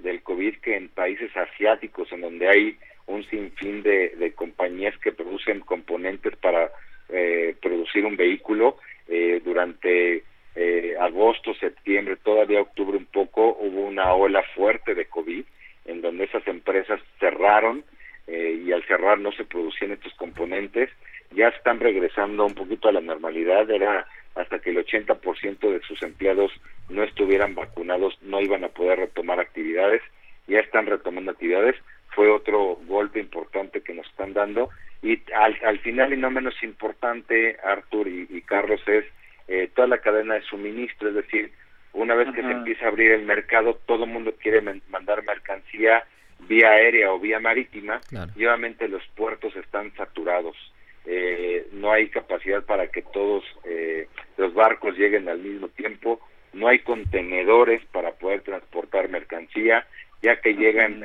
del 0.00 0.22
COVID 0.22 0.56
que 0.56 0.76
en 0.76 0.88
países 0.88 1.34
asiáticos, 1.34 2.12
en 2.12 2.20
donde 2.20 2.48
hay 2.48 2.76
un 3.06 3.24
sinfín 3.30 3.82
de, 3.82 4.10
de 4.10 4.32
compañías 4.32 4.96
que 4.98 5.12
producen 5.12 5.60
componentes 5.60 6.36
para 6.36 6.70
eh, 7.08 7.56
producir 7.62 8.04
un 8.04 8.16
vehículo, 8.16 8.76
eh, 9.08 9.40
durante 9.42 10.22
eh, 10.54 10.96
agosto, 11.00 11.54
septiembre, 11.54 12.16
todavía 12.16 12.60
octubre 12.60 12.98
un 12.98 13.06
poco, 13.06 13.56
hubo 13.58 13.86
una 13.86 14.12
ola 14.12 14.42
fuerte 14.54 14.94
de 14.94 15.06
COVID, 15.06 15.44
en 15.86 16.02
donde 16.02 16.24
esas 16.24 16.46
empresas 16.46 17.00
cerraron 17.18 17.84
eh, 18.26 18.62
y 18.64 18.72
al 18.72 18.84
cerrar 18.84 19.18
no 19.18 19.32
se 19.32 19.44
producían 19.44 19.92
estos 19.92 20.14
componentes, 20.14 20.90
ya 21.32 21.48
están 21.48 21.80
regresando 21.80 22.46
un 22.46 22.54
poquito 22.54 22.88
a 22.88 22.92
la 22.92 23.00
normalidad, 23.00 23.70
era 23.70 24.06
hasta 24.34 24.58
que 24.60 24.70
el 24.70 24.84
80% 24.84 25.58
de 25.58 25.80
sus 25.80 26.02
empleados 26.02 26.52
no 26.88 27.02
estuvieran 27.02 27.54
vacunados, 27.54 28.16
no 28.22 28.40
iban 28.40 28.64
a 28.64 28.68
poder 28.68 28.98
retomar 28.98 29.40
actividades, 29.40 30.02
ya 30.46 30.60
están 30.60 30.86
retomando 30.86 31.30
actividades, 31.30 31.76
fue 32.14 32.30
otro 32.30 32.78
golpe 32.86 33.20
importante 33.20 33.80
que 33.80 33.94
nos 33.94 34.06
están 34.06 34.32
dando 34.32 34.70
y 35.02 35.20
al, 35.34 35.58
al 35.64 35.78
final 35.80 36.12
y 36.12 36.16
no 36.16 36.30
menos 36.30 36.54
importante, 36.62 37.56
Artur 37.64 38.08
y 38.08 38.42
Carlos, 38.42 38.80
es 38.86 39.04
eh, 39.48 39.68
toda 39.74 39.88
la 39.88 39.98
cadena 39.98 40.34
de 40.34 40.42
suministro, 40.42 41.08
es 41.08 41.14
decir, 41.14 41.52
una 41.92 42.14
vez 42.14 42.32
que 42.34 42.40
se 42.42 42.50
empieza 42.50 42.86
a 42.86 42.88
abrir 42.88 43.12
el 43.12 43.24
mercado, 43.24 43.78
todo 43.86 44.04
el 44.04 44.10
mundo 44.10 44.32
quiere 44.40 44.62
mandar 44.88 45.24
mercancía 45.24 46.04
vía 46.48 46.70
aérea 46.70 47.12
o 47.12 47.18
vía 47.18 47.40
marítima 47.40 48.00
y 48.36 48.44
obviamente 48.44 48.88
los 48.88 49.02
puertos 49.14 49.54
están 49.56 49.94
saturados. 49.96 50.56
Eh, 51.04 51.66
no 51.72 51.90
hay 51.90 52.08
capacidad 52.08 52.62
para 52.64 52.88
que 52.88 53.02
todos 53.02 53.44
eh, 53.64 54.06
los 54.36 54.54
barcos 54.54 54.96
lleguen 54.96 55.28
al 55.28 55.38
mismo 55.38 55.68
tiempo, 55.68 56.20
no 56.52 56.68
hay 56.68 56.80
contenedores 56.80 57.84
para 57.86 58.12
poder 58.12 58.42
transportar 58.42 59.08
mercancía, 59.08 59.86
ya 60.22 60.40
que 60.40 60.54
llegan 60.54 61.02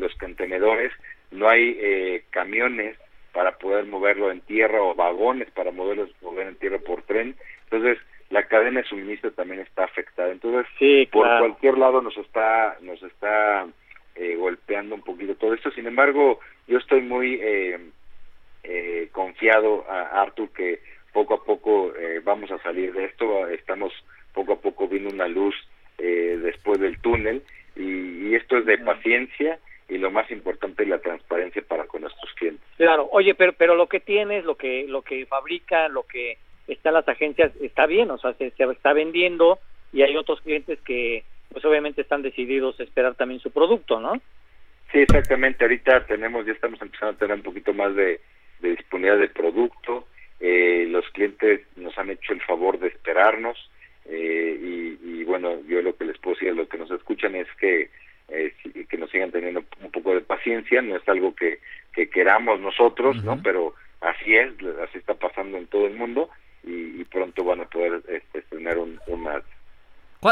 los 0.00 0.12
contenedores, 0.16 0.92
no 1.30 1.48
hay 1.48 2.22
camiones 2.30 2.96
para 3.34 3.58
poder 3.58 3.84
moverlo 3.84 4.30
en 4.30 4.40
tierra 4.40 4.80
o 4.80 4.94
vagones 4.94 5.50
para 5.50 5.72
moverlos 5.72 6.08
mover 6.22 6.46
en 6.46 6.56
tierra 6.56 6.78
por 6.78 7.02
tren. 7.02 7.34
Entonces, 7.64 7.98
la 8.30 8.44
cadena 8.44 8.80
de 8.80 8.86
suministro 8.86 9.32
también 9.32 9.60
está 9.60 9.84
afectada. 9.84 10.30
Entonces, 10.30 10.66
por 11.10 11.26
cualquier 11.38 11.76
lado 11.76 12.00
nos 12.00 12.16
está 12.16 12.78
nos 12.80 13.02
está 13.02 13.66
eh, 14.16 14.36
golpeando 14.36 14.94
un 14.94 15.02
poquito 15.02 15.34
todo 15.34 15.54
esto. 15.54 15.70
Sin 15.72 15.86
embargo, 15.86 16.38
yo 16.68 16.78
estoy 16.78 17.00
muy 17.00 17.40
eh, 17.42 17.80
eh, 18.62 19.08
confiado, 19.10 19.84
a 19.88 20.22
Arthur, 20.22 20.50
que 20.50 20.80
poco 21.12 21.34
a 21.34 21.44
poco 21.44 21.92
vamos 22.24 22.50
a 22.50 22.58
salir 22.58 22.92
de 22.92 23.04
esto. 23.04 23.48
Estamos 23.48 23.92
poco 24.32 24.52
a 24.54 24.60
poco 24.60 24.88
viendo 24.88 25.10
una 25.10 25.28
luz 25.28 25.54
después 25.96 26.80
del 26.80 26.98
túnel 26.98 27.42
y, 27.76 28.34
esto 28.34 28.58
es 28.58 28.66
de 28.66 28.78
paciencia 28.78 29.60
y 29.88 29.96
lo 29.98 30.10
más 30.10 30.28
importante 30.30 30.82
es 30.82 30.88
la 30.88 30.98
transparencia 30.98 31.62
para 31.62 31.86
con 31.86 32.00
nuestros 32.02 32.32
clientes. 32.34 32.64
Claro, 32.76 33.08
oye, 33.12 33.34
pero 33.36 33.52
pero 33.52 33.76
lo 33.76 33.86
que 33.86 34.00
tienes, 34.00 34.44
lo 34.44 34.56
que 34.56 34.86
lo 34.88 35.02
que 35.02 35.24
fabrica, 35.26 35.88
lo 35.88 36.02
que 36.02 36.38
está 36.66 36.88
en 36.88 36.94
las 36.96 37.08
agencias 37.08 37.52
está 37.60 37.86
bien, 37.86 38.10
o 38.10 38.18
sea, 38.18 38.32
se, 38.34 38.50
se 38.50 38.64
está 38.64 38.92
vendiendo 38.92 39.60
y 39.92 40.02
hay 40.02 40.16
otros 40.16 40.40
clientes 40.40 40.80
que 40.80 41.22
pues 41.54 41.64
obviamente 41.64 42.02
están 42.02 42.20
decididos 42.20 42.78
a 42.78 42.82
esperar 42.82 43.14
también 43.14 43.40
su 43.40 43.50
producto, 43.50 44.00
¿no? 44.00 44.20
Sí, 44.92 44.98
exactamente. 44.98 45.64
Ahorita 45.64 46.04
tenemos, 46.04 46.44
ya 46.44 46.52
estamos 46.52 46.82
empezando 46.82 47.14
a 47.14 47.18
tener 47.18 47.36
un 47.36 47.42
poquito 47.42 47.72
más 47.72 47.94
de, 47.94 48.20
disponibilidad 48.60 49.18
de 49.18 49.28
producto. 49.28 50.06
Eh, 50.40 50.86
los 50.90 51.08
clientes 51.10 51.62
nos 51.76 51.96
han 51.96 52.10
hecho 52.10 52.32
el 52.32 52.42
favor 52.42 52.78
de 52.78 52.88
esperarnos 52.88 53.56
eh, 54.06 54.58
y, 55.02 55.24
bueno, 55.24 55.60
yo 55.66 55.80
lo 55.80 55.96
que 55.96 56.04
les 56.04 56.18
puedo 56.18 56.34
decir 56.34 56.50
a 56.50 56.54
los 56.54 56.68
que 56.68 56.76
nos 56.76 56.90
escuchan 56.90 57.34
es 57.34 57.48
que 57.58 57.88
eh, 58.28 58.54
que 58.88 58.98
nos 58.98 59.10
sigan 59.10 59.30
teniendo 59.30 59.64
un 59.82 59.90
poco 59.90 60.14
de 60.14 60.20
paciencia. 60.20 60.82
No 60.82 60.96
es 60.96 61.08
algo 61.08 61.34
que, 61.34 61.60
que 61.94 62.10
queramos 62.10 62.60
nosotros, 62.60 63.22
¿no? 63.24 63.40
Pero 63.42 63.74
así 64.00 64.36
es, 64.36 64.52
así 64.82 64.98
está 64.98 65.14
pasando 65.14 65.56
en 65.56 65.66
todo 65.66 65.86
el 65.86 65.94
mundo 65.94 66.28
y, 66.66 67.04
pronto 67.04 67.44
van 67.44 67.60
a 67.60 67.66
poder 67.66 68.02
este, 68.08 68.42
tener 68.42 68.78
un, 68.78 68.98
un 69.06 69.28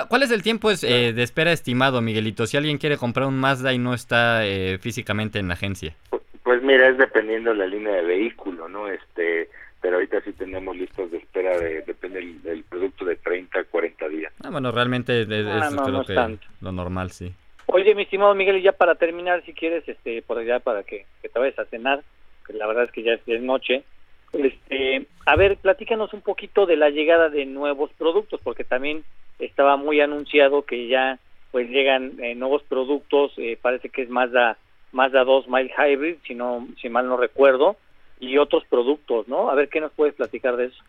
¿Cuál, 0.08 0.22
es 0.22 0.30
el 0.30 0.42
tiempo 0.42 0.70
eh, 0.70 1.12
de 1.12 1.22
espera 1.22 1.52
estimado, 1.52 2.00
Miguelito? 2.00 2.46
Si 2.46 2.56
alguien 2.56 2.78
quiere 2.78 2.96
comprar 2.96 3.26
un 3.26 3.38
Mazda 3.38 3.74
y 3.74 3.78
no 3.78 3.92
está 3.92 4.46
eh, 4.46 4.78
físicamente 4.78 5.38
en 5.38 5.48
la 5.48 5.54
agencia. 5.54 5.94
Pues, 6.08 6.22
pues, 6.42 6.62
mira, 6.62 6.88
es 6.88 6.96
dependiendo 6.96 7.50
de 7.50 7.56
la 7.56 7.66
línea 7.66 7.96
de 7.96 8.02
vehículo, 8.02 8.70
¿no? 8.70 8.88
Este, 8.88 9.50
pero 9.82 9.96
ahorita 9.96 10.22
sí 10.22 10.32
tenemos 10.32 10.74
listos 10.74 11.10
de 11.10 11.18
espera, 11.18 11.58
de, 11.58 11.82
depende 11.82 12.38
del, 12.42 12.64
producto, 12.64 13.04
de 13.04 13.16
30 13.16 13.58
a 13.58 13.64
40 13.64 14.08
días. 14.08 14.32
Ah, 14.42 14.48
bueno, 14.48 14.72
realmente 14.72 15.22
es, 15.22 15.28
ah, 15.30 15.70
creo 15.84 16.04
que 16.04 16.38
lo 16.62 16.72
normal, 16.72 17.10
sí. 17.10 17.34
Oye, 17.66 17.94
mi 17.94 18.04
estimado 18.04 18.34
Miguel, 18.34 18.56
y 18.56 18.62
ya 18.62 18.72
para 18.72 18.94
terminar, 18.94 19.44
si 19.44 19.52
quieres, 19.52 19.86
este, 19.86 20.22
por 20.22 20.38
allá 20.38 20.60
para 20.60 20.84
que, 20.84 21.04
te 21.20 21.38
vayas 21.38 21.58
a 21.58 21.66
cenar, 21.66 22.02
que 22.46 22.54
la 22.54 22.66
verdad 22.66 22.84
es 22.84 22.92
que 22.92 23.02
ya 23.02 23.12
es, 23.26 23.42
noche. 23.42 23.84
Este, 24.32 25.06
a 25.26 25.36
ver, 25.36 25.56
platícanos 25.58 26.12
un 26.14 26.22
poquito 26.22 26.66
de 26.66 26.76
la 26.76 26.90
llegada 26.90 27.28
de 27.28 27.44
nuevos 27.44 27.90
productos, 27.98 28.40
porque 28.42 28.64
también 28.64 29.04
estaba 29.38 29.76
muy 29.76 30.00
anunciado 30.00 30.62
que 30.62 30.88
ya 30.88 31.18
pues 31.50 31.68
llegan 31.68 32.14
eh, 32.18 32.34
nuevos 32.34 32.62
productos, 32.62 33.32
eh, 33.36 33.58
parece 33.60 33.90
que 33.90 34.02
es 34.02 34.08
Mazda 34.08 34.56
Mazda 34.92 35.24
2 35.24 35.48
Mile 35.48 35.72
Hybrid, 35.76 36.16
si 36.26 36.34
no 36.34 36.66
si 36.80 36.88
mal 36.88 37.06
no 37.06 37.16
recuerdo, 37.16 37.76
y 38.20 38.38
otros 38.38 38.64
productos, 38.66 39.28
¿no? 39.28 39.50
A 39.50 39.54
ver 39.54 39.68
qué 39.68 39.80
nos 39.80 39.92
puedes 39.92 40.14
platicar 40.14 40.56
de 40.56 40.66
eso. 40.66 40.82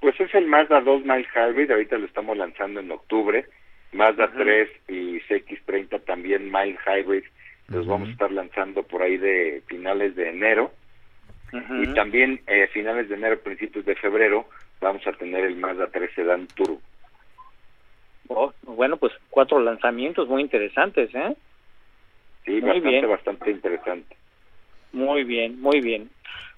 Pues 0.00 0.18
es 0.20 0.34
el 0.34 0.46
Mazda 0.46 0.80
2 0.80 1.02
Mile 1.02 1.26
Hybrid, 1.34 1.70
ahorita 1.70 1.98
lo 1.98 2.06
estamos 2.06 2.36
lanzando 2.36 2.80
en 2.80 2.90
octubre. 2.90 3.46
Mazda 3.92 4.30
3 4.36 4.68
y 4.88 5.20
CX30 5.20 6.04
también 6.04 6.50
Mile 6.50 6.78
Hybrid, 6.86 7.24
los 7.68 7.86
vamos 7.86 8.08
a 8.08 8.12
estar 8.12 8.32
lanzando 8.32 8.82
por 8.82 9.02
ahí 9.02 9.16
de 9.16 9.62
finales 9.66 10.16
de 10.16 10.30
enero. 10.30 10.72
Y 11.54 11.86
también 11.94 12.40
eh, 12.46 12.68
finales 12.72 13.08
de 13.08 13.14
enero, 13.14 13.38
principios 13.38 13.84
de 13.84 13.94
febrero, 13.94 14.46
vamos 14.80 15.06
a 15.06 15.12
tener 15.12 15.44
el 15.44 15.56
Mazda 15.56 15.86
3 15.86 16.10
Sedan 16.14 16.46
Turbo. 16.48 16.80
Oh, 18.28 18.52
bueno, 18.62 18.96
pues 18.96 19.12
cuatro 19.30 19.60
lanzamientos 19.60 20.28
muy 20.28 20.42
interesantes, 20.42 21.14
¿eh? 21.14 21.36
Sí, 22.44 22.60
bastante, 22.60 23.06
bastante 23.06 23.50
interesante. 23.50 24.16
Muy 24.92 25.24
bien, 25.24 25.60
muy 25.60 25.80
bien. 25.80 26.10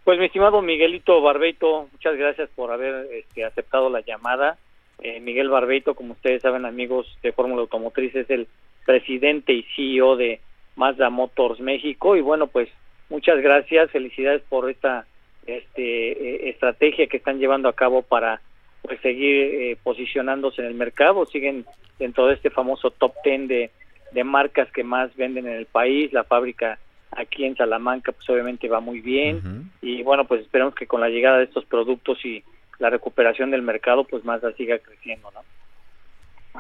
Pues 0.05 0.19
mi 0.19 0.27
estimado 0.27 0.63
Miguelito 0.63 1.21
Barbeito, 1.21 1.89
muchas 1.93 2.17
gracias 2.17 2.49
por 2.55 2.71
haber 2.71 3.09
este, 3.13 3.45
aceptado 3.45 3.91
la 3.91 4.01
llamada. 4.01 4.57
Eh, 5.03 5.21
Miguel 5.21 5.49
Barbeito, 5.49 5.95
como 5.95 6.13
ustedes 6.13 6.43
saben, 6.43 6.65
amigos 6.65 7.07
de 7.23 7.33
Fórmula 7.33 7.63
Automotriz, 7.63 8.15
es 8.15 8.31
el 8.31 8.47
presidente 8.85 9.53
y 9.53 9.65
CEO 9.75 10.17
de 10.17 10.41
Mazda 10.77 11.11
Motors 11.11 11.61
México. 11.61 12.17
Y 12.17 12.21
bueno, 12.21 12.47
pues 12.47 12.69
muchas 13.09 13.40
gracias, 13.40 13.90
felicidades 13.90 14.42
por 14.49 14.71
esta 14.71 15.07
este, 15.47 16.12
eh, 16.12 16.51
estrategia 16.51 17.07
que 17.07 17.16
están 17.16 17.38
llevando 17.38 17.69
a 17.69 17.75
cabo 17.75 18.03
para 18.03 18.40
pues 18.83 19.01
seguir 19.01 19.55
eh, 19.55 19.77
posicionándose 19.83 20.62
en 20.62 20.69
el 20.69 20.75
mercado, 20.75 21.27
siguen 21.27 21.64
dentro 21.99 22.27
de 22.27 22.35
este 22.35 22.51
famoso 22.51 22.90
top 22.90 23.14
ten 23.23 23.49
de, 23.49 23.71
de 24.12 24.25
marcas 24.25 24.71
que 24.73 24.85
más 24.85 25.14
venden 25.16 25.47
en 25.47 25.55
el 25.55 25.66
país, 25.66 26.12
la 26.12 26.25
fábrica 26.25 26.79
aquí 27.12 27.45
en 27.45 27.57
Salamanca 27.57 28.12
pues 28.12 28.29
obviamente 28.29 28.69
va 28.69 28.81
muy 28.81 29.01
bien. 29.01 29.71
Y 29.81 30.03
bueno 30.03 30.25
pues 30.27 30.42
esperamos 30.42 30.75
que 30.75 30.87
con 30.87 31.01
la 31.01 31.09
llegada 31.09 31.38
de 31.38 31.45
estos 31.45 31.64
productos 31.64 32.25
y 32.25 32.45
la 32.79 32.90
recuperación 32.90 33.51
del 33.51 33.62
mercado 33.62 34.05
pues 34.05 34.25
más 34.25 34.42
siga 34.57 34.79
creciendo, 34.79 35.31
¿no? 35.33 35.40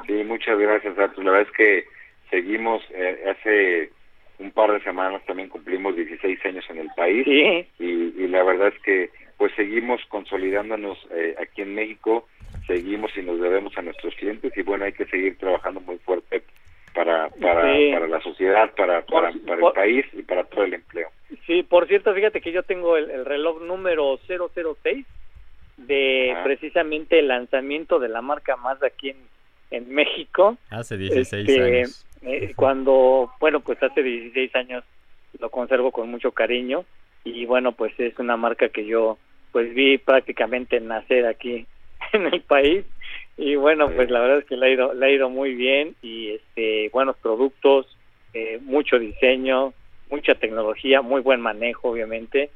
Sí, 0.06 0.24
muchas 0.24 0.58
gracias 0.58 0.98
Artur, 0.98 1.24
la 1.24 1.32
verdad 1.32 1.48
es 1.48 1.56
que 1.56 1.84
seguimos 2.30 2.82
eh, 2.90 3.24
hace 3.30 3.90
un 4.38 4.50
par 4.50 4.72
de 4.72 4.80
semanas 4.80 5.22
también 5.26 5.48
cumplimos 5.48 5.96
16 5.96 6.44
años 6.44 6.64
en 6.70 6.78
el 6.78 6.88
país 6.96 7.26
y, 7.26 7.66
y 7.78 8.28
la 8.28 8.42
verdad 8.42 8.68
es 8.68 8.82
que 8.82 9.10
pues 9.36 9.52
seguimos 9.54 10.00
consolidándonos 10.08 10.98
eh, 11.10 11.34
aquí 11.40 11.62
en 11.62 11.74
México, 11.74 12.26
seguimos 12.66 13.16
y 13.16 13.22
nos 13.22 13.40
debemos 13.40 13.76
a 13.76 13.82
nuestros 13.82 14.14
clientes 14.14 14.52
y 14.56 14.62
bueno, 14.62 14.84
hay 14.84 14.92
que 14.92 15.06
seguir 15.06 15.36
trabajando 15.38 15.80
muy 15.80 15.98
fuerte 15.98 16.42
para 16.94 17.28
para, 17.28 17.62
para 17.92 18.08
la 18.08 18.20
sociedad, 18.22 18.72
para, 18.74 19.04
para, 19.04 19.28
el 19.30 19.72
país 19.74 20.06
y 20.14 20.22
para 20.22 20.44
todo 20.44 20.64
el 20.64 20.74
empleo. 20.74 21.10
Sí, 21.46 21.62
por 21.62 21.86
cierto, 21.86 22.14
fíjate 22.14 22.40
que 22.40 22.52
yo 22.52 22.62
tengo 22.62 22.96
el, 22.96 23.24
reloj 23.26 23.60
número 23.62 24.18
006 24.26 25.06
de 25.76 26.34
precisamente 26.42 27.18
el 27.18 27.28
lanzamiento 27.28 27.98
de 27.98 28.08
la 28.08 28.22
marca 28.22 28.56
más 28.56 28.82
aquí 28.82 29.10
en, 29.10 29.18
en 29.70 29.94
México. 29.94 30.56
Hace 30.70 30.96
16 30.96 31.48
este, 31.48 31.62
años. 31.62 32.06
Eh, 32.38 32.52
cuando, 32.54 33.32
bueno, 33.40 33.60
pues 33.60 33.82
hace 33.82 34.02
16 34.02 34.54
años 34.56 34.84
lo 35.40 35.48
conservo 35.48 35.90
con 35.90 36.10
mucho 36.10 36.32
cariño 36.32 36.84
y 37.24 37.46
bueno, 37.46 37.72
pues 37.72 37.98
es 37.98 38.18
una 38.18 38.36
marca 38.36 38.68
que 38.68 38.84
yo 38.84 39.16
pues 39.52 39.72
vi 39.74 39.96
prácticamente 39.96 40.78
nacer 40.80 41.24
aquí 41.24 41.66
en 42.12 42.26
el 42.26 42.42
país 42.42 42.84
y 43.38 43.56
bueno 43.56 43.88
pues 43.88 44.10
la 44.10 44.20
verdad 44.20 44.38
es 44.40 44.44
que 44.44 44.56
le 44.56 44.66
ha 44.66 44.70
ido 44.70 44.92
le 44.92 45.06
ha 45.06 45.10
ido 45.10 45.30
muy 45.30 45.54
bien 45.54 45.94
y 46.02 46.32
este 46.32 46.90
buenos 46.90 47.16
productos 47.16 47.86
eh, 48.34 48.58
mucho 48.62 48.98
diseño 48.98 49.72
mucha 50.10 50.34
tecnología 50.34 51.00
muy 51.00 51.22
buen 51.22 51.40
manejo 51.40 51.88
obviamente. 51.88 52.50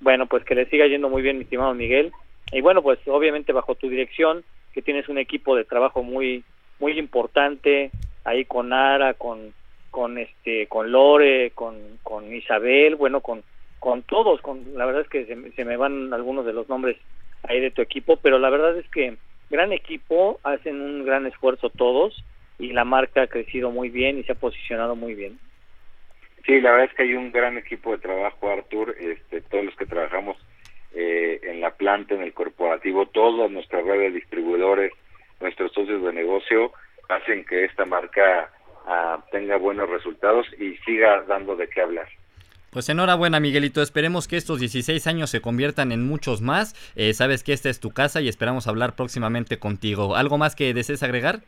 Bueno 0.00 0.24
pues 0.26 0.44
que 0.44 0.54
le 0.54 0.64
siga 0.70 0.86
yendo 0.86 1.10
muy 1.10 1.20
bien 1.20 1.36
mi 1.36 1.44
estimado 1.44 1.74
Miguel. 1.74 2.10
Y 2.52 2.62
bueno 2.62 2.80
pues 2.80 2.98
obviamente 3.06 3.52
bajo 3.52 3.74
tu 3.74 3.90
dirección 3.90 4.44
que 4.72 4.80
tienes 4.80 5.10
un 5.10 5.18
equipo 5.18 5.56
de 5.56 5.64
trabajo 5.64 6.02
muy 6.02 6.42
muy 6.78 6.98
importante 6.98 7.90
ahí 8.26 8.44
con 8.44 8.72
Ara 8.72 9.14
con 9.14 9.54
con 9.90 10.18
este 10.18 10.66
con 10.66 10.92
Lore 10.92 11.52
con 11.52 11.98
con 12.02 12.34
Isabel 12.34 12.96
bueno 12.96 13.20
con 13.20 13.42
con 13.78 14.02
todos, 14.02 14.40
con 14.40 14.64
la 14.74 14.86
verdad 14.86 15.02
es 15.02 15.08
que 15.08 15.26
se, 15.26 15.64
me 15.64 15.76
van 15.76 16.12
algunos 16.12 16.44
de 16.44 16.52
los 16.52 16.68
nombres 16.68 16.96
ahí 17.44 17.60
de 17.60 17.70
tu 17.70 17.82
equipo, 17.82 18.16
pero 18.16 18.38
la 18.38 18.50
verdad 18.50 18.76
es 18.76 18.88
que 18.90 19.16
gran 19.50 19.72
equipo, 19.72 20.40
hacen 20.42 20.80
un 20.80 21.04
gran 21.04 21.26
esfuerzo 21.26 21.70
todos 21.70 22.24
y 22.58 22.72
la 22.72 22.84
marca 22.84 23.22
ha 23.22 23.26
crecido 23.28 23.70
muy 23.70 23.90
bien 23.90 24.18
y 24.18 24.24
se 24.24 24.32
ha 24.32 24.34
posicionado 24.34 24.96
muy 24.96 25.14
bien. 25.14 25.38
Sí, 26.44 26.60
la 26.60 26.72
verdad 26.72 26.88
es 26.90 26.96
que 26.96 27.02
hay 27.04 27.14
un 27.14 27.30
gran 27.32 27.58
equipo 27.58 27.92
de 27.92 27.98
trabajo, 27.98 28.50
Artur, 28.50 28.96
este, 28.98 29.40
todos 29.42 29.64
los 29.64 29.76
que 29.76 29.86
trabajamos 29.86 30.36
eh, 30.94 31.40
en 31.44 31.60
la 31.60 31.70
planta, 31.72 32.14
en 32.14 32.22
el 32.22 32.32
corporativo, 32.32 33.06
todas 33.06 33.50
nuestras 33.50 33.84
redes 33.84 34.12
de 34.12 34.18
distribuidores, 34.18 34.92
nuestros 35.40 35.72
socios 35.72 36.02
de 36.02 36.12
negocio, 36.12 36.72
hacen 37.08 37.44
que 37.44 37.64
esta 37.64 37.84
marca 37.84 38.50
ah, 38.86 39.18
tenga 39.30 39.56
buenos 39.56 39.88
resultados 39.88 40.46
y 40.58 40.76
siga 40.78 41.22
dando 41.22 41.56
de 41.56 41.68
qué 41.68 41.82
hablar. 41.82 42.08
Pues 42.70 42.88
enhorabuena 42.90 43.40
Miguelito, 43.40 43.80
esperemos 43.80 44.28
que 44.28 44.36
estos 44.36 44.60
16 44.60 45.06
años 45.06 45.30
se 45.30 45.40
conviertan 45.40 45.92
en 45.92 46.06
muchos 46.06 46.42
más. 46.42 46.74
Eh, 46.94 47.14
sabes 47.14 47.42
que 47.42 47.54
esta 47.54 47.70
es 47.70 47.80
tu 47.80 47.90
casa 47.90 48.20
y 48.20 48.28
esperamos 48.28 48.66
hablar 48.68 48.94
próximamente 48.94 49.58
contigo. 49.58 50.14
¿Algo 50.14 50.36
más 50.36 50.54
que 50.54 50.74
desees 50.74 51.02
agregar? 51.02 51.40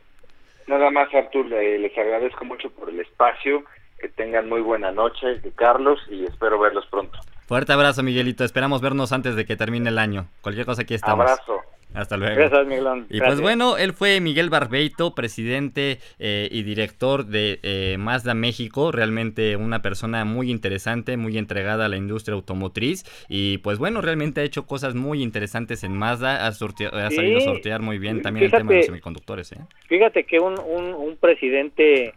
Nada 0.65 0.89
más 0.89 1.13
Artur, 1.13 1.45
les 1.45 1.95
agradezco 1.97 2.45
mucho 2.45 2.71
por 2.71 2.89
el 2.89 2.99
espacio, 2.99 3.63
que 3.99 4.07
tengan 4.09 4.49
muy 4.49 4.61
buena 4.61 4.91
noche, 4.91 5.39
Carlos, 5.55 5.99
y 6.09 6.25
espero 6.25 6.59
verlos 6.59 6.85
pronto. 6.87 7.19
Fuerte 7.47 7.73
abrazo 7.73 8.03
Miguelito, 8.03 8.43
esperamos 8.43 8.81
vernos 8.81 9.11
antes 9.11 9.35
de 9.35 9.45
que 9.45 9.55
termine 9.55 9.89
el 9.89 9.97
año. 9.97 10.27
Cualquier 10.41 10.65
cosa 10.65 10.83
aquí 10.83 10.93
estamos. 10.93 11.29
Abrazo. 11.29 11.61
Hasta 11.93 12.17
luego. 12.17 12.35
Gracias, 12.35 12.67
Miguelón. 12.67 13.07
Y 13.09 13.19
pues 13.19 13.41
bueno, 13.41 13.77
él 13.77 13.93
fue 13.93 14.19
Miguel 14.21 14.49
Barbeito, 14.49 15.15
presidente 15.15 15.97
eh, 16.19 16.47
y 16.51 16.61
director 16.61 17.25
de 17.25 17.59
eh, 17.63 17.97
Mazda 17.97 18.35
México. 18.35 18.91
Realmente 18.91 19.55
una 19.55 19.81
persona 19.81 20.23
muy 20.23 20.51
interesante, 20.51 21.17
muy 21.17 21.37
entregada 21.37 21.85
a 21.85 21.89
la 21.89 21.97
industria 21.97 22.35
automotriz. 22.35 23.03
Y 23.27 23.57
pues 23.59 23.79
bueno, 23.79 24.01
realmente 24.01 24.41
ha 24.41 24.43
hecho 24.43 24.67
cosas 24.67 24.93
muy 24.93 25.23
interesantes 25.23 25.83
en 25.83 25.93
Mazda. 25.97 26.45
Ha, 26.45 26.47
ha 26.47 26.51
salido 26.51 27.37
a 27.39 27.41
sortear 27.41 27.81
muy 27.81 27.97
bien 27.97 28.21
también 28.21 28.45
el 28.45 28.51
tema 28.51 28.71
de 28.71 28.77
los 28.77 28.85
semiconductores. 28.85 29.51
¿eh? 29.53 29.57
Fíjate 29.87 30.25
que 30.25 30.39
un, 30.39 30.59
un, 30.59 31.17
presidente 31.17 32.13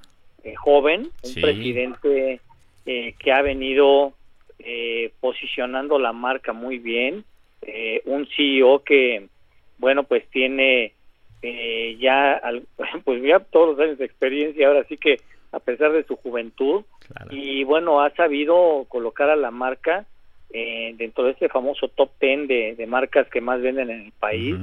joven, 0.57 1.09
un 1.23 1.35
presidente 1.35 2.41
que 2.85 3.33
ha 3.33 3.41
venido 3.41 4.13
posicionando 5.21 5.99
la 5.99 6.13
marca 6.13 6.53
muy 6.53 6.79
bien. 6.79 7.25
un 8.05 8.29
CEO 8.37 8.83
que 8.85 9.29
bueno, 9.83 10.05
pues 10.05 10.27
tiene 10.31 10.95
eh, 11.43 11.99
ya, 12.01 12.41
pues 13.05 13.23
ya 13.23 13.41
todos 13.41 13.77
los 13.77 13.79
años 13.87 13.99
de 13.99 14.07
experiencia, 14.07 14.69
ahora 14.69 14.85
sí 14.85 14.97
que 14.97 15.19
a 15.53 15.61
pesar 15.61 15.93
de 15.93 16.05
su 16.05 16.17
juventud. 16.17 16.85
Y 17.31 17.65
bueno, 17.65 18.01
ha 18.01 18.09
sabido 18.15 18.87
colocar 18.89 19.29
a 19.29 19.37
la 19.37 19.51
marca 19.51 20.07
eh, 20.51 20.95
dentro 20.97 21.25
de 21.25 21.33
ese 21.33 21.51
famoso 21.51 21.89
top 21.89 22.11
10 22.19 22.49
de, 22.79 22.87
marcas 22.87 23.29
que 23.29 23.43
más 23.43 23.61
venden 23.61 23.91
en 23.91 24.07
el 24.07 24.13
país. 24.13 24.57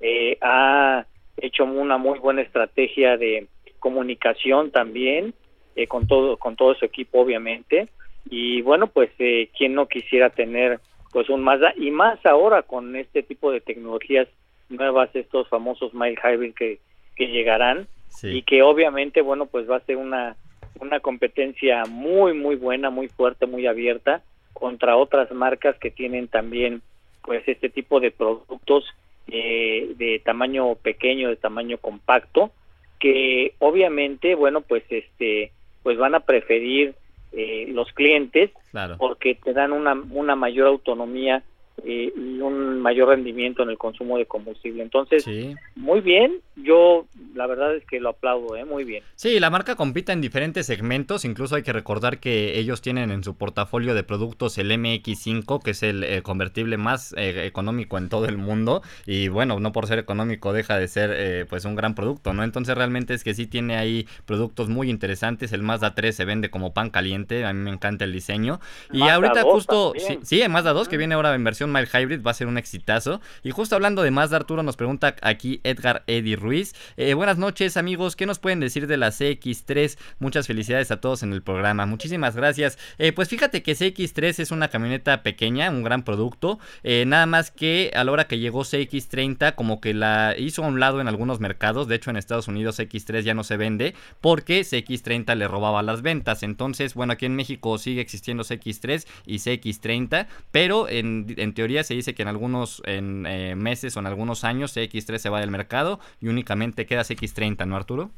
Eh, 0.00 0.36
ha 0.40 1.06
hecho 1.36 1.64
una 1.64 1.98
muy 1.98 2.18
buena 2.18 2.42
estrategia 2.42 3.16
de 3.16 3.46
comunicación 3.78 4.70
también 4.70 5.34
eh, 5.76 5.86
con 5.86 6.06
todo 6.06 6.36
con 6.36 6.56
todo 6.56 6.74
su 6.74 6.84
equipo 6.84 7.20
obviamente 7.20 7.88
y 8.30 8.62
bueno 8.62 8.86
pues 8.86 9.10
eh, 9.18 9.50
quién 9.56 9.74
no 9.74 9.88
quisiera 9.88 10.30
tener 10.30 10.80
pues 11.12 11.28
un 11.28 11.42
Mazda 11.42 11.74
y 11.76 11.90
más 11.90 12.24
ahora 12.24 12.62
con 12.62 12.96
este 12.96 13.22
tipo 13.22 13.50
de 13.50 13.60
tecnologías 13.60 14.28
nuevas 14.68 15.14
estos 15.14 15.48
famosos 15.48 15.94
mild 15.94 16.18
hybrid 16.22 16.54
que, 16.54 16.80
que 17.16 17.28
llegarán. 17.28 17.86
Y 18.22 18.42
que 18.42 18.62
obviamente 18.62 19.22
bueno 19.22 19.46
pues 19.46 19.68
va 19.68 19.76
a 19.76 19.84
ser 19.84 19.96
una 19.96 20.36
una 20.80 21.00
competencia 21.00 21.84
muy 21.84 22.32
muy 22.32 22.54
buena 22.54 22.88
muy 22.88 23.08
fuerte 23.08 23.46
muy 23.46 23.66
abierta 23.66 24.22
contra 24.52 24.96
otras 24.96 25.30
marcas 25.32 25.76
que 25.78 25.90
tienen 25.90 26.28
también 26.28 26.80
pues 27.22 27.42
este 27.46 27.68
tipo 27.68 28.00
de 28.00 28.12
productos 28.12 28.84
eh, 29.26 29.94
de 29.96 30.20
tamaño 30.24 30.74
pequeño 30.76 31.28
de 31.28 31.36
tamaño 31.36 31.76
compacto 31.78 32.52
que 33.00 33.54
obviamente 33.58 34.36
bueno 34.36 34.60
pues 34.60 34.84
este 34.90 35.50
pues 35.82 35.98
van 35.98 36.14
a 36.14 36.20
preferir 36.20 36.94
eh, 37.32 37.66
los 37.68 37.92
clientes 37.92 38.50
porque 38.96 39.34
te 39.34 39.52
dan 39.52 39.72
una, 39.72 39.94
una 39.94 40.36
mayor 40.36 40.68
autonomía 40.68 41.42
eh, 41.82 42.12
y 42.16 42.40
un 42.40 42.80
mayor 42.80 43.08
rendimiento 43.08 43.62
en 43.62 43.70
el 43.70 43.78
consumo 43.78 44.16
de 44.16 44.26
combustible. 44.26 44.82
Entonces, 44.82 45.26
muy 45.74 46.00
bien, 46.00 46.40
yo 46.56 47.06
la 47.34 47.46
verdad 47.48 47.74
es 47.74 47.84
que 47.84 47.98
lo 47.98 48.10
aplaudo, 48.10 48.56
¿eh? 48.56 48.64
muy 48.64 48.84
bien. 48.84 49.02
Sí, 49.16 49.40
la 49.40 49.50
marca 49.50 49.74
compite 49.74 50.12
en 50.12 50.20
diferentes 50.20 50.66
segmentos, 50.66 51.24
incluso 51.24 51.56
hay 51.56 51.62
que 51.62 51.72
recordar 51.72 52.18
que 52.20 52.58
ellos 52.58 52.80
tienen 52.80 53.10
en 53.10 53.24
su 53.24 53.36
portafolio 53.36 53.94
de 53.94 54.04
productos 54.04 54.56
el 54.58 54.70
MX5, 54.70 55.62
que 55.62 55.72
es 55.72 55.82
el 55.82 56.04
eh, 56.04 56.22
convertible 56.22 56.76
más 56.76 57.12
eh, 57.18 57.44
económico 57.44 57.98
en 57.98 58.08
todo 58.08 58.26
el 58.26 58.38
mundo, 58.38 58.82
y 59.04 59.28
bueno, 59.28 59.58
no 59.58 59.72
por 59.72 59.86
ser 59.88 59.98
económico 59.98 60.52
deja 60.52 60.78
de 60.78 60.86
ser 60.86 61.46
pues 61.48 61.64
un 61.64 61.74
gran 61.74 61.94
producto, 61.94 62.32
¿no? 62.32 62.44
Entonces 62.44 62.76
realmente 62.76 63.14
es 63.14 63.24
que 63.24 63.34
sí 63.34 63.46
tiene 63.46 63.76
ahí 63.76 64.06
productos 64.26 64.68
muy 64.68 64.90
interesantes, 64.90 65.52
el 65.52 65.62
Mazda 65.62 65.94
3 65.94 66.14
se 66.14 66.24
vende 66.24 66.50
como 66.50 66.72
pan 66.72 66.90
caliente, 66.90 67.44
a 67.44 67.52
mí 67.52 67.60
me 67.60 67.70
encanta 67.70 68.04
el 68.04 68.12
diseño, 68.12 68.60
y 68.92 69.02
ahorita 69.02 69.42
justo, 69.42 69.92
sí, 69.96 70.18
sí, 70.22 70.40
el 70.40 70.50
Mazda 70.50 70.72
2 70.72 70.88
que 70.88 70.96
viene 70.96 71.14
ahora 71.14 71.34
en 71.34 71.42
versión 71.42 71.63
Mild 71.72 71.88
Hybrid 71.92 72.22
va 72.22 72.30
a 72.30 72.34
ser 72.34 72.46
un 72.46 72.58
exitazo, 72.58 73.20
y 73.42 73.50
justo 73.50 73.74
hablando 73.74 74.02
de 74.02 74.10
Mazda, 74.10 74.36
Arturo 74.36 74.62
nos 74.62 74.76
pregunta 74.76 75.16
aquí 75.22 75.60
Edgar 75.64 76.04
Eddy 76.06 76.36
Ruiz, 76.36 76.74
eh, 76.96 77.14
buenas 77.14 77.38
noches 77.38 77.76
amigos, 77.76 78.16
¿qué 78.16 78.26
nos 78.26 78.38
pueden 78.38 78.60
decir 78.60 78.86
de 78.86 78.96
la 78.96 79.08
CX3? 79.08 79.98
Muchas 80.18 80.46
felicidades 80.46 80.90
a 80.90 81.00
todos 81.00 81.22
en 81.22 81.32
el 81.32 81.42
programa, 81.42 81.86
muchísimas 81.86 82.36
gracias. 82.36 82.78
Eh, 82.98 83.12
pues 83.12 83.28
fíjate 83.28 83.62
que 83.62 83.72
CX3 83.72 84.38
es 84.40 84.50
una 84.50 84.68
camioneta 84.68 85.22
pequeña, 85.22 85.70
un 85.70 85.82
gran 85.82 86.04
producto, 86.04 86.58
eh, 86.82 87.04
nada 87.06 87.26
más 87.26 87.50
que 87.50 87.90
a 87.94 88.04
la 88.04 88.12
hora 88.12 88.26
que 88.26 88.38
llegó 88.38 88.62
CX30 88.62 89.54
como 89.54 89.80
que 89.80 89.94
la 89.94 90.34
hizo 90.38 90.64
a 90.64 90.68
un 90.68 90.80
lado 90.80 91.00
en 91.00 91.08
algunos 91.08 91.40
mercados, 91.40 91.88
de 91.88 91.96
hecho 91.96 92.10
en 92.10 92.16
Estados 92.16 92.48
Unidos 92.48 92.78
CX3 92.78 93.22
ya 93.22 93.34
no 93.34 93.44
se 93.44 93.56
vende 93.56 93.94
porque 94.20 94.60
CX30 94.62 95.34
le 95.36 95.48
robaba 95.48 95.82
las 95.82 96.02
ventas, 96.02 96.42
entonces 96.42 96.94
bueno 96.94 97.12
aquí 97.14 97.26
en 97.26 97.36
México 97.36 97.78
sigue 97.78 98.00
existiendo 98.00 98.44
CX3 98.44 99.06
y 99.26 99.36
CX30, 99.36 100.26
pero 100.50 100.88
en, 100.88 101.53
teoría 101.54 101.82
se 101.84 101.94
dice 101.94 102.14
que 102.14 102.22
en 102.22 102.28
algunos 102.28 102.82
en, 102.84 103.22
meses 103.58 103.96
o 103.96 104.00
en 104.00 104.06
algunos 104.06 104.44
años 104.44 104.76
CX3 104.76 105.18
se 105.18 105.30
va 105.30 105.40
del 105.40 105.50
mercado 105.50 106.00
y 106.20 106.28
únicamente 106.28 106.86
queda 106.86 107.02
X30, 107.02 107.66
¿no, 107.66 107.76
Arturo? 107.76 108.10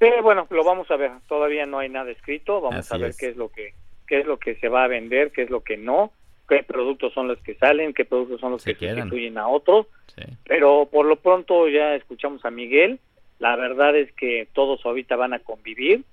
Sí, 0.00 0.08
bueno, 0.22 0.46
lo 0.50 0.64
vamos 0.64 0.90
a 0.90 0.96
ver. 0.96 1.12
Todavía 1.28 1.64
no 1.64 1.78
hay 1.78 1.88
nada 1.88 2.10
escrito. 2.10 2.60
Vamos 2.60 2.90
a 2.92 2.96
ver 2.96 3.14
qué 3.18 3.28
es 3.28 3.36
lo 3.36 3.48
que 3.50 3.74
qué 4.12 4.20
es 4.20 4.26
lo 4.26 4.38
que 4.38 4.56
se 4.56 4.68
va 4.68 4.84
a 4.84 4.88
vender, 4.88 5.32
qué 5.32 5.42
es 5.42 5.48
lo 5.48 5.62
que 5.62 5.78
no, 5.78 6.12
qué 6.46 6.62
productos 6.62 7.14
son 7.14 7.28
los 7.28 7.38
que 7.38 7.54
salen, 7.54 7.94
qué 7.94 8.04
productos 8.04 8.42
son 8.42 8.52
los 8.52 8.62
que 8.62 8.74
sustituyen 8.74 9.38
a 9.38 9.48
otros. 9.48 9.86
Pero 10.44 10.86
por 10.92 11.06
lo 11.06 11.16
pronto 11.16 11.66
ya 11.68 11.94
escuchamos 11.94 12.44
a 12.44 12.50
Miguel. 12.50 12.98
La 13.38 13.56
verdad 13.56 13.96
es 13.96 14.12
que 14.12 14.46
todos 14.52 14.84
ahorita 14.84 15.16
van 15.16 15.32
a 15.32 15.38
convivir 15.38 16.04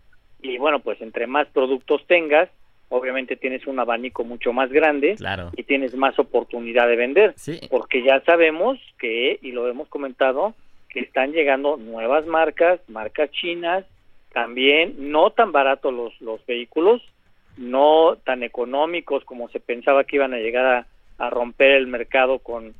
y 0.42 0.58
bueno, 0.58 0.80
pues 0.80 1.02
entre 1.02 1.28
más 1.28 1.48
productos 1.48 2.06
tengas, 2.08 2.50
obviamente 2.90 3.36
tienes 3.36 3.66
un 3.68 3.80
abanico 3.80 4.24
mucho 4.24 4.52
más 4.52 4.72
grande 4.72 5.16
y 5.56 5.64
tienes 5.64 5.96
más 5.96 6.18
oportunidad 6.20 6.88
de 6.88 6.96
vender. 6.96 7.36
Porque 7.70 8.04
ya 8.04 8.22
sabemos 8.22 8.78
que, 8.98 9.40
y 9.42 9.52
lo 9.52 9.68
hemos 9.68 9.88
comentado, 9.88 10.54
que 10.90 11.00
están 11.00 11.32
llegando 11.32 11.78
nuevas 11.78 12.26
marcas, 12.26 12.80
marcas 12.90 13.30
chinas, 13.32 13.86
también 14.34 15.12
no 15.12 15.32
tan 15.32 15.52
baratos 15.52 15.94
los, 15.94 16.20
los 16.22 16.44
vehículos, 16.46 17.02
no 17.58 18.18
tan 18.24 18.44
económicos 18.44 19.24
como 19.24 19.50
se 19.50 19.60
pensaba 19.60 20.04
que 20.04 20.16
iban 20.16 20.34
a 20.34 20.38
llegar 20.38 20.66
a, 20.66 20.88
a 21.26 21.30
romper 21.30 21.72
el 21.72 21.88
mercado 21.88 22.40
con 22.40 22.74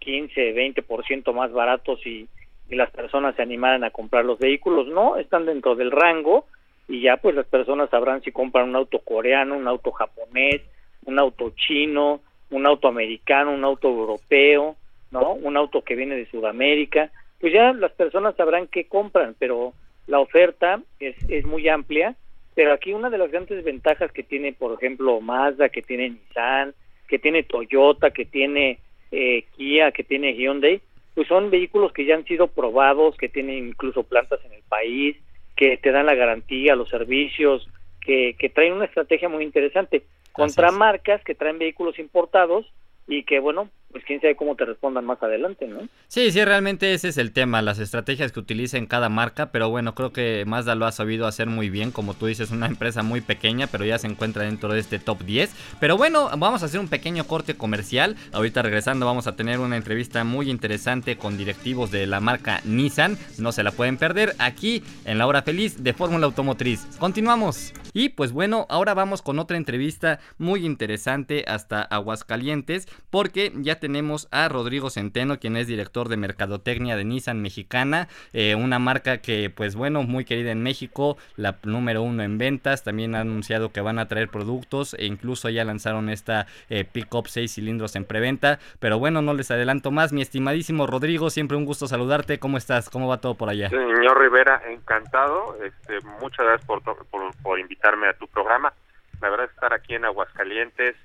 15, 0.00 0.54
20% 0.54 1.32
más 1.32 1.52
baratos 1.52 2.04
y, 2.06 2.28
y 2.68 2.76
las 2.76 2.90
personas 2.90 3.34
se 3.34 3.42
animaran 3.42 3.84
a 3.84 3.90
comprar 3.90 4.24
los 4.24 4.38
vehículos, 4.38 4.86
no, 4.88 5.16
están 5.16 5.46
dentro 5.46 5.74
del 5.74 5.90
rango 5.90 6.46
y 6.88 7.02
ya 7.02 7.16
pues 7.18 7.34
las 7.34 7.46
personas 7.46 7.90
sabrán 7.90 8.22
si 8.22 8.32
compran 8.32 8.68
un 8.68 8.76
auto 8.76 8.98
coreano, 9.00 9.56
un 9.56 9.68
auto 9.68 9.92
japonés, 9.92 10.62
un 11.04 11.18
auto 11.18 11.52
chino, 11.56 12.20
un 12.50 12.66
auto 12.66 12.88
americano, 12.88 13.52
un 13.52 13.64
auto 13.64 13.88
europeo, 13.88 14.76
¿no? 15.10 15.32
Un 15.34 15.56
auto 15.56 15.82
que 15.82 15.94
viene 15.94 16.16
de 16.16 16.26
Sudamérica, 16.26 17.10
pues 17.40 17.52
ya 17.52 17.72
las 17.72 17.92
personas 17.92 18.36
sabrán 18.36 18.66
qué 18.66 18.84
compran, 18.84 19.34
pero 19.38 19.72
la 20.06 20.20
oferta 20.20 20.82
es, 20.98 21.16
es 21.28 21.44
muy 21.46 21.68
amplia, 21.68 22.16
pero 22.54 22.72
aquí 22.72 22.92
una 22.92 23.10
de 23.10 23.18
las 23.18 23.30
grandes 23.30 23.64
ventajas 23.64 24.12
que 24.12 24.22
tiene, 24.22 24.52
por 24.52 24.74
ejemplo, 24.74 25.20
Mazda, 25.20 25.68
que 25.68 25.82
tiene 25.82 26.10
Nissan, 26.10 26.74
que 27.08 27.18
tiene 27.18 27.42
Toyota, 27.42 28.10
que 28.10 28.24
tiene 28.24 28.78
eh, 29.10 29.44
Kia, 29.56 29.92
que 29.92 30.04
tiene 30.04 30.34
Hyundai, 30.34 30.80
pues 31.14 31.26
son 31.28 31.50
vehículos 31.50 31.92
que 31.92 32.04
ya 32.04 32.14
han 32.14 32.24
sido 32.24 32.48
probados, 32.48 33.16
que 33.16 33.28
tienen 33.28 33.68
incluso 33.68 34.02
plantas 34.02 34.40
en 34.44 34.52
el 34.52 34.62
país, 34.68 35.16
que 35.60 35.76
te 35.76 35.92
dan 35.92 36.06
la 36.06 36.14
garantía, 36.14 36.74
los 36.74 36.88
servicios, 36.88 37.68
que, 38.00 38.34
que 38.38 38.48
traen 38.48 38.72
una 38.72 38.86
estrategia 38.86 39.28
muy 39.28 39.44
interesante. 39.44 40.04
Contra 40.32 40.72
marcas 40.72 41.22
que 41.22 41.34
traen 41.34 41.58
vehículos 41.58 41.98
importados 41.98 42.64
y 43.06 43.24
que 43.24 43.40
bueno, 43.40 43.68
pues 43.92 44.04
quién 44.04 44.20
sabe 44.20 44.36
cómo 44.36 44.54
te 44.56 44.64
respondan 44.64 45.04
más 45.04 45.22
adelante, 45.22 45.66
¿no? 45.66 45.80
Sí, 46.08 46.30
sí, 46.30 46.44
realmente 46.44 46.92
ese 46.94 47.08
es 47.08 47.18
el 47.18 47.32
tema, 47.32 47.62
las 47.62 47.78
estrategias 47.78 48.32
que 48.32 48.40
utiliza 48.40 48.78
en 48.78 48.86
cada 48.86 49.08
marca, 49.08 49.50
pero 49.52 49.68
bueno, 49.68 49.94
creo 49.94 50.12
que 50.12 50.44
Mazda 50.46 50.74
lo 50.74 50.86
ha 50.86 50.92
sabido 50.92 51.26
hacer 51.26 51.48
muy 51.48 51.70
bien, 51.70 51.90
como 51.90 52.14
tú 52.14 52.26
dices, 52.26 52.50
una 52.50 52.66
empresa 52.66 53.02
muy 53.02 53.20
pequeña, 53.20 53.66
pero 53.66 53.84
ya 53.84 53.98
se 53.98 54.06
encuentra 54.06 54.44
dentro 54.44 54.72
de 54.72 54.80
este 54.80 54.98
top 54.98 55.22
10. 55.22 55.54
Pero 55.80 55.96
bueno, 55.96 56.30
vamos 56.38 56.62
a 56.62 56.66
hacer 56.66 56.80
un 56.80 56.88
pequeño 56.88 57.24
corte 57.24 57.54
comercial, 57.54 58.16
ahorita 58.32 58.62
regresando 58.62 59.06
vamos 59.06 59.26
a 59.26 59.36
tener 59.36 59.58
una 59.58 59.76
entrevista 59.76 60.24
muy 60.24 60.50
interesante 60.50 61.16
con 61.16 61.36
directivos 61.36 61.90
de 61.90 62.06
la 62.06 62.20
marca 62.20 62.60
Nissan, 62.64 63.18
no 63.38 63.52
se 63.52 63.62
la 63.62 63.72
pueden 63.72 63.96
perder 63.96 64.34
aquí 64.38 64.82
en 65.04 65.18
la 65.18 65.26
hora 65.26 65.42
feliz 65.42 65.82
de 65.82 65.92
Fórmula 65.92 66.26
Automotriz. 66.26 66.86
Continuamos. 66.98 67.72
Y 67.92 68.10
pues 68.10 68.30
bueno, 68.30 68.66
ahora 68.68 68.94
vamos 68.94 69.20
con 69.20 69.40
otra 69.40 69.56
entrevista 69.56 70.20
muy 70.38 70.64
interesante 70.64 71.44
hasta 71.48 71.82
Aguascalientes, 71.82 72.86
porque 73.10 73.52
ya 73.56 73.79
tenemos 73.80 74.28
a 74.30 74.48
Rodrigo 74.48 74.90
Centeno, 74.90 75.40
quien 75.40 75.56
es 75.56 75.66
director 75.66 76.08
de 76.08 76.16
Mercadotecnia 76.16 76.96
de 76.96 77.04
Nissan 77.04 77.42
Mexicana, 77.42 78.08
eh, 78.32 78.54
una 78.54 78.78
marca 78.78 79.18
que 79.18 79.50
pues 79.50 79.74
bueno, 79.74 80.02
muy 80.02 80.24
querida 80.24 80.52
en 80.52 80.62
México, 80.62 81.16
la 81.36 81.56
número 81.64 82.02
uno 82.02 82.22
en 82.22 82.38
ventas, 82.38 82.84
también 82.84 83.14
ha 83.14 83.20
anunciado 83.20 83.72
que 83.72 83.80
van 83.80 83.98
a 83.98 84.06
traer 84.06 84.28
productos 84.28 84.94
e 84.94 85.06
incluso 85.06 85.48
ya 85.48 85.64
lanzaron 85.64 86.08
esta 86.10 86.46
eh, 86.68 86.84
Pickup 86.84 87.26
6 87.26 87.52
cilindros 87.52 87.96
en 87.96 88.04
preventa, 88.04 88.60
pero 88.78 88.98
bueno, 88.98 89.22
no 89.22 89.34
les 89.34 89.50
adelanto 89.50 89.90
más, 89.90 90.12
mi 90.12 90.22
estimadísimo 90.22 90.86
Rodrigo, 90.86 91.30
siempre 91.30 91.56
un 91.56 91.64
gusto 91.64 91.88
saludarte, 91.88 92.38
¿cómo 92.38 92.58
estás? 92.58 92.90
¿Cómo 92.90 93.08
va 93.08 93.20
todo 93.20 93.34
por 93.34 93.48
allá? 93.48 93.70
Señor 93.70 94.20
Rivera, 94.20 94.62
encantado, 94.68 95.56
este, 95.64 95.98
muchas 96.20 96.46
gracias 96.46 96.66
por, 96.66 96.82
por, 96.82 97.34
por 97.42 97.58
invitarme 97.58 98.08
a 98.08 98.12
tu 98.12 98.28
programa, 98.28 98.72
la 99.20 99.30
verdad 99.30 99.46
es 99.46 99.52
estar 99.52 99.72
aquí 99.72 99.94
en 99.94 100.04
Aguascalientes 100.04 100.96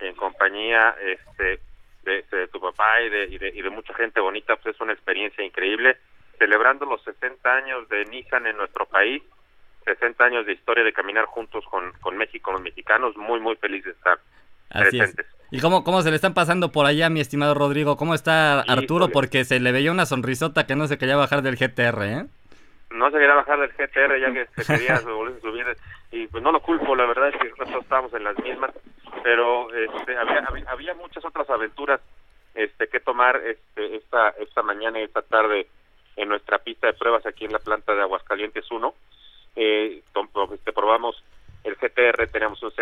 en 0.00 0.14
compañía 0.14 0.94
este 1.02 1.60
de, 2.10 2.48
tu 2.48 2.60
papá 2.60 3.00
y 3.02 3.08
de, 3.08 3.24
y 3.54 3.62
de, 3.62 3.70
mucha 3.70 3.94
gente 3.94 4.20
bonita, 4.20 4.56
pues 4.56 4.74
es 4.74 4.80
una 4.80 4.92
experiencia 4.92 5.44
increíble. 5.44 5.96
Celebrando 6.38 6.86
los 6.86 7.02
60 7.04 7.54
años 7.54 7.88
de 7.88 8.04
Nissan 8.06 8.46
en 8.46 8.56
nuestro 8.56 8.86
país, 8.86 9.22
60 9.84 10.24
años 10.24 10.46
de 10.46 10.52
historia 10.52 10.84
de 10.84 10.92
caminar 10.92 11.26
juntos 11.26 11.64
con, 11.70 11.92
con 12.00 12.16
México, 12.16 12.52
los 12.52 12.62
mexicanos, 12.62 13.16
muy, 13.16 13.40
muy 13.40 13.56
feliz 13.56 13.84
de 13.84 13.90
estar 13.90 14.18
presentes. 14.70 15.26
¿Y 15.50 15.60
cómo, 15.60 15.82
cómo 15.82 16.00
se 16.02 16.10
le 16.10 16.16
están 16.16 16.32
pasando 16.32 16.70
por 16.70 16.86
allá, 16.86 17.10
mi 17.10 17.20
estimado 17.20 17.54
Rodrigo? 17.54 17.96
¿Cómo 17.96 18.14
está 18.14 18.60
Arturo? 18.60 19.08
Porque 19.08 19.44
se 19.44 19.58
le 19.58 19.72
veía 19.72 19.90
una 19.90 20.06
sonrisota 20.06 20.66
que 20.66 20.76
no 20.76 20.86
se 20.86 20.96
quería 20.96 21.16
bajar 21.16 21.42
del 21.42 21.56
GTR, 21.56 22.02
¿eh? 22.04 22.24
No 22.90 23.10
se 23.10 23.18
quería 23.18 23.34
bajar 23.34 23.60
del 23.60 23.70
GTR 23.70 24.20
ya 24.20 24.32
que 24.32 24.62
se 24.62 24.74
quería 24.74 24.96
subir 25.42 25.66
y 26.12 26.26
pues 26.26 26.42
no 26.42 26.52
lo 26.52 26.60
culpo, 26.60 26.96
la 26.96 27.06
verdad 27.06 27.28
es 27.28 27.36
que 27.36 27.48
nosotros 27.50 27.82
estábamos 27.82 28.12
en 28.14 28.24
las 28.24 28.38
mismas 28.38 28.72
pero 29.22 29.72
este, 29.74 30.16
había, 30.16 30.46
había, 30.68 30.94
muchas 30.94 31.24
otras 31.24 31.48
aventuras 31.50 32.00
este, 32.54 32.88
que 32.88 33.00
tomar 33.00 33.36
este, 33.36 33.96
esta, 33.96 34.30
esta 34.30 34.62
mañana 34.62 35.00
y 35.00 35.04
esta 35.04 35.22
tarde 35.22 35.68
en 36.16 36.28
nuestra 36.28 36.58
pista 36.58 36.86
de 36.86 36.94
pruebas 36.94 37.24
aquí 37.26 37.44
en 37.44 37.52
la 37.52 37.58
planta 37.58 37.94
de 37.94 38.02
Aguascalientes 38.02 38.70
1. 38.70 38.94
eh, 39.56 40.02
este, 40.52 40.72
probamos 40.72 41.22
el 41.64 41.76
GTR, 41.76 42.26
teníamos 42.28 42.62
un, 42.62 42.72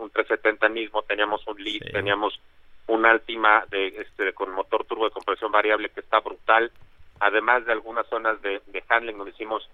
un, 0.00 0.10
370 0.10 0.68
Nismo, 0.68 1.02
teníamos 1.02 1.46
un 1.46 1.62
Lead, 1.62 1.92
teníamos 1.92 2.40
un 2.86 3.04
Altima 3.04 3.64
de, 3.70 3.88
este, 3.88 4.32
con 4.32 4.52
motor 4.52 4.84
turbo 4.84 5.04
de 5.04 5.10
compresión 5.10 5.50
variable 5.50 5.90
que 5.90 6.00
está 6.00 6.20
brutal, 6.20 6.70
además 7.20 7.66
de 7.66 7.72
algunas 7.72 8.06
zonas 8.06 8.40
de, 8.42 8.62
de 8.66 8.84
handling 8.88 9.16
donde 9.16 9.32
hicimos 9.32 9.68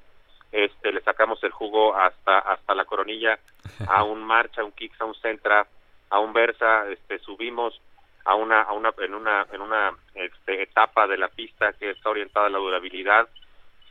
este 0.52 0.92
le 0.92 1.00
sacamos 1.00 1.42
el 1.42 1.50
jugo 1.50 1.96
hasta 1.96 2.38
hasta 2.38 2.74
la 2.76 2.84
coronilla 2.84 3.38
a 3.88 4.04
un 4.04 4.22
marcha 4.22 4.60
a 4.60 4.64
un 4.64 4.70
kicks 4.70 5.00
a 5.00 5.04
un 5.04 5.14
centra 5.16 5.66
a 6.10 6.18
un 6.18 6.32
versa 6.32 6.90
este 6.90 7.18
subimos 7.18 7.80
a 8.24 8.34
una 8.34 8.62
a 8.62 8.72
una 8.72 8.92
en 8.98 9.14
una 9.14 9.46
en 9.52 9.60
una 9.60 9.92
este, 10.14 10.62
etapa 10.62 11.06
de 11.06 11.18
la 11.18 11.28
pista 11.28 11.72
que 11.74 11.90
está 11.90 12.10
orientada 12.10 12.46
a 12.46 12.50
la 12.50 12.58
durabilidad 12.58 13.28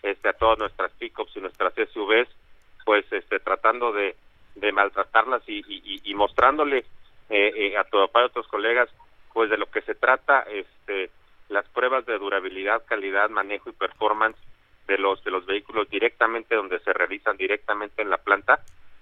este 0.02 0.30
a 0.30 0.34
todas 0.34 0.58
nuestras 0.58 0.92
pickups 0.94 1.36
y 1.36 1.42
nuestras 1.42 1.74
SUVs 1.94 2.28
pues 2.86 3.06
este 3.12 3.40
tratando 3.40 3.92
de, 3.92 4.16
de 4.56 4.72
maltratarlas 4.72 5.44
y, 5.48 5.64
y, 6.04 6.14
mostrándole 6.16 6.80
eh, 7.30 7.54
eh, 7.56 7.78
a 7.78 7.84
tu 7.86 7.98
papá 7.98 8.20
y 8.20 8.24
a 8.24 8.28
otros 8.28 8.48
colegas 8.48 8.90
pues 9.34 9.50
de 9.50 9.58
lo 9.58 9.68
que 9.68 9.82
se 9.82 9.96
trata 9.96 10.42
este 10.42 11.10
las 11.50 11.68
pruebas 11.70 12.06
de 12.06 12.18
durabilidad 12.18 12.84
calidad 12.86 13.30
manejo 13.30 13.70
y 13.70 13.74
performance 13.74 14.38
de 14.88 14.98
los 14.98 15.24
de 15.24 15.32
los 15.32 15.46
vehículos 15.46 15.90
directamente 15.90 16.56
donde 16.56 16.80
se 16.80 16.94
realizan 16.94 17.38
directamente 17.38 18.02
en 18.02 18.10
la 18.10 18.18
planta 18.18 18.60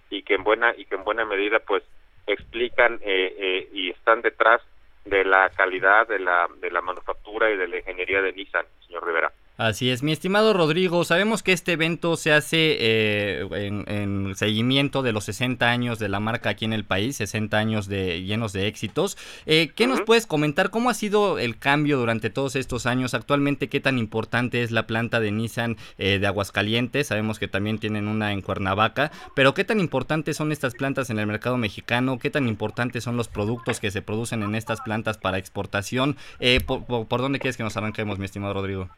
y 0.09 0.23
que 0.23 0.35
en 0.35 0.43
buena 0.43 0.73
y 0.77 0.85
que 0.85 0.95
en 0.95 1.03
buena 1.03 1.25
medida 1.25 1.59
pues 1.59 1.83
explican 2.27 2.99
eh, 3.01 3.35
eh, 3.37 3.69
y 3.73 3.89
están 3.91 4.21
detrás 4.21 4.61
de 5.05 5.25
la 5.25 5.49
calidad 5.49 6.07
de 6.07 6.19
la 6.19 6.47
de 6.59 6.69
la 6.69 6.81
manufactura 6.81 7.49
y 7.49 7.57
de 7.57 7.67
la 7.67 7.77
ingeniería 7.77 8.21
de 8.21 8.33
Nissan, 8.33 8.65
señor 8.85 9.05
Rivera. 9.05 9.31
Así 9.61 9.91
es, 9.91 10.01
mi 10.01 10.11
estimado 10.11 10.53
Rodrigo, 10.53 11.03
sabemos 11.05 11.43
que 11.43 11.51
este 11.51 11.73
evento 11.73 12.17
se 12.17 12.33
hace 12.33 12.77
eh, 12.79 13.47
en, 13.85 14.33
seguimiento 14.35 15.03
de 15.03 15.11
los 15.11 15.25
60 15.25 15.69
años 15.69 15.99
de 15.99 16.09
la 16.09 16.19
marca 16.19 16.49
aquí 16.49 16.65
en 16.65 16.73
el 16.73 16.83
país, 16.83 17.17
60 17.17 17.59
años 17.59 17.87
de 17.87 18.23
llenos 18.23 18.53
de 18.53 18.65
éxitos. 18.65 19.19
Eh, 19.45 19.71
¿Qué 19.75 19.85
nos 19.85 20.01
puedes 20.01 20.25
comentar? 20.25 20.71
¿Cómo 20.71 20.89
ha 20.89 20.95
sido 20.95 21.37
el 21.37 21.59
cambio 21.59 21.99
durante 21.99 22.31
todos 22.31 22.55
estos 22.55 22.87
años? 22.87 23.13
Actualmente, 23.13 23.69
¿qué 23.69 23.79
tan 23.79 23.99
importante 23.99 24.63
es 24.63 24.71
la 24.71 24.87
planta 24.87 25.19
de 25.19 25.29
Nissan 25.29 25.77
eh, 25.99 26.17
de 26.17 26.25
Aguascalientes? 26.25 27.05
Sabemos 27.05 27.37
que 27.37 27.47
también 27.47 27.77
tienen 27.77 28.07
una 28.07 28.33
en 28.33 28.41
Cuernavaca, 28.41 29.11
pero 29.35 29.53
¿qué 29.53 29.63
tan 29.63 29.79
importantes 29.79 30.37
son 30.37 30.51
estas 30.51 30.73
plantas 30.73 31.11
en 31.11 31.19
el 31.19 31.27
mercado 31.27 31.57
mexicano? 31.57 32.17
¿Qué 32.17 32.31
tan 32.31 32.47
importantes 32.47 33.03
son 33.03 33.15
los 33.15 33.27
productos 33.27 33.79
que 33.79 33.91
se 33.91 34.01
producen 34.01 34.41
en 34.41 34.55
estas 34.55 34.81
plantas 34.81 35.19
para 35.19 35.37
exportación? 35.37 36.17
¿por, 36.65 37.05
por 37.05 37.21
dónde 37.21 37.37
quieres 37.37 37.57
que 37.57 37.63
nos 37.63 37.77
arranquemos, 37.77 38.17
mi 38.17 38.25
estimado 38.25 38.55
Rodrigo? 38.55 38.89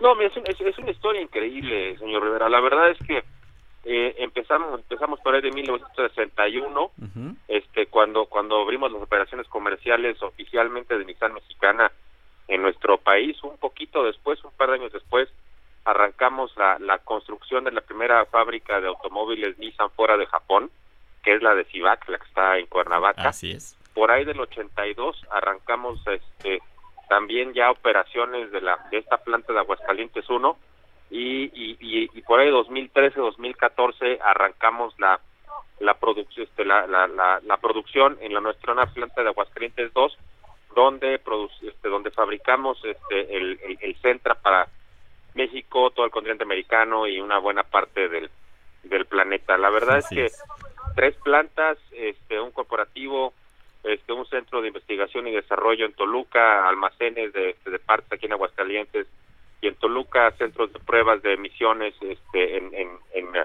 No, 0.00 0.20
es, 0.20 0.32
es, 0.36 0.78
una 0.78 0.90
historia 0.90 1.22
increíble, 1.22 1.96
señor 1.98 2.22
Rivera. 2.22 2.48
La 2.48 2.60
verdad 2.60 2.90
es 2.90 2.98
que 3.06 3.24
eh, 3.84 4.14
empezamos 4.18 4.80
empezamos 4.80 5.20
por 5.20 5.34
ahí 5.34 5.42
de 5.42 5.52
1961, 5.52 6.90
este 7.48 7.86
cuando 7.86 8.26
cuando 8.26 8.60
abrimos 8.60 8.92
las 8.92 9.02
operaciones 9.02 9.46
comerciales 9.48 10.20
oficialmente 10.22 10.98
de 10.98 11.04
Nissan 11.04 11.34
Mexicana 11.34 11.90
en 12.48 12.62
nuestro 12.62 12.98
país. 12.98 13.42
Un 13.42 13.56
poquito 13.58 14.04
después, 14.04 14.42
un 14.44 14.50
par 14.52 14.70
de 14.70 14.76
años 14.76 14.92
después, 14.92 15.28
arrancamos 15.84 16.54
la, 16.56 16.78
la 16.78 16.98
construcción 16.98 17.64
de 17.64 17.72
la 17.72 17.80
primera 17.80 18.24
fábrica 18.26 18.80
de 18.80 18.88
automóviles 18.88 19.58
Nissan 19.58 19.90
fuera 19.90 20.16
de 20.16 20.26
Japón, 20.26 20.70
que 21.22 21.34
es 21.34 21.42
la 21.42 21.54
de 21.54 21.64
Civac, 21.64 22.08
la 22.08 22.18
que 22.18 22.26
está 22.26 22.58
en 22.58 22.66
Cuernavaca. 22.66 23.28
Así 23.28 23.52
es. 23.52 23.76
Por 23.94 24.10
ahí 24.10 24.24
del 24.24 24.40
82 24.40 25.24
arrancamos 25.30 26.06
este 26.06 26.60
también 27.08 27.52
ya 27.54 27.70
operaciones 27.70 28.50
de 28.52 28.60
la 28.60 28.78
de 28.90 28.98
esta 28.98 29.18
planta 29.18 29.52
de 29.52 29.60
Aguascalientes 29.60 30.28
1 30.28 30.56
y, 31.10 31.44
y, 31.44 31.76
y, 31.80 32.22
por 32.22 32.40
ahí 32.40 32.50
2013 32.50 33.20
2014 33.20 34.18
arrancamos 34.22 34.98
la 34.98 35.20
la 35.78 35.94
producción 35.94 36.46
este, 36.46 36.64
la, 36.64 36.86
la, 36.86 37.06
la, 37.06 37.56
producción 37.58 38.16
en 38.20 38.32
la 38.32 38.40
nuestra 38.40 38.74
planta 38.86 39.22
de 39.22 39.28
Aguascalientes 39.28 39.92
2 39.92 40.18
donde 40.74 41.18
produce, 41.18 41.68
este, 41.68 41.88
donde 41.88 42.10
fabricamos 42.10 42.78
este 42.84 43.36
el, 43.36 43.58
el, 43.80 43.96
Centra 43.96 44.34
para 44.34 44.68
México 45.34 45.90
todo 45.90 46.04
el 46.06 46.10
continente 46.10 46.44
americano 46.44 47.06
y 47.06 47.20
una 47.20 47.38
buena 47.38 47.62
parte 47.62 48.08
del 48.08 48.30
del 48.82 49.06
planeta. 49.06 49.58
La 49.58 49.70
verdad 49.70 49.98
es 49.98 50.08
que 50.08 50.28
tres 50.94 51.16
plantas 51.16 51.78
este 51.92 52.40
un 52.40 52.50
corporativo 52.50 53.32
este, 53.86 54.12
un 54.12 54.26
centro 54.26 54.60
de 54.60 54.68
investigación 54.68 55.26
y 55.28 55.32
desarrollo 55.32 55.86
en 55.86 55.92
Toluca, 55.92 56.68
almacenes 56.68 57.32
de, 57.32 57.56
de 57.64 57.78
partes 57.78 58.12
aquí 58.12 58.26
en 58.26 58.32
Aguascalientes 58.32 59.06
y 59.60 59.68
en 59.68 59.74
Toluca 59.76 60.30
centros 60.32 60.72
de 60.72 60.80
pruebas 60.80 61.22
de 61.22 61.34
emisiones 61.34 61.94
este, 62.00 62.58
en, 62.58 62.74
en, 62.74 62.88
en, 63.14 63.36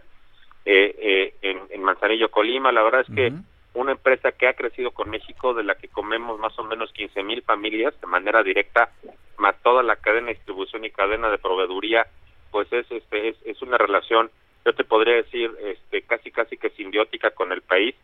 eh, 0.66 1.34
eh, 1.42 1.78
Manzanillo, 1.78 2.30
Colima. 2.30 2.72
La 2.72 2.84
verdad 2.84 3.06
es 3.08 3.16
que 3.16 3.34
una 3.74 3.94
empresa 3.94 4.32
que 4.32 4.48
ha 4.48 4.54
crecido 4.54 4.92
con 4.92 5.10
México, 5.10 5.54
de 5.54 5.64
la 5.64 5.76
que 5.76 5.88
comemos 5.88 6.40
más 6.40 6.58
o 6.60 6.64
menos 6.64 6.92
15 6.92 7.24
mil 7.24 7.42
familias 7.42 8.00
de 8.02 8.08
manera 8.08 8.44
directa, 8.44 8.92
más 9.38 9.56
toda 9.64 9.82
la 9.84 9.96
cadena 9.96 10.28
de 10.28 10.34
distribución 10.34 10.86
y 10.86 10.92
cadena 10.92 11.30
de 11.30 11.38
proveeduría, 11.38 12.06
pues 12.52 12.72
es, 12.74 12.90
este, 12.92 13.30
es, 13.30 13.38
es 13.46 13.62
una 13.62 13.78
relación, 13.78 14.30
yo 14.66 14.74
te 14.74 14.84
podría 14.84 15.16
decir, 15.16 15.52
este, 15.64 16.02
casi 16.04 16.32
casi 16.32 16.58
que 16.58 16.70
simbiótica 16.72 17.32
con 17.32 17.52
el 17.52 17.62
país 17.62 17.96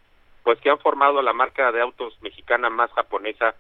pues 0.47 0.61
que 0.61 0.69
han 0.69 0.79
formado 0.79 1.21
la 1.21 1.33
marca 1.33 1.73
de 1.73 1.81
autos 1.81 2.17
mexicana 2.21 2.69
más 2.69 2.89
japonesa 2.93 3.53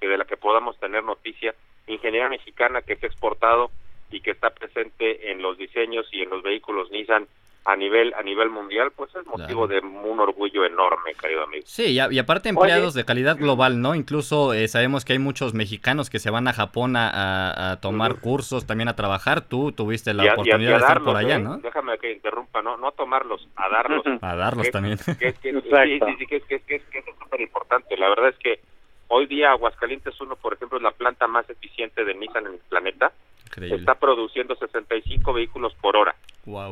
que 0.00 0.08
de 0.08 0.18
la 0.18 0.24
que 0.24 0.36
podamos 0.36 0.76
tener 0.80 1.04
noticia, 1.04 1.54
ingeniería 1.86 2.28
mexicana 2.28 2.82
que 2.82 2.96
se 2.96 3.06
ha 3.06 3.08
exportado 3.08 3.70
y 4.10 4.20
que 4.22 4.32
está 4.32 4.50
presente 4.50 5.30
en 5.30 5.40
los 5.40 5.56
diseños 5.56 6.04
y 6.10 6.20
en 6.20 6.30
los 6.30 6.42
vehículos 6.42 6.90
Nissan 6.90 7.28
a 7.64 7.76
nivel 7.76 8.12
a 8.14 8.22
nivel 8.22 8.50
mundial, 8.50 8.90
pues 8.96 9.14
es 9.14 9.24
motivo 9.26 9.68
de 9.68 9.78
un 9.78 10.18
orgullo 10.18 10.64
enorme, 10.64 11.14
querido 11.14 11.44
amigo. 11.44 11.62
Sí, 11.64 11.92
y, 11.92 12.18
aparte 12.18 12.48
empleados 12.48 12.94
de 12.94 13.04
calidad 13.04 13.36
global, 13.36 13.80
¿no? 13.80 13.94
Incluso 13.94 14.52
eh, 14.52 14.66
sabemos 14.66 15.04
que 15.04 15.12
hay 15.12 15.20
muchos 15.20 15.54
mexicanos 15.54 16.10
que 16.10 16.18
se 16.18 16.30
van 16.30 16.48
a 16.48 16.52
Japón 16.52 16.94
a, 16.96 17.78
tomar 17.80 18.16
cursos, 18.16 18.66
también 18.66 18.88
a 18.88 18.96
trabar. 18.96 19.12
Tú 19.48 19.72
tuviste 19.72 20.14
la 20.14 20.32
oportunidad 20.32 20.70
de 20.70 20.76
estar 20.76 21.02
por 21.02 21.16
allá, 21.16 21.36
¿eh? 21.36 21.40
¿no? 21.40 21.58
Déjame 21.58 21.98
que 21.98 22.12
interrumpa, 22.12 22.62
¿no? 22.62 22.76
No 22.76 22.88
a 22.88 22.92
tomarlos, 22.92 23.46
a 23.56 23.68
darlos. 23.68 24.02
a 24.22 24.36
darlos 24.36 24.70
también. 24.70 24.96
Que, 24.96 25.32
sí, 25.32 25.50
sí, 25.52 26.16
sí, 26.18 26.26
que, 26.26 26.74
es 26.76 27.14
súper 27.18 27.40
importante. 27.40 27.96
La 27.96 28.08
verdad 28.08 28.30
es 28.30 28.36
que 28.38 28.60
hoy 29.08 29.26
día 29.26 29.50
Aguascalientes 29.50 30.18
1, 30.20 30.36
por 30.36 30.54
ejemplo, 30.54 30.78
es 30.78 30.82
la 30.82 30.92
planta 30.92 31.26
más 31.26 31.48
eficiente 31.50 32.04
de 32.04 32.14
Nissan 32.14 32.46
en 32.46 32.54
el 32.54 32.58
planeta. 32.68 33.12
Está 33.60 33.94
produciendo 33.94 34.54
65 34.54 35.32
vehículos 35.32 35.74
por 35.74 35.96
hora. 35.96 36.14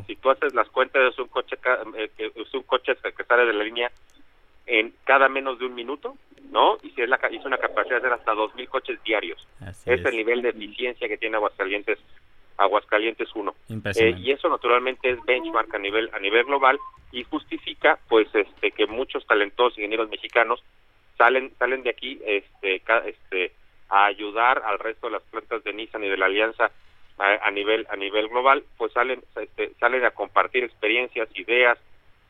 Si 0.07 0.17
tú 0.17 0.31
haces 0.31 0.55
las 0.55 0.69
cuentas, 0.69 1.13
es 1.13 1.19
un 1.19 1.29
coche, 1.29 1.57
eh, 1.97 2.11
es 2.19 2.55
un 2.55 2.63
coche 2.63 2.95
que 3.17 3.25
sale 3.25 3.45
de 3.45 3.53
la 3.53 3.65
línea 3.65 3.91
en 4.67 4.95
cada 5.05 5.29
menos 5.29 5.59
de 5.59 5.67
un 5.67 5.75
minuto, 5.75 6.17
¿no? 6.51 6.79
Y 6.83 6.91
si 6.91 7.03
es, 7.03 7.09
la, 7.09 7.17
es 7.17 7.45
una 7.45 7.59
capacidad 7.59 8.01
de 8.01 8.09
hacer 8.09 8.13
hasta 8.13 8.33
2.000 8.33 8.69
coches 8.69 9.03
diarios. 9.03 9.47
es, 9.85 10.05
el 10.05 10.17
nivel 10.17 10.43
de 10.43 10.51
eficiencia 10.51 11.09
que 11.09 11.19
tiene 11.19 11.37
Aguascalientes 11.37 11.99
Aguascalientes 12.57 13.29
1. 13.35 13.55
Eh, 13.97 14.15
y 14.19 14.33
eso 14.33 14.49
naturalmente 14.49 15.11
es 15.11 15.19
benchmark 15.25 15.75
a 15.75 15.79
nivel 15.79 16.11
a 16.13 16.19
nivel 16.19 16.45
global 16.45 16.79
y 17.11 17.25
justifica 17.25 17.99
pues 18.09 18.29
este 18.35 18.71
que 18.73 18.87
muchos 18.87 19.27
talentosos 19.27 19.79
ingenieros 19.79 20.11
mexicanos 20.11 20.63
salen 21.17 21.53
salen 21.59 21.83
de 21.83 21.91
aquí 21.91 22.21
este 22.23 22.83
este 23.07 23.53
a 23.91 24.07
ayudar 24.07 24.63
al 24.65 24.79
resto 24.79 25.09
de 25.09 25.15
las 25.15 25.23
plantas 25.25 25.65
de 25.65 25.73
Nissan 25.73 26.05
y 26.05 26.09
de 26.09 26.17
la 26.17 26.27
Alianza 26.27 26.71
a, 27.19 27.51
nivel 27.51 27.87
a 27.91 27.97
nivel 27.97 28.29
global, 28.29 28.65
pues 28.79 28.93
salen 28.93 29.23
este, 29.37 29.73
salen 29.79 30.05
a 30.05 30.11
compartir 30.11 30.65
experiencias, 30.65 31.29
ideas, 31.35 31.79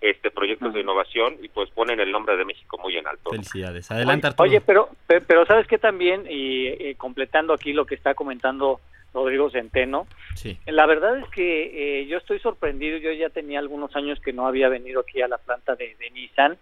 este 0.01 0.31
proyectos 0.31 0.73
de 0.75 0.81
innovación 0.81 1.37
y 1.43 1.49
pues 1.49 1.71
ponen 1.71 2.01
el 2.01 2.11
nombre 2.11 2.37
de 2.37 2.45
México 2.45 2.79
muy 2.79 2.97
en 2.97 3.07
alto. 3.07 3.31
Felicidades. 3.31 3.91
Adelante, 3.91 4.29
Oye, 4.39 4.61
pero 4.61 4.89
pero 5.07 5.47
sabes 5.47 5.67
que 5.67 5.79
también 5.79 6.25
y, 6.29 6.95
completando 6.97 7.53
aquí 7.53 7.73
lo 7.73 7.85
que 7.85 7.95
está 7.95 8.15
comentando 8.15 8.81
Rodrigo 9.13 9.51
Centeno, 9.51 10.07
sí. 10.35 10.59
la 10.67 10.87
verdad 10.87 11.19
es 11.19 11.29
que 11.31 12.01
eh, 12.01 12.07
yo 12.07 12.19
estoy 12.19 12.39
sorprendido, 12.39 12.97
yo 12.99 13.13
ya 13.13 13.29
tenía 13.29 13.59
algunos 13.59 13.95
años 13.97 14.21
que 14.21 14.33
no 14.33 14.47
había 14.47 14.69
venido 14.69 15.01
aquí 15.01 15.21
a 15.21 15.29
la 15.29 15.39
planta 15.39 15.75
de, 15.75 15.97
Nissan, 16.15 16.57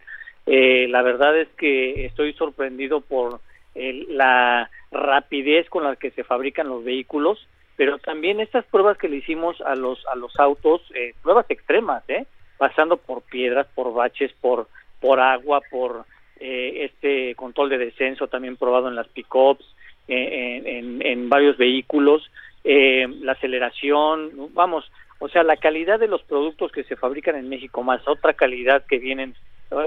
eh, 0.46 0.86
la 0.88 1.02
verdad 1.02 1.38
es 1.38 1.48
que 1.58 2.06
estoy 2.06 2.32
sorprendido 2.32 3.02
por 3.02 3.40
la 4.08 4.70
rapidez 4.90 5.68
con 5.68 5.84
la 5.84 5.96
que 5.96 6.10
se 6.10 6.24
fabrican 6.24 6.68
los 6.68 6.84
vehículos, 6.84 7.46
pero 7.76 7.98
también 7.98 8.40
estas 8.40 8.64
pruebas 8.66 8.98
que 8.98 9.08
le 9.08 9.16
hicimos 9.16 9.60
a 9.60 9.74
los 9.74 10.04
a 10.06 10.16
los 10.16 10.38
autos, 10.40 10.82
eh, 10.94 11.14
pruebas 11.22 11.46
extremas, 11.48 12.02
¿eh? 12.08 12.26
pasando 12.56 12.96
por 12.96 13.22
piedras, 13.22 13.66
por 13.74 13.92
baches, 13.94 14.32
por 14.40 14.68
por 15.00 15.20
agua, 15.20 15.60
por 15.70 16.04
eh, 16.40 16.90
este 16.90 17.34
control 17.36 17.68
de 17.68 17.78
descenso 17.78 18.26
también 18.26 18.56
probado 18.56 18.88
en 18.88 18.96
las 18.96 19.06
pickups, 19.08 19.64
eh, 20.08 20.62
en, 20.64 21.06
en, 21.06 21.28
varios 21.28 21.56
vehículos, 21.56 22.28
la 22.64 23.32
aceleración, 23.32 24.52
vamos, 24.52 24.90
o 25.20 25.28
sea, 25.28 25.42
la 25.42 25.56
calidad 25.56 25.98
de 25.98 26.08
los 26.08 26.22
productos 26.22 26.72
que 26.72 26.84
se 26.84 26.96
fabrican 26.96 27.36
en 27.36 27.48
México 27.48 27.82
más 27.82 28.06
otra 28.06 28.34
calidad 28.34 28.84
que 28.86 28.98
vienen 28.98 29.34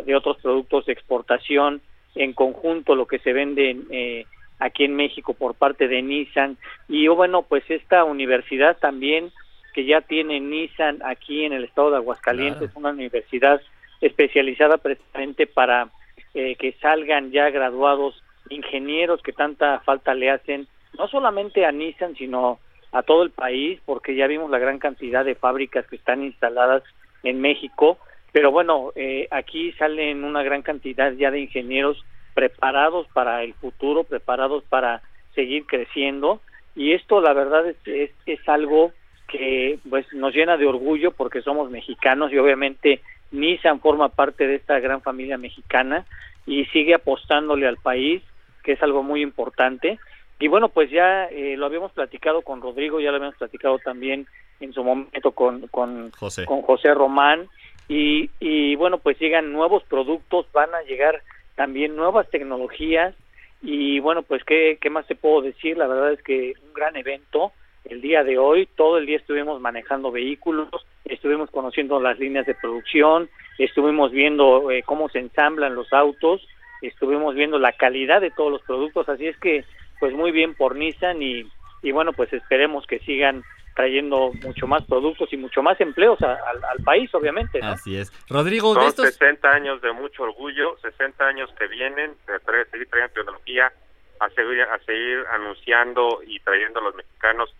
de 0.05 0.15
otros 0.15 0.37
productos 0.37 0.85
de 0.85 0.93
exportación, 0.93 1.81
en 2.15 2.33
conjunto 2.33 2.95
lo 2.95 3.07
que 3.07 3.19
se 3.19 3.33
vende 3.33 3.77
eh, 3.89 4.25
aquí 4.59 4.83
en 4.83 4.95
México 4.95 5.33
por 5.33 5.55
parte 5.55 5.87
de 5.87 6.01
Nissan. 6.01 6.57
Y 6.87 7.07
oh, 7.07 7.15
bueno 7.15 7.43
pues 7.43 7.63
esta 7.69 8.03
universidad 8.03 8.77
también 8.77 9.31
que 9.73 9.85
ya 9.85 10.01
tiene 10.01 10.39
Nissan 10.39 10.99
aquí 11.03 11.45
en 11.45 11.53
el 11.53 11.63
estado 11.63 11.91
de 11.91 11.97
Aguascalientes, 11.97 12.71
una 12.75 12.89
universidad 12.89 13.61
especializada 14.01 14.77
precisamente 14.77 15.47
para 15.47 15.89
eh, 16.33 16.55
que 16.55 16.73
salgan 16.81 17.31
ya 17.31 17.49
graduados 17.49 18.21
ingenieros 18.49 19.21
que 19.21 19.31
tanta 19.31 19.79
falta 19.79 20.13
le 20.13 20.29
hacen, 20.29 20.67
no 20.97 21.07
solamente 21.07 21.65
a 21.65 21.71
Nissan, 21.71 22.15
sino 22.15 22.59
a 22.91 23.03
todo 23.03 23.23
el 23.23 23.31
país, 23.31 23.79
porque 23.85 24.15
ya 24.15 24.27
vimos 24.27 24.49
la 24.49 24.59
gran 24.59 24.79
cantidad 24.79 25.23
de 25.23 25.35
fábricas 25.35 25.87
que 25.87 25.95
están 25.95 26.23
instaladas 26.23 26.83
en 27.23 27.39
México, 27.39 27.97
pero 28.31 28.51
bueno, 28.51 28.91
eh, 28.95 29.27
aquí 29.31 29.71
salen 29.73 30.23
una 30.23 30.43
gran 30.43 30.61
cantidad 30.61 31.11
ya 31.13 31.31
de 31.31 31.41
ingenieros 31.41 32.03
preparados 32.33 33.07
para 33.13 33.43
el 33.43 33.53
futuro, 33.53 34.03
preparados 34.03 34.63
para 34.63 35.01
seguir 35.35 35.65
creciendo, 35.65 36.41
y 36.75 36.93
esto 36.93 37.19
la 37.21 37.33
verdad 37.33 37.67
es, 37.67 37.77
es, 37.85 38.11
es 38.25 38.47
algo 38.47 38.91
que 39.27 39.79
pues 39.89 40.05
nos 40.13 40.33
llena 40.33 40.57
de 40.57 40.67
orgullo 40.67 41.11
porque 41.11 41.41
somos 41.41 41.69
mexicanos 41.69 42.31
y 42.31 42.37
obviamente 42.37 43.01
Nissan 43.31 43.79
forma 43.79 44.09
parte 44.09 44.45
de 44.45 44.55
esta 44.55 44.79
gran 44.79 45.01
familia 45.01 45.37
mexicana 45.37 46.05
y 46.45 46.65
sigue 46.65 46.93
apostándole 46.93 47.67
al 47.67 47.77
país, 47.77 48.21
que 48.63 48.73
es 48.73 48.83
algo 48.83 49.03
muy 49.03 49.21
importante. 49.21 49.99
Y 50.39 50.47
bueno, 50.47 50.69
pues 50.69 50.89
ya 50.89 51.25
eh, 51.25 51.55
lo 51.55 51.65
habíamos 51.65 51.91
platicado 51.91 52.41
con 52.41 52.61
Rodrigo, 52.61 52.99
ya 52.99 53.11
lo 53.11 53.17
habíamos 53.17 53.37
platicado 53.37 53.79
también 53.79 54.27
en 54.59 54.73
su 54.73 54.83
momento 54.83 55.31
con, 55.31 55.67
con, 55.67 56.11
José. 56.11 56.45
con 56.45 56.61
José 56.61 56.93
Román. 56.93 57.47
Y, 57.93 58.29
y 58.39 58.77
bueno, 58.77 58.99
pues 58.99 59.19
llegan 59.19 59.51
nuevos 59.51 59.83
productos, 59.83 60.45
van 60.53 60.73
a 60.73 60.81
llegar 60.83 61.21
también 61.55 61.97
nuevas 61.97 62.29
tecnologías. 62.29 63.13
Y 63.61 63.99
bueno, 63.99 64.23
pues 64.23 64.45
¿qué, 64.45 64.77
qué 64.79 64.89
más 64.89 65.05
te 65.07 65.15
puedo 65.15 65.41
decir? 65.41 65.77
La 65.77 65.87
verdad 65.87 66.13
es 66.13 66.23
que 66.23 66.53
un 66.65 66.73
gran 66.73 66.95
evento 66.95 67.51
el 67.83 67.99
día 67.99 68.23
de 68.23 68.37
hoy. 68.37 68.69
Todo 68.77 68.97
el 68.97 69.07
día 69.07 69.17
estuvimos 69.17 69.59
manejando 69.59 70.09
vehículos, 70.09 70.69
estuvimos 71.03 71.51
conociendo 71.51 71.99
las 71.99 72.17
líneas 72.17 72.45
de 72.45 72.55
producción, 72.55 73.29
estuvimos 73.57 74.13
viendo 74.13 74.71
eh, 74.71 74.83
cómo 74.85 75.09
se 75.09 75.19
ensamblan 75.19 75.75
los 75.75 75.91
autos, 75.91 76.47
estuvimos 76.81 77.35
viendo 77.35 77.59
la 77.59 77.73
calidad 77.73 78.21
de 78.21 78.31
todos 78.31 78.53
los 78.53 78.61
productos, 78.61 79.09
así 79.09 79.27
es 79.27 79.37
que 79.37 79.65
pues 79.99 80.13
muy 80.13 80.31
bien 80.31 80.55
por 80.55 80.77
Nissan 80.77 81.21
y, 81.21 81.43
y 81.83 81.91
bueno 81.91 82.13
pues 82.13 82.31
esperemos 82.31 82.87
que 82.87 82.99
sigan 82.99 83.43
trayendo 83.75 84.31
mucho 84.43 84.67
más 84.67 84.83
productos 84.85 85.31
y 85.31 85.37
mucho 85.37 85.61
más 85.61 85.79
empleos 85.79 86.21
a, 86.21 86.33
a, 86.33 86.71
al 86.71 86.83
país, 86.83 87.13
obviamente. 87.13 87.59
¿no? 87.59 87.69
Así 87.69 87.95
es. 87.95 88.11
Rodrigo, 88.29 88.73
Son 88.73 88.83
de 88.83 88.89
estos... 88.89 89.05
60 89.05 89.49
años 89.49 89.81
de 89.81 89.91
mucho 89.93 90.23
orgullo, 90.23 90.77
60 90.81 91.25
años 91.25 91.49
que 91.57 91.67
vienen, 91.67 92.15
de 92.27 92.39
traer, 92.39 92.69
seguir 92.69 92.89
trayendo 92.89 93.13
tecnología, 93.13 93.71
a 94.19 94.29
seguir, 94.29 94.61
a 94.61 94.79
seguir 94.79 95.25
anunciando 95.31 96.21
y 96.25 96.39
trayendo 96.39 96.79
a 96.79 96.83
los 96.83 96.95
mexicanos 96.95 97.53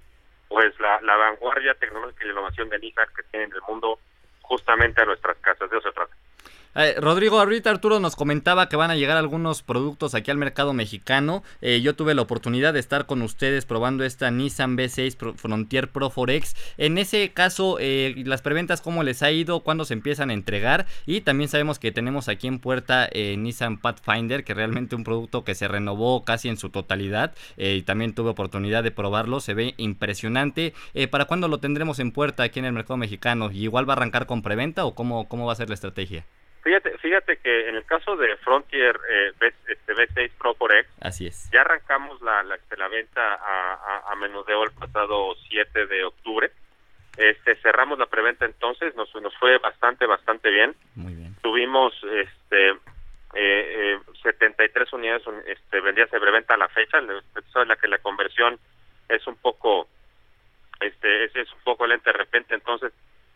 pues 0.47 0.78
la, 0.82 0.99
la 1.01 1.16
vanguardia 1.16 1.74
tecnológica 1.76 2.24
y 2.24 2.28
la 2.28 2.34
innovación 2.34 2.70
de 2.70 2.80
Nissan 2.80 3.07
que 3.16 3.24
tiene 3.24 3.45
en 3.45 3.53
el 3.53 3.62
mundo 3.68 3.99
justamente 4.41 5.01
a 5.01 5.05
nuestras 5.05 5.38
casas. 5.38 5.70
De 5.72 5.78
eso 5.78 5.88
se 5.88 5.95
trata. 5.95 6.14
Eh, 6.74 6.95
Rodrigo, 6.99 7.38
ahorita 7.38 7.69
Arturo 7.69 7.99
nos 7.99 8.15
comentaba 8.15 8.69
que 8.69 8.78
van 8.78 8.91
a 8.91 8.95
llegar 8.95 9.17
algunos 9.17 9.61
productos 9.61 10.15
aquí 10.15 10.32
al 10.32 10.38
mercado 10.38 10.72
mexicano. 10.72 11.43
Eh, 11.61 11.82
yo 11.82 11.95
tuve 11.95 12.15
la 12.15 12.22
oportunidad 12.22 12.74
de 12.74 12.80
estar 12.80 13.05
con 13.05 13.22
ustedes 13.22 13.65
probando 13.65 14.05
esta 14.05 14.32
Nissan 14.32 14.78
V6 14.78 15.17
Pro 15.17 15.34
Frontier 15.34 15.89
Pro 15.89 16.09
Forex. 16.09 16.55
En 16.78 16.97
ese 16.97 17.32
caso, 17.34 17.78
eh, 17.82 18.13
las 18.26 18.41
preventas, 18.41 18.80
¿cómo 18.80 19.03
les 19.03 19.22
ha 19.22 19.32
ido? 19.32 19.59
¿Cuándo 19.61 19.84
se 19.84 19.93
empiezan 19.93 20.30
a 20.30 20.34
entregar? 20.34 20.86
Y 21.05 21.22
también 21.22 21.49
sabemos 21.49 21.78
que 21.78 21.91
tenemos 21.91 22.30
aquí 22.30 22.47
en 22.47 22.59
puerta 22.59 23.09
eh, 23.11 23.36
Nissan 23.38 23.78
Pathfinder, 23.78 24.45
que 24.45 24.53
realmente 24.53 24.95
un 24.95 25.03
producto 25.03 25.43
que 25.43 25.55
se 25.55 25.67
renovó 25.67 26.24
casi 26.24 26.47
en 26.47 26.57
su 26.57 26.69
totalidad. 26.69 27.36
Y 27.57 27.82
también 27.82 28.13
tuve 28.13 28.30
oportunidad 28.30 28.84
de 28.84 28.91
probarlo. 28.91 29.39
Se 29.41 29.53
ve 29.53 29.74
impresionante. 29.78 30.74
¿Para 31.09 31.26
cuándo 31.26 31.47
lo 31.47 31.59
tendremos 31.59 31.99
en 31.99 32.11
puerta 32.11 32.43
aquí 32.43 32.59
en 32.59 32.65
el 32.65 32.74
mercado 32.74 32.97
mexicano? 32.97 33.51
¿Y 33.51 33.63
igual 33.63 33.88
va 33.89 33.93
a 33.93 33.97
arrancar 33.97 34.26
con 34.26 34.41
preventa 34.41 34.86
o 34.86 34.95
cómo, 34.95 35.28
cómo 35.28 35.45
va 35.45 35.53
a 35.53 35.55
ser 35.55 35.69
la 35.69 35.76
estrategia? 35.76 36.26
Fíjate, 36.64 36.97
fíjate 36.99 37.38
que 37.38 37.70
en 37.70 37.76
el 37.76 37.86
caso 37.86 38.16
de 38.16 38.38
Frontier 38.38 38.99
eh, 39.09 39.32
V, 39.39 39.53
este, 39.68 39.95
V6 39.95 40.32
Pro 40.38 40.53
Forex, 40.53 40.88
Así 41.01 41.28
es. 41.28 41.49
ya 41.51 41.62
arrancamos 41.62 42.22
la, 42.22 42.43
la, 42.43 42.55
este, 42.55 42.78
la 42.78 42.88
venta 42.88 43.34
a, 43.34 43.74
a, 43.74 44.12
a, 44.12 44.16
menudeo 44.16 44.64
el 44.64 44.72
pasado 44.72 45.36
7 45.49 45.88
de 45.88 46.03
octubre. 46.03 46.51
Este, 47.18 47.55
cerramos 47.57 47.97
la 47.97 48.05
preventa 48.05 48.45
entonces, 48.45 48.95
nos, 48.95 49.14
nos 49.16 49.36
fue 49.38 49.57
bastante, 49.57 50.05
bastante 50.05 50.49
bien. 50.49 50.76
Muy 50.95 51.16
bien. 51.16 51.36
Tuvimos 51.41 51.93
este, 52.03 52.70
eh, 52.70 52.76
eh, 53.34 53.99
73 54.22 54.93
unidades 54.93 55.24
este, 55.47 55.82
vendidas 55.82 56.12
de 56.12 56.20
preventa 56.20 56.53
a 56.53 56.57
la 56.57 56.68
fecha, 56.70 56.99
sabes 57.51 57.68
la 57.68 57.76
que 57.76 57.88
la 57.88 57.97
conversión 57.97 58.59
es 59.09 59.26
un 59.26 59.36
poco 59.36 59.88
este 60.80 61.26
es, 61.26 61.36
es 61.36 61.51
un 61.53 61.59
poco 61.64 61.88
lenta 61.88 62.12
de 62.12 62.18
repente, 62.18 62.53
entonces 62.55 62.91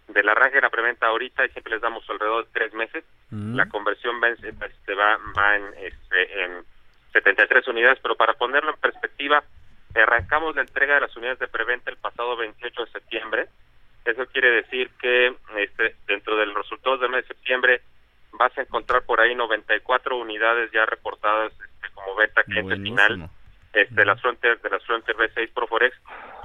del 0.07 0.29
arranque 0.29 0.55
de 0.55 0.61
la 0.61 0.69
preventa 0.69 1.07
ahorita 1.07 1.45
y 1.45 1.49
siempre 1.49 1.73
les 1.73 1.81
damos 1.81 2.07
alrededor 2.09 2.45
de 2.45 2.51
tres 2.53 2.73
meses. 2.73 3.03
Mm. 3.31 3.55
La 3.55 3.67
conversión 3.67 4.21
va 4.21 4.29
en, 4.29 4.33
este, 4.33 4.93
va, 4.93 5.17
va 5.37 5.55
en, 5.55 5.65
este, 5.77 6.43
en 6.43 6.63
73 7.13 7.67
unidades, 7.67 7.99
pero 8.01 8.15
para 8.15 8.33
ponerlo 8.33 8.71
en 8.71 8.79
perspectiva, 8.79 9.43
arrancamos 9.95 10.55
la 10.55 10.61
entrega 10.61 10.95
de 10.95 11.01
las 11.01 11.15
unidades 11.15 11.39
de 11.39 11.47
preventa 11.47 11.89
el 11.89 11.97
pasado 11.97 12.35
28 12.37 12.85
de 12.85 12.91
septiembre. 12.91 13.47
Eso 14.03 14.25
quiere 14.27 14.51
decir 14.51 14.91
que 14.99 15.35
este, 15.57 15.95
dentro 16.07 16.35
del 16.35 16.53
resultado 16.53 16.97
del 16.97 17.09
mes 17.09 17.27
de 17.27 17.33
septiembre 17.33 17.81
vas 18.33 18.55
a 18.57 18.61
encontrar 18.61 19.03
por 19.03 19.19
ahí 19.21 19.33
94 19.33 20.17
unidades 20.17 20.71
ya 20.71 20.85
reportadas 20.85 21.51
este, 21.53 21.89
como 21.93 22.15
venta 22.15 22.43
cliente 22.43 22.75
final 22.75 23.29
este, 23.73 23.95
de 23.95 24.05
las 24.05 24.21
Frontier 24.21 24.59
de 24.59 24.69
las 24.69 24.83
Frontier 24.83 25.15
V6 25.17 25.53
Pro 25.53 25.67
Forex 25.67 25.95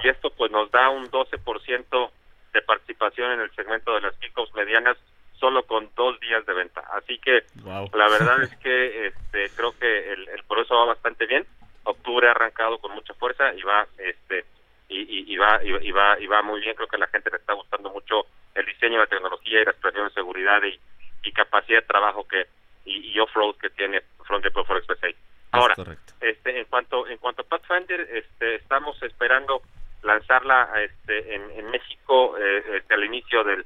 y 0.03 0.09
esto 0.09 0.31
pues 0.31 0.51
nos 0.53 0.71
da 0.71 0.89
un 0.89 1.11
12% 1.11 2.11
de 2.53 2.63
participación 2.63 3.33
en 3.33 3.41
el 3.41 3.51
segmento 3.55 3.95
de 3.95 4.01
las 4.03 4.15
pickups 4.17 4.55
medianas 4.55 4.97
solo 5.39 5.63
con 5.65 5.89
dos 5.97 6.21
días 6.21 6.45
de 6.47 6.53
venta. 6.53 6.83
Así 6.93 7.19
que 7.19 7.45
wow. 7.63 7.91
la 7.95 8.09
verdad 8.09 8.43
es 8.45 8.55
que 8.57 9.07
este, 9.07 9.51
creo 9.57 9.73
que 9.79 10.13
el, 10.13 10.29
el 10.29 10.43
progreso 10.45 10.77
va 10.77 10.87
bastante 10.87 11.27
bien. 11.27 11.47
Octubre 11.85 12.29
ha 12.29 12.33
arrancado 12.33 12.79
con 12.79 12.93
mucha 12.93 13.15
fuerza 13.15 13.55
y 13.55 13.63
va 13.63 13.87
este 13.99 14.45
y, 14.89 15.01
y, 15.01 15.33
y 15.33 15.37
va 15.37 15.63
y, 15.65 15.89
y, 15.89 15.93
va 15.93 16.21
y 16.21 16.27
va 16.27 16.43
muy 16.43 16.61
bien. 16.61 16.75
Creo 16.75 16.89
que 16.89 16.97
a 16.97 17.01
la 17.01 17.07
gente 17.09 17.31
le 17.31 17.39
está 17.39 17.55
gustando 17.55 17.91
mucho 17.91 18.27
el 18.55 18.67
diseño, 18.67 18.99
la 18.99 19.07
tecnología 19.07 19.63
y 19.63 19.65
la 19.65 19.71
expresión 19.71 20.09
de 20.09 20.15
seguridad 20.15 20.63
y, 20.63 20.79
y 21.27 21.33
capacidad 21.33 21.81
de 21.81 21.87
trabajo 21.87 22.27
que 22.29 22.47
y, 22.85 23.13
y 23.13 23.19
off-road 23.19 23.57
que 23.57 23.71
tiene 23.71 24.03
Frontier 24.25 24.53
Pro 24.53 24.65
Forex 24.65 24.87
6 25.01 25.17
Ahora, 25.53 25.75
este 26.21 26.61
en 26.61 26.65
cuanto 26.67 27.09
en 27.09 27.19
cuanto 27.19 27.43
a 27.43 27.45
Pathfinder, 27.45 28.01
este 28.13 28.57
estamos 28.57 29.03
esperando 29.03 29.63
lanzarla 30.03 30.71
este 30.83 31.35
en, 31.35 31.51
en 31.51 31.71
México 31.71 32.37
eh, 32.39 32.63
este, 32.77 32.95
al 32.95 33.05
inicio 33.05 33.45
del 33.45 33.65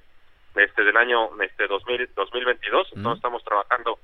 este 0.57 0.85
del 0.85 0.97
año 0.97 1.31
este 1.43 1.67
2000, 1.67 2.11
2022 2.15 2.89
mm. 2.93 2.99
entonces 2.99 3.19
estamos 3.19 3.45
trabajando 3.45 3.99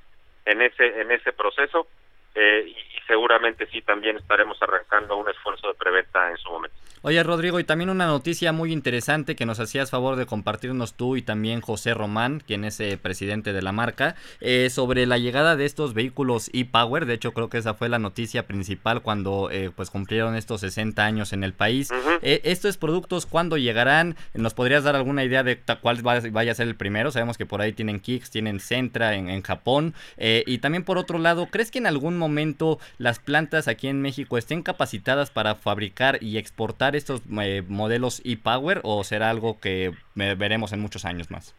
en 0.45 0.63
ese 0.63 1.01
en 1.01 1.11
ese 1.11 1.33
proceso 1.33 1.87
eh, 2.35 2.65
y, 2.67 2.71
y, 2.71 3.01
seguramente 3.07 3.67
sí 3.73 3.83
también 3.83 4.17
estaremos 4.17 4.61
arrancando 4.63 5.17
un 5.17 5.29
esfuerzo 5.29 5.67
de 5.69 5.75
preventa 5.75 6.31
en 6.31 6.37
su 6.37 6.49
momento. 6.49 6.77
Oye 7.03 7.23
Rodrigo, 7.23 7.59
y 7.59 7.65
también 7.65 7.89
una 7.89 8.05
noticia 8.05 8.53
muy 8.53 8.75
interesante 8.75 9.35
que 9.35 9.47
nos 9.47 9.59
hacías 9.59 9.91
favor 9.91 10.17
de 10.17 10.27
compartirnos 10.27 10.93
tú 10.93 11.17
y 11.17 11.23
también 11.23 11.63
José 11.63 11.95
Román, 11.95 12.43
quien 12.47 12.63
es 12.63 12.79
eh, 12.79 12.99
presidente 13.01 13.55
de 13.55 13.63
la 13.63 13.73
marca, 13.73 14.17
eh, 14.43 14.69
sobre 14.69 15.07
la 15.07 15.17
llegada 15.17 15.57
de 15.57 15.65
estos 15.65 15.95
vehículos 15.95 16.51
e-Power. 16.53 17.07
De 17.07 17.15
hecho, 17.15 17.33
creo 17.33 17.49
que 17.49 17.57
esa 17.57 17.73
fue 17.73 17.89
la 17.89 17.99
noticia 17.99 18.47
principal 18.47 19.01
cuando 19.01 19.49
eh, 19.51 19.71
pues 19.75 19.89
cumplieron 19.89 20.37
estos 20.37 20.61
60 20.61 21.03
años 21.03 21.33
en 21.33 21.43
el 21.43 21.55
país. 21.55 21.91
Uh 21.91 21.95
-huh. 21.95 22.19
¿Estos 22.21 22.77
productos 22.77 23.25
cuándo 23.25 23.57
llegarán? 23.57 24.15
¿Nos 24.35 24.53
podrías 24.53 24.85
dar 24.85 24.95
alguna 24.95 25.25
idea 25.25 25.43
de 25.43 25.59
cuál 25.81 26.03
vaya 26.03 26.53
a 26.53 26.55
ser 26.55 26.69
el 26.69 26.77
primero? 26.77 27.11
Sabemos 27.11 27.39
que 27.39 27.47
por 27.47 27.63
ahí 27.63 27.73
tienen 27.73 28.01
Kicks, 28.01 28.31
tienen 28.31 28.61
Centra 28.61 29.15
en, 29.15 29.31
en 29.31 29.41
Japón. 29.41 29.95
y 30.19 30.59
también 30.59 30.85
por 30.85 30.99
otro 30.99 31.19
lado, 31.19 31.47
¿crees 31.51 31.71
que 31.71 31.79
en 31.79 31.87
algún 31.87 32.19
momento 32.21 32.79
las 32.99 33.19
plantas 33.19 33.67
aquí 33.67 33.89
en 33.89 34.01
México 34.01 34.39
estén 34.39 34.63
capacitadas 34.63 35.31
para 35.31 35.57
fabricar 35.57 36.23
y 36.23 36.39
exportar 36.39 36.95
estos 36.95 37.23
eh, 37.43 37.63
modelos 37.67 38.23
e-Power 38.25 38.81
o 38.85 39.03
será 39.03 39.31
algo 39.31 39.59
que 39.61 39.93
veremos 40.15 40.73
en 40.73 40.81
muchos 40.81 41.05
años 41.05 41.31
más? 41.33 41.57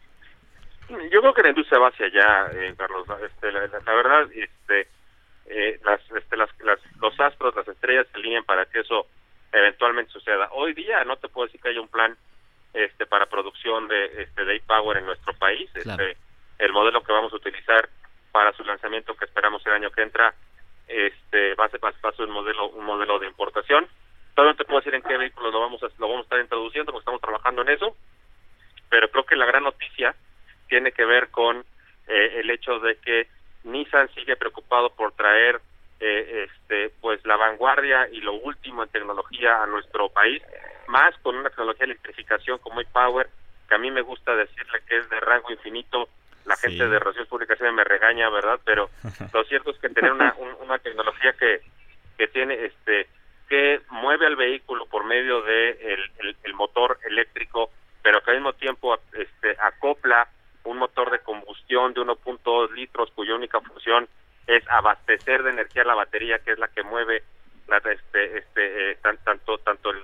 Yo 0.88 1.20
creo 1.20 1.34
que 1.34 1.42
la 1.42 1.50
industria 1.50 1.78
va 1.78 1.88
hacia 1.88 2.06
allá, 2.06 2.50
eh, 2.54 2.74
Carlos. 2.76 3.06
Este, 3.24 3.52
la, 3.52 3.66
la, 3.66 3.80
la, 3.80 3.94
verdad, 3.94 4.28
este, 4.34 4.88
eh, 5.46 5.80
las, 5.84 6.00
este, 6.10 6.36
las, 6.36 6.50
las, 6.60 6.78
los 7.00 7.18
astros, 7.20 7.54
las 7.54 7.68
estrellas 7.68 8.06
se 8.10 8.18
alinean 8.18 8.44
para 8.44 8.66
que 8.66 8.80
eso 8.80 9.06
eventualmente 9.52 10.12
suceda. 10.12 10.48
Hoy 10.52 10.72
día 10.74 11.04
no 11.04 11.16
te 11.16 11.28
puedo 11.28 11.46
decir 11.46 11.60
que 11.60 11.68
haya 11.68 11.80
un 11.80 11.88
plan 11.88 12.16
este, 12.74 13.06
para 13.06 13.26
producción 13.26 13.88
de 13.88 14.22
este 14.22 14.44
de 14.44 14.56
e-Power 14.56 14.98
en 14.98 15.06
nuestro 15.06 15.34
país. 15.34 15.70
Claro. 15.82 16.02
Este, 16.04 16.18
el 16.58 16.72
modelo 16.72 17.02
que 17.02 17.12
vamos 17.12 17.32
a 17.32 17.36
utilizar 17.36 17.88
para 18.30 18.52
su 18.52 18.64
lanzamiento 18.64 19.14
que 19.14 19.24
esperamos 19.24 19.64
el 19.66 19.72
año 19.72 19.90
que 19.90 20.02
entra 20.02 20.34
este 20.92 21.54
va 21.54 21.66
a 21.66 21.68
ser, 21.68 21.80
va 21.82 21.90
un 22.18 22.30
modelo 22.30 22.68
un 22.68 22.84
modelo 22.84 23.18
de 23.18 23.26
importación 23.26 23.86
todavía 24.34 24.52
no 24.52 24.56
te 24.56 24.64
puedo 24.64 24.80
decir 24.80 24.94
en 24.94 25.02
qué 25.02 25.16
vehículo 25.16 25.50
lo 25.50 25.60
vamos 25.60 25.82
a 25.82 25.86
lo 25.98 26.08
vamos 26.08 26.20
a 26.20 26.22
estar 26.22 26.40
introduciendo 26.40 26.92
porque 26.92 27.02
estamos 27.02 27.20
trabajando 27.20 27.62
en 27.62 27.70
eso 27.70 27.96
pero 28.88 29.10
creo 29.10 29.24
que 29.24 29.36
la 29.36 29.46
gran 29.46 29.64
noticia 29.64 30.14
tiene 30.68 30.92
que 30.92 31.04
ver 31.04 31.30
con 31.30 31.64
eh, 32.08 32.40
el 32.40 32.50
hecho 32.50 32.78
de 32.78 32.96
que 32.96 33.26
Nissan 33.64 34.08
sigue 34.14 34.36
preocupado 34.36 34.90
por 34.90 35.12
traer 35.12 35.60
eh, 36.00 36.48
este 36.48 36.92
pues 37.00 37.24
la 37.24 37.36
vanguardia 37.36 38.08
y 38.10 38.20
lo 38.20 38.34
último 38.34 38.82
en 38.82 38.88
tecnología 38.88 39.62
a 39.62 39.66
nuestro 39.66 40.08
país 40.08 40.42
más 40.88 41.16
con 41.22 41.36
una 41.36 41.48
tecnología 41.48 41.86
de 41.86 41.92
electrificación 41.92 42.58
como 42.58 42.80
e-Power, 42.80 43.28
que 43.68 43.74
a 43.74 43.78
mí 43.78 43.90
me 43.90 44.02
gusta 44.02 44.34
decirle 44.34 44.80
que 44.86 44.98
es 44.98 45.08
de 45.08 45.20
rango 45.20 45.50
infinito. 45.50 46.08
La 46.44 46.56
gente 46.56 46.88
de 46.88 46.98
Relaciones 46.98 47.28
Públicas 47.28 47.58
me 47.60 47.84
regaña, 47.84 48.28
¿verdad? 48.30 48.60
Pero 48.64 48.90
lo 49.32 49.44
cierto 49.44 49.70
es 49.70 49.78
que 49.78 49.88
tener 49.88 50.12
una, 50.12 50.34
una 50.60 50.78
tecnología 50.78 51.32
que, 51.34 51.60
que 52.16 52.28
tiene 52.28 52.64
este 52.64 53.08
que 53.48 53.82
mueve 53.90 54.26
al 54.26 54.36
vehículo 54.36 54.86
por 54.86 55.04
medio 55.04 55.42
de 55.42 55.70
el, 56.20 56.36
el, 56.42 56.54
motor 56.54 56.98
eléctrico, 57.04 57.70
pero 58.02 58.22
que 58.22 58.30
al 58.30 58.38
mismo 58.38 58.54
tiempo 58.54 58.98
este, 59.12 59.54
acopla 59.60 60.26
un 60.64 60.78
motor 60.78 61.10
de 61.10 61.18
combustión 61.18 61.92
de 61.92 62.00
1.2 62.00 62.70
litros 62.72 63.10
cuya 63.10 63.34
única 63.34 63.60
función 63.60 64.08
es 64.46 64.66
abastecer 64.70 65.42
de 65.42 65.50
energía 65.50 65.84
la 65.84 65.94
batería, 65.94 66.38
que 66.38 66.52
es 66.52 66.58
la 66.58 66.68
que 66.68 66.82
mueve 66.82 67.24
la, 67.68 67.76
este, 67.76 68.38
este, 68.38 68.92
eh, 68.92 68.98
tanto 69.02 69.58
tanto 69.58 69.90
el, 69.90 70.02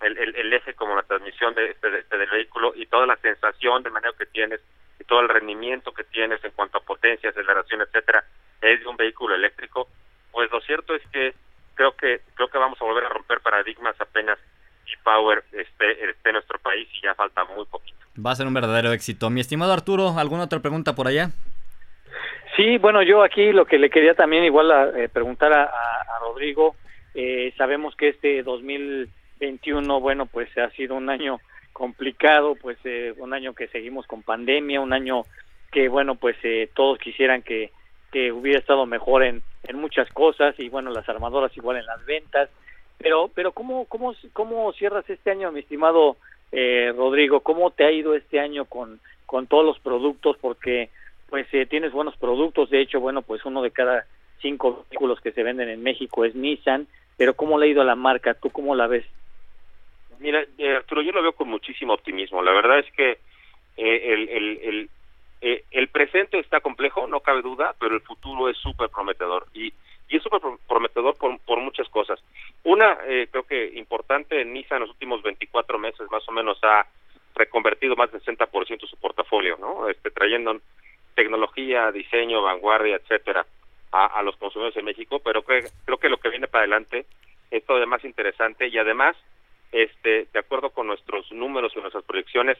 el, 0.00 0.34
el, 0.34 0.52
eje 0.54 0.72
como 0.72 0.96
la 0.96 1.02
transmisión 1.02 1.54
de 1.54 1.72
este, 1.72 1.90
de 1.90 1.98
este, 1.98 2.16
del 2.16 2.30
vehículo 2.30 2.72
y 2.74 2.86
toda 2.86 3.06
la 3.06 3.16
sensación 3.16 3.82
de 3.82 3.90
manejo 3.90 4.14
que 4.14 4.26
tienes 4.26 4.60
y 4.98 5.04
todo 5.04 5.20
el 5.20 5.28
rendimiento 5.28 5.92
que 5.92 6.04
tienes 6.04 6.42
en 6.44 6.52
cuanto 6.52 6.78
a 6.78 6.82
potencia, 6.82 7.30
aceleración, 7.30 7.82
etcétera, 7.82 8.24
es 8.60 8.80
de 8.80 8.86
un 8.86 8.96
vehículo 8.96 9.34
eléctrico. 9.34 9.88
Pues 10.32 10.50
lo 10.50 10.60
cierto 10.60 10.94
es 10.94 11.02
que 11.12 11.34
creo 11.74 11.92
que 11.92 12.20
creo 12.34 12.48
que 12.48 12.58
vamos 12.58 12.80
a 12.80 12.84
volver 12.84 13.04
a 13.04 13.08
romper 13.10 13.40
paradigmas 13.40 13.94
apenas 14.00 14.38
y 14.86 14.96
Power 15.02 15.44
esté, 15.52 16.10
esté 16.10 16.28
en 16.30 16.34
nuestro 16.34 16.58
país 16.58 16.88
y 16.92 17.02
ya 17.02 17.14
falta 17.14 17.44
muy 17.44 17.64
poquito. 17.66 17.96
Va 18.24 18.32
a 18.32 18.36
ser 18.36 18.46
un 18.46 18.54
verdadero 18.54 18.92
éxito. 18.92 19.30
Mi 19.30 19.40
estimado 19.40 19.72
Arturo, 19.72 20.14
¿alguna 20.18 20.44
otra 20.44 20.60
pregunta 20.60 20.94
por 20.94 21.06
allá? 21.06 21.30
Sí, 22.56 22.78
bueno, 22.78 23.02
yo 23.02 23.22
aquí 23.22 23.52
lo 23.52 23.66
que 23.66 23.78
le 23.78 23.90
quería 23.90 24.14
también 24.14 24.44
igual 24.44 24.70
a, 24.70 24.88
eh, 24.98 25.08
preguntar 25.10 25.52
a, 25.52 25.68
Rodrigo, 26.20 26.74
eh, 27.14 27.52
sabemos 27.56 27.94
que 27.94 28.08
este 28.08 28.42
2021, 28.42 30.00
bueno, 30.00 30.26
pues 30.26 30.48
ha 30.56 30.70
sido 30.70 30.94
un 30.94 31.10
año 31.10 31.38
complicado, 31.76 32.54
pues 32.54 32.78
eh, 32.84 33.12
un 33.18 33.34
año 33.34 33.52
que 33.52 33.68
seguimos 33.68 34.06
con 34.06 34.22
pandemia, 34.22 34.80
un 34.80 34.94
año 34.94 35.24
que, 35.70 35.88
bueno, 35.88 36.14
pues 36.14 36.36
todos 36.74 36.98
quisieran 36.98 37.42
que, 37.42 37.70
que 38.10 38.32
hubiera 38.32 38.58
estado 38.58 38.86
mejor 38.86 39.22
en, 39.22 39.42
en 39.64 39.76
muchas 39.76 40.08
cosas 40.12 40.58
y, 40.58 40.70
bueno, 40.70 40.90
las 40.90 41.06
armadoras 41.06 41.54
igual 41.56 41.76
en 41.76 41.84
las 41.84 42.04
ventas, 42.06 42.48
pero, 42.96 43.30
pero 43.34 43.52
¿cómo, 43.52 43.84
cómo, 43.84 44.14
cómo 44.32 44.72
cierras 44.72 45.08
este 45.10 45.30
año, 45.30 45.52
mi 45.52 45.60
estimado 45.60 46.16
Rodrigo? 46.96 47.40
¿Cómo 47.40 47.70
te 47.70 47.84
ha 47.84 47.92
ido 47.92 48.14
este 48.14 48.40
año 48.40 48.64
con, 48.64 48.98
con 49.26 49.46
todos 49.46 49.66
los 49.66 49.78
productos? 49.80 50.38
Porque 50.40 50.88
pues 51.28 51.46
eh, 51.52 51.66
tienes 51.66 51.92
buenos 51.92 52.16
productos. 52.16 52.70
De 52.70 52.80
hecho, 52.80 53.00
bueno, 53.00 53.22
pues 53.22 53.44
uno 53.44 53.62
de 53.62 53.70
cada 53.70 54.06
cinco 54.40 54.86
vehículos 54.90 55.20
que 55.20 55.32
se 55.32 55.42
venden 55.42 55.68
en 55.68 55.82
México 55.82 56.24
es 56.24 56.34
Nissan. 56.34 56.86
Pero 57.16 57.34
¿cómo 57.34 57.58
le 57.58 57.66
ha 57.66 57.70
ido 57.70 57.82
a 57.82 57.86
la 57.86 57.96
marca? 57.96 58.34
¿Tú 58.34 58.50
cómo 58.50 58.74
la 58.74 58.86
ves? 58.86 59.04
Mira, 60.18 60.44
eh, 60.58 60.76
Arturo, 60.76 61.02
yo 61.02 61.12
lo 61.12 61.22
veo 61.22 61.32
con 61.32 61.48
muchísimo 61.48 61.94
optimismo. 61.94 62.42
La 62.42 62.52
verdad 62.52 62.78
es 62.78 62.90
que 62.92 63.18
eh, 63.76 64.88
eh, 65.40 65.64
el 65.70 65.88
presente 65.88 66.38
está 66.38 66.60
complejo, 66.60 67.06
no 67.06 67.20
cabe 67.20 67.42
duda, 67.42 67.74
pero 67.78 67.94
el 67.94 68.00
futuro 68.00 68.48
es 68.48 68.56
súper 68.56 68.88
prometedor. 68.88 69.46
Y, 69.54 69.72
es 70.08 70.22
súper 70.22 70.40
prometedor 70.68 71.16
por, 71.16 71.38
por 71.40 71.60
muchas 71.60 71.88
cosas. 71.88 72.20
Una, 72.62 72.98
eh, 73.06 73.28
creo 73.30 73.42
que 73.42 73.72
importante, 73.74 74.44
Nissan 74.44 74.76
en 74.76 74.82
los 74.82 74.90
últimos 74.90 75.20
24 75.22 75.78
meses 75.78 76.08
más 76.10 76.26
o 76.28 76.32
menos 76.32 76.58
ha 76.62 76.86
reconvertido 77.34 77.96
más 77.96 78.12
del 78.12 78.22
60% 78.22 78.86
su 78.86 78.96
portafolio, 78.98 79.56
¿no? 79.60 79.88
Este, 79.88 80.10
trayendo 80.10 80.60
tecnología, 81.14 81.90
diseño, 81.90 82.40
vanguardia, 82.40 82.96
etcétera, 82.96 83.46
a, 83.92 84.22
los 84.22 84.36
consumidores 84.36 84.76
en 84.76 84.84
México, 84.84 85.20
pero 85.24 85.42
creo, 85.42 85.64
creo 85.84 85.98
que 85.98 86.08
lo 86.08 86.18
que 86.18 86.28
viene 86.28 86.46
para 86.46 86.62
adelante 86.62 87.06
es 87.50 87.64
todavía 87.64 87.86
más 87.86 88.04
interesante 88.04 88.68
y 88.68 88.78
además, 88.78 89.16
este, 89.82 90.26
de 90.32 90.38
acuerdo 90.38 90.70
con 90.70 90.86
nuestros 90.86 91.30
números 91.32 91.72
y 91.74 91.80
nuestras 91.80 92.04
proyecciones, 92.04 92.58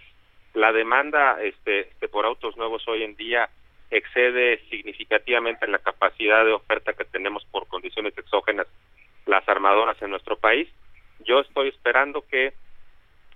la 0.54 0.72
demanda 0.72 1.42
este, 1.42 1.80
este, 1.80 2.08
por 2.08 2.26
autos 2.26 2.56
nuevos 2.56 2.86
hoy 2.88 3.02
en 3.02 3.16
día 3.16 3.48
excede 3.90 4.58
significativamente 4.68 5.66
la 5.66 5.78
capacidad 5.78 6.44
de 6.44 6.52
oferta 6.52 6.92
que 6.92 7.04
tenemos 7.04 7.44
por 7.46 7.68
condiciones 7.68 8.16
exógenas 8.18 8.66
las 9.26 9.48
armadoras 9.48 10.00
en 10.02 10.10
nuestro 10.10 10.36
país. 10.36 10.68
Yo 11.20 11.40
estoy 11.40 11.68
esperando 11.68 12.22
que 12.22 12.52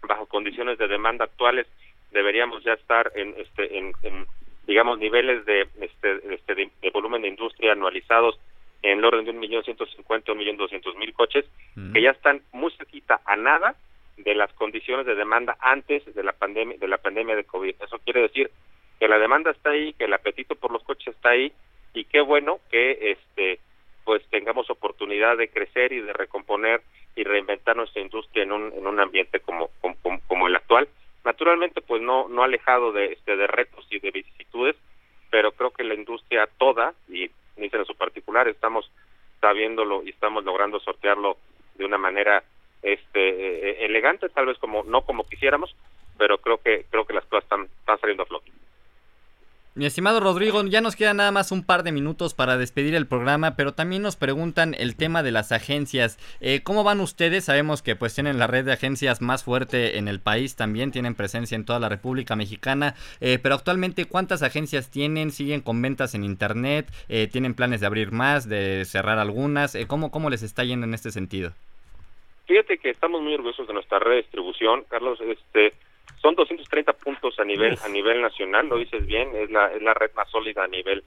bajo 0.03 0.27
condiciones 0.27 0.79
de 0.79 0.89
demanda 0.89 1.25
actuales 1.25 1.67
deberíamos 2.11 2.65
ya 2.65 2.73
estar 2.73 3.13
en 3.15 3.35
este 3.39 3.79
en 3.79 3.93
digamos, 4.71 5.01
niveles 5.01 5.45
de, 5.47 5.69
este, 5.81 6.21
este, 6.33 6.55
de, 6.55 6.91
volumen 6.95 7.23
de 7.23 7.29
industria 7.29 7.73
anualizados 7.73 8.39
en 8.83 8.99
el 8.99 9.05
orden 9.05 9.25
de 9.25 9.31
un 9.31 9.39
millón 9.39 9.65
ciento 9.65 9.87
cincuenta, 9.87 10.33
un 10.33 10.39
millón 10.39 10.57
doscientos 10.57 10.97
mil 10.97 11.13
coches, 11.13 11.45
que 11.93 12.03
ya 12.03 12.11
están 12.11 12.43
muy 12.53 12.73
cerquita 12.73 13.21
a 13.25 13.37
nada 13.37 13.77
de 14.17 14.35
las 14.35 14.53
condiciones 14.55 15.07
de 15.07 15.15
demanda 15.15 15.57
antes 15.61 16.05
de 16.15 16.23
la 16.23 16.33
pandemia 16.33 16.77
de 16.79 16.89
la 16.89 16.99
pandemia 16.99 17.37
de 17.37 17.45
COVID. 17.45 17.75
Eso 17.83 17.99
quiere 18.01 18.23
decir 18.23 18.51
que 18.99 19.09
la 19.09 19.19
demanda 19.19 19.51
está 19.51 19.71
ahí, 19.71 19.93
que 19.95 20.05
el 20.05 20.13
apetito 20.13 20.55
por 20.55 20.71
los 20.73 20.83
coches 20.83 21.15
está 21.15 21.31
ahí 21.31 21.53
y 21.95 22.05
qué 22.05 22.21
bueno 22.21 22.61
que 22.71 23.13
este 23.13 23.61
pues 24.05 24.23
tengamos 24.31 24.71
oportunidad 24.71 25.37
de 25.37 25.49
crecer 25.49 25.93
y 25.93 26.01
de 26.01 26.13
recomponer 26.13 26.83
y 27.17 27.25
reinventar 27.25 27.77
nuestra 27.77 28.03
industria 28.03 28.45
en 28.45 28.53
un 28.53 28.73
en 28.73 28.87
un 28.87 29.01
ambiente 29.01 29.41
como 29.41 29.71
como, 29.81 29.97
como 30.27 30.47
el 30.47 30.57
actual 30.57 30.89
naturalmente 31.25 31.81
pues 31.81 32.01
no 32.03 32.29
no 32.29 32.43
alejado 32.43 32.93
de 32.93 33.13
este 33.13 33.37
de 33.37 33.47
retos 33.47 33.87
y 33.91 33.99
de 33.99 34.11
vicisitudes 34.11 34.77
pero 35.31 35.53
creo 35.53 35.71
que 35.71 35.85
la 35.85 35.95
industria 35.95 36.49
toda 36.59 36.95
y 37.09 37.31
en 37.63 37.85
su 37.85 37.95
particular 37.95 38.49
estamos 38.49 38.91
sabiéndolo 39.41 40.03
y 40.03 40.11
estamos 40.11 40.45
logrando 40.45 40.81
sortearlo 40.81 41.37
de 41.75 41.85
una 41.85 41.99
manera 41.99 42.43
este 42.83 43.21
eh, 43.21 43.85
elegante 43.85 44.29
tal 44.29 44.47
vez 44.47 44.59
como 44.59 44.83
no 44.85 45.03
como 45.03 45.25
quisiéramos 45.25 45.75
pero 46.19 46.39
creo 46.39 46.59
que 46.59 46.85
creo 46.91 47.05
que 47.05 47.15
las 47.15 47.25
cosas 47.27 47.45
están, 47.45 47.63
están 47.65 48.01
saliendo 48.01 48.23
a 48.23 48.27
flote 48.27 48.51
mi 49.77 49.87
estimado 49.87 50.19
Rodrigo, 50.19 50.65
ya 50.65 50.81
nos 50.81 50.97
queda 50.97 51.15
nada 51.15 51.31
más 51.31 51.53
un 51.53 51.65
par 51.65 51.85
de 51.85 51.93
minutos 51.93 52.35
para 52.35 52.57
despedir 52.57 52.97
el 52.97 53.07
programa, 53.07 53.55
pero 53.55 53.73
también 53.73 54.03
nos 54.03 54.17
preguntan 54.17 54.75
el 54.75 54.97
tema 54.97 55.23
de 55.23 55.31
las 55.31 55.53
agencias. 55.53 56.19
Eh, 56.41 56.63
¿Cómo 56.65 56.83
van 56.83 57.01
ustedes? 57.01 57.45
Sabemos 57.45 57.81
que 57.81 57.95
pues 57.95 58.13
tienen 58.15 58.39
la 58.39 58.49
red 58.49 58.65
de 58.65 58.73
agencias 58.73 59.23
más 59.23 59.45
fuerte 59.45 59.99
en 59.99 60.09
el 60.09 60.19
país, 60.19 60.57
también 60.57 60.91
tienen 60.91 61.15
presencia 61.15 61.55
en 61.55 61.65
toda 61.65 61.79
la 61.79 61.89
República 61.89 62.35
Mexicana, 62.35 62.95
eh, 63.21 63.39
pero 63.41 63.55
actualmente 63.55 64.07
¿cuántas 64.07 64.43
agencias 64.43 64.91
tienen? 64.91 65.31
¿Siguen 65.31 65.61
con 65.61 65.81
ventas 65.81 66.17
en 66.17 66.25
Internet? 66.25 66.87
Eh, 67.09 67.29
¿Tienen 67.31 67.55
planes 67.55 67.81
de 67.81 67.87
abrir 67.87 68.11
más, 68.11 68.49
de 68.49 68.85
cerrar 68.85 69.19
algunas? 69.19 69.79
¿cómo, 69.87 70.11
¿Cómo 70.11 70.31
les 70.31 70.43
está 70.43 70.65
yendo 70.65 70.87
en 70.87 70.95
este 70.95 71.13
sentido? 71.13 71.53
Fíjate 72.47 72.79
que 72.79 72.91
estamos 72.91 73.23
muy 73.23 73.35
orgullosos 73.35 73.69
de 73.69 73.75
nuestra 73.75 74.01
red 74.01 74.11
de 74.11 74.17
distribución, 74.23 74.85
Carlos. 74.89 75.21
Este, 75.21 75.73
son 76.21 76.35
230 76.35 76.93
puntos 76.95 77.39
a 77.39 77.45
nivel 77.45 77.79
a 77.83 77.89
nivel 77.89 78.21
nacional, 78.21 78.69
lo 78.69 78.79
dices 78.79 79.07
bien, 79.07 79.31
es 79.35 79.51
la 79.51 79.73
es 79.73 79.83
la 79.83 79.95
red 79.95 80.11
más 80.15 80.29
sólida 80.31 80.65
a 80.65 80.69
nivel 80.69 81.03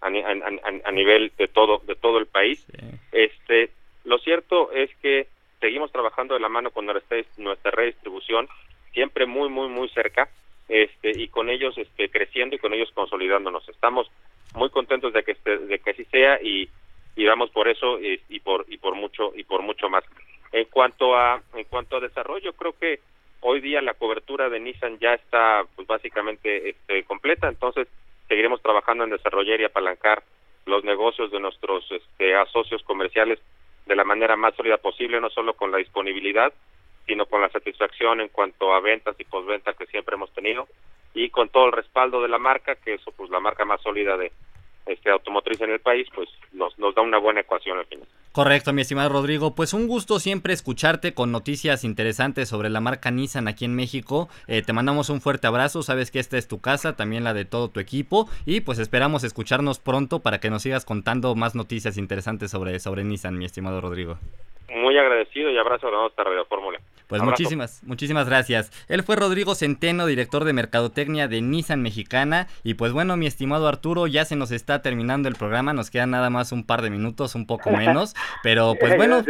a, 0.00 0.06
a, 0.06 0.92
nivel 0.92 1.32
de 1.36 1.48
todo 1.48 1.82
de 1.86 1.94
todo 1.94 2.18
el 2.18 2.26
país. 2.26 2.64
Este, 3.12 3.70
lo 4.04 4.18
cierto 4.18 4.72
es 4.72 4.90
que 5.02 5.28
seguimos 5.60 5.92
trabajando 5.92 6.34
de 6.34 6.40
la 6.40 6.48
mano 6.48 6.70
con 6.70 6.86
nuestra, 6.86 7.18
nuestra 7.36 7.70
red 7.70 7.84
de 7.84 7.92
distribución, 7.92 8.48
siempre 8.92 9.26
muy 9.26 9.48
muy 9.48 9.68
muy 9.68 9.88
cerca, 9.90 10.28
este 10.68 11.10
y 11.10 11.28
con 11.28 11.48
ellos 11.48 11.76
este 11.78 12.10
creciendo 12.10 12.56
y 12.56 12.58
con 12.58 12.74
ellos 12.74 12.90
consolidándonos. 12.94 13.68
Estamos 13.68 14.10
muy 14.54 14.70
contentos 14.70 15.12
de 15.12 15.22
que 15.22 15.32
este, 15.32 15.58
de 15.58 15.78
que 15.78 15.90
así 15.90 16.04
sea 16.06 16.40
y 16.42 16.68
y 17.16 17.24
vamos 17.24 17.50
por 17.50 17.68
eso 17.68 17.98
y, 17.98 18.20
y 18.28 18.40
por 18.40 18.66
y 18.68 18.76
por 18.76 18.94
mucho 18.94 19.32
y 19.34 19.44
por 19.44 19.62
mucho 19.62 19.88
más. 19.88 20.04
En 20.52 20.66
cuanto 20.66 21.14
a 21.16 21.42
en 21.54 21.64
cuanto 21.64 21.96
a 21.96 22.00
desarrollo, 22.00 22.52
creo 22.54 22.74
que 22.78 23.00
Hoy 23.40 23.60
día 23.60 23.80
la 23.80 23.94
cobertura 23.94 24.48
de 24.50 24.60
Nissan 24.60 24.98
ya 24.98 25.14
está 25.14 25.64
pues 25.74 25.88
básicamente 25.88 26.70
este, 26.70 27.04
completa, 27.04 27.48
entonces 27.48 27.88
seguiremos 28.28 28.60
trabajando 28.60 29.04
en 29.04 29.10
desarrollar 29.10 29.60
y 29.60 29.64
apalancar 29.64 30.22
los 30.66 30.84
negocios 30.84 31.30
de 31.30 31.40
nuestros 31.40 31.90
este, 31.90 32.34
asocios 32.34 32.82
comerciales 32.82 33.38
de 33.86 33.96
la 33.96 34.04
manera 34.04 34.36
más 34.36 34.54
sólida 34.54 34.76
posible, 34.76 35.20
no 35.20 35.30
solo 35.30 35.54
con 35.54 35.72
la 35.72 35.78
disponibilidad, 35.78 36.52
sino 37.06 37.26
con 37.26 37.40
la 37.40 37.48
satisfacción 37.48 38.20
en 38.20 38.28
cuanto 38.28 38.74
a 38.74 38.80
ventas 38.80 39.16
y 39.18 39.24
postventa 39.24 39.72
que 39.72 39.86
siempre 39.86 40.16
hemos 40.16 40.32
tenido 40.32 40.68
y 41.14 41.30
con 41.30 41.48
todo 41.48 41.66
el 41.66 41.72
respaldo 41.72 42.22
de 42.22 42.28
la 42.28 42.38
marca, 42.38 42.76
que 42.76 42.94
eso 42.94 43.10
pues 43.12 43.30
la 43.30 43.40
marca 43.40 43.64
más 43.64 43.80
sólida 43.80 44.16
de 44.16 44.32
este 44.86 45.10
automotriz 45.10 45.60
en 45.60 45.70
el 45.70 45.80
país, 45.80 46.06
pues 46.14 46.28
nos, 46.52 46.78
nos 46.78 46.94
da 46.94 47.02
una 47.02 47.18
buena 47.18 47.40
ecuación 47.40 47.78
al 47.78 47.86
final. 47.86 48.06
Correcto, 48.32 48.72
mi 48.72 48.82
estimado 48.82 49.08
Rodrigo. 49.08 49.56
Pues 49.56 49.74
un 49.74 49.88
gusto 49.88 50.20
siempre 50.20 50.52
escucharte 50.52 51.14
con 51.14 51.32
noticias 51.32 51.82
interesantes 51.82 52.48
sobre 52.48 52.70
la 52.70 52.80
marca 52.80 53.10
Nissan 53.10 53.48
aquí 53.48 53.64
en 53.64 53.74
México. 53.74 54.28
Eh, 54.46 54.62
te 54.62 54.72
mandamos 54.72 55.10
un 55.10 55.20
fuerte 55.20 55.48
abrazo, 55.48 55.82
sabes 55.82 56.12
que 56.12 56.20
esta 56.20 56.38
es 56.38 56.46
tu 56.46 56.60
casa, 56.60 56.94
también 56.94 57.24
la 57.24 57.34
de 57.34 57.44
todo 57.44 57.70
tu 57.70 57.80
equipo 57.80 58.28
y 58.46 58.60
pues 58.60 58.78
esperamos 58.78 59.24
escucharnos 59.24 59.80
pronto 59.80 60.20
para 60.20 60.38
que 60.38 60.48
nos 60.48 60.62
sigas 60.62 60.84
contando 60.84 61.34
más 61.34 61.56
noticias 61.56 61.96
interesantes 61.96 62.52
sobre, 62.52 62.78
sobre 62.78 63.02
Nissan, 63.02 63.36
mi 63.36 63.46
estimado 63.46 63.80
Rodrigo. 63.80 64.16
Muy 64.76 64.96
agradecido 64.96 65.50
y 65.50 65.58
abrazo 65.58 65.88
a 65.88 65.90
nuestra 65.90 66.22
Radio 66.22 66.44
Fórmula. 66.44 66.78
Pues 67.10 67.22
muchísimas, 67.22 67.82
muchísimas 67.82 68.28
gracias. 68.28 68.70
Él 68.86 69.02
fue 69.02 69.16
Rodrigo 69.16 69.56
Centeno, 69.56 70.06
director 70.06 70.44
de 70.44 70.52
Mercadotecnia 70.52 71.26
de 71.26 71.40
Nissan 71.40 71.82
Mexicana. 71.82 72.46
Y 72.62 72.74
pues 72.74 72.92
bueno, 72.92 73.16
mi 73.16 73.26
estimado 73.26 73.66
Arturo, 73.66 74.06
ya 74.06 74.24
se 74.24 74.36
nos 74.36 74.52
está 74.52 74.80
terminando 74.80 75.28
el 75.28 75.34
programa, 75.34 75.72
nos 75.72 75.90
quedan 75.90 76.12
nada 76.12 76.30
más 76.30 76.52
un 76.52 76.62
par 76.62 76.82
de 76.82 76.90
minutos, 76.90 77.34
un 77.34 77.46
poco 77.46 77.70
menos. 77.76 78.14
Pero 78.44 78.76
pues 78.78 78.96
bueno, 78.96 79.24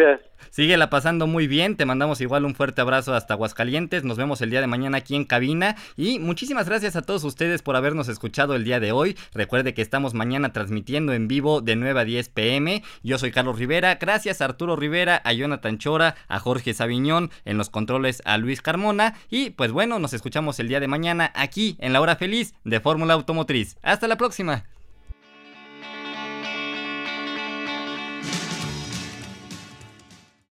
síguela 0.50 0.90
pasando 0.90 1.26
muy 1.26 1.46
bien, 1.46 1.76
te 1.76 1.86
mandamos 1.86 2.20
igual 2.20 2.44
un 2.44 2.54
fuerte 2.54 2.82
abrazo 2.82 3.14
hasta 3.14 3.32
Aguascalientes, 3.32 4.04
nos 4.04 4.18
vemos 4.18 4.42
el 4.42 4.50
día 4.50 4.60
de 4.60 4.66
mañana 4.66 4.98
aquí 4.98 5.16
en 5.16 5.24
cabina. 5.24 5.74
Y 5.96 6.18
muchísimas 6.18 6.68
gracias 6.68 6.96
a 6.96 7.02
todos 7.02 7.24
ustedes 7.24 7.62
por 7.62 7.76
habernos 7.76 8.08
escuchado 8.08 8.54
el 8.56 8.64
día 8.64 8.78
de 8.78 8.92
hoy. 8.92 9.16
Recuerde 9.32 9.72
que 9.72 9.80
estamos 9.80 10.12
mañana 10.12 10.52
transmitiendo 10.52 11.14
en 11.14 11.28
vivo 11.28 11.62
de 11.62 11.76
9 11.76 11.98
a 11.98 12.04
10 12.04 12.28
pm. 12.28 12.82
Yo 13.02 13.16
soy 13.16 13.30
Carlos 13.30 13.58
Rivera, 13.58 13.94
gracias 13.94 14.42
a 14.42 14.44
Arturo 14.44 14.76
Rivera, 14.76 15.22
a 15.24 15.32
Jonathan 15.32 15.78
Chora, 15.78 16.16
a 16.28 16.40
Jorge 16.40 16.74
Sabiñón, 16.74 17.30
en 17.46 17.56
controles 17.70 18.22
a 18.24 18.38
Luis 18.38 18.62
Carmona. 18.62 19.14
Y 19.30 19.50
pues 19.50 19.72
bueno, 19.72 19.98
nos 19.98 20.12
escuchamos 20.12 20.58
el 20.60 20.68
día 20.68 20.80
de 20.80 20.88
mañana 20.88 21.32
aquí 21.34 21.76
en 21.78 21.92
la 21.92 22.00
hora 22.00 22.16
feliz 22.16 22.54
de 22.64 22.80
Fórmula 22.80 23.14
Automotriz. 23.14 23.76
Hasta 23.82 24.08
la 24.08 24.16
próxima. 24.16 24.64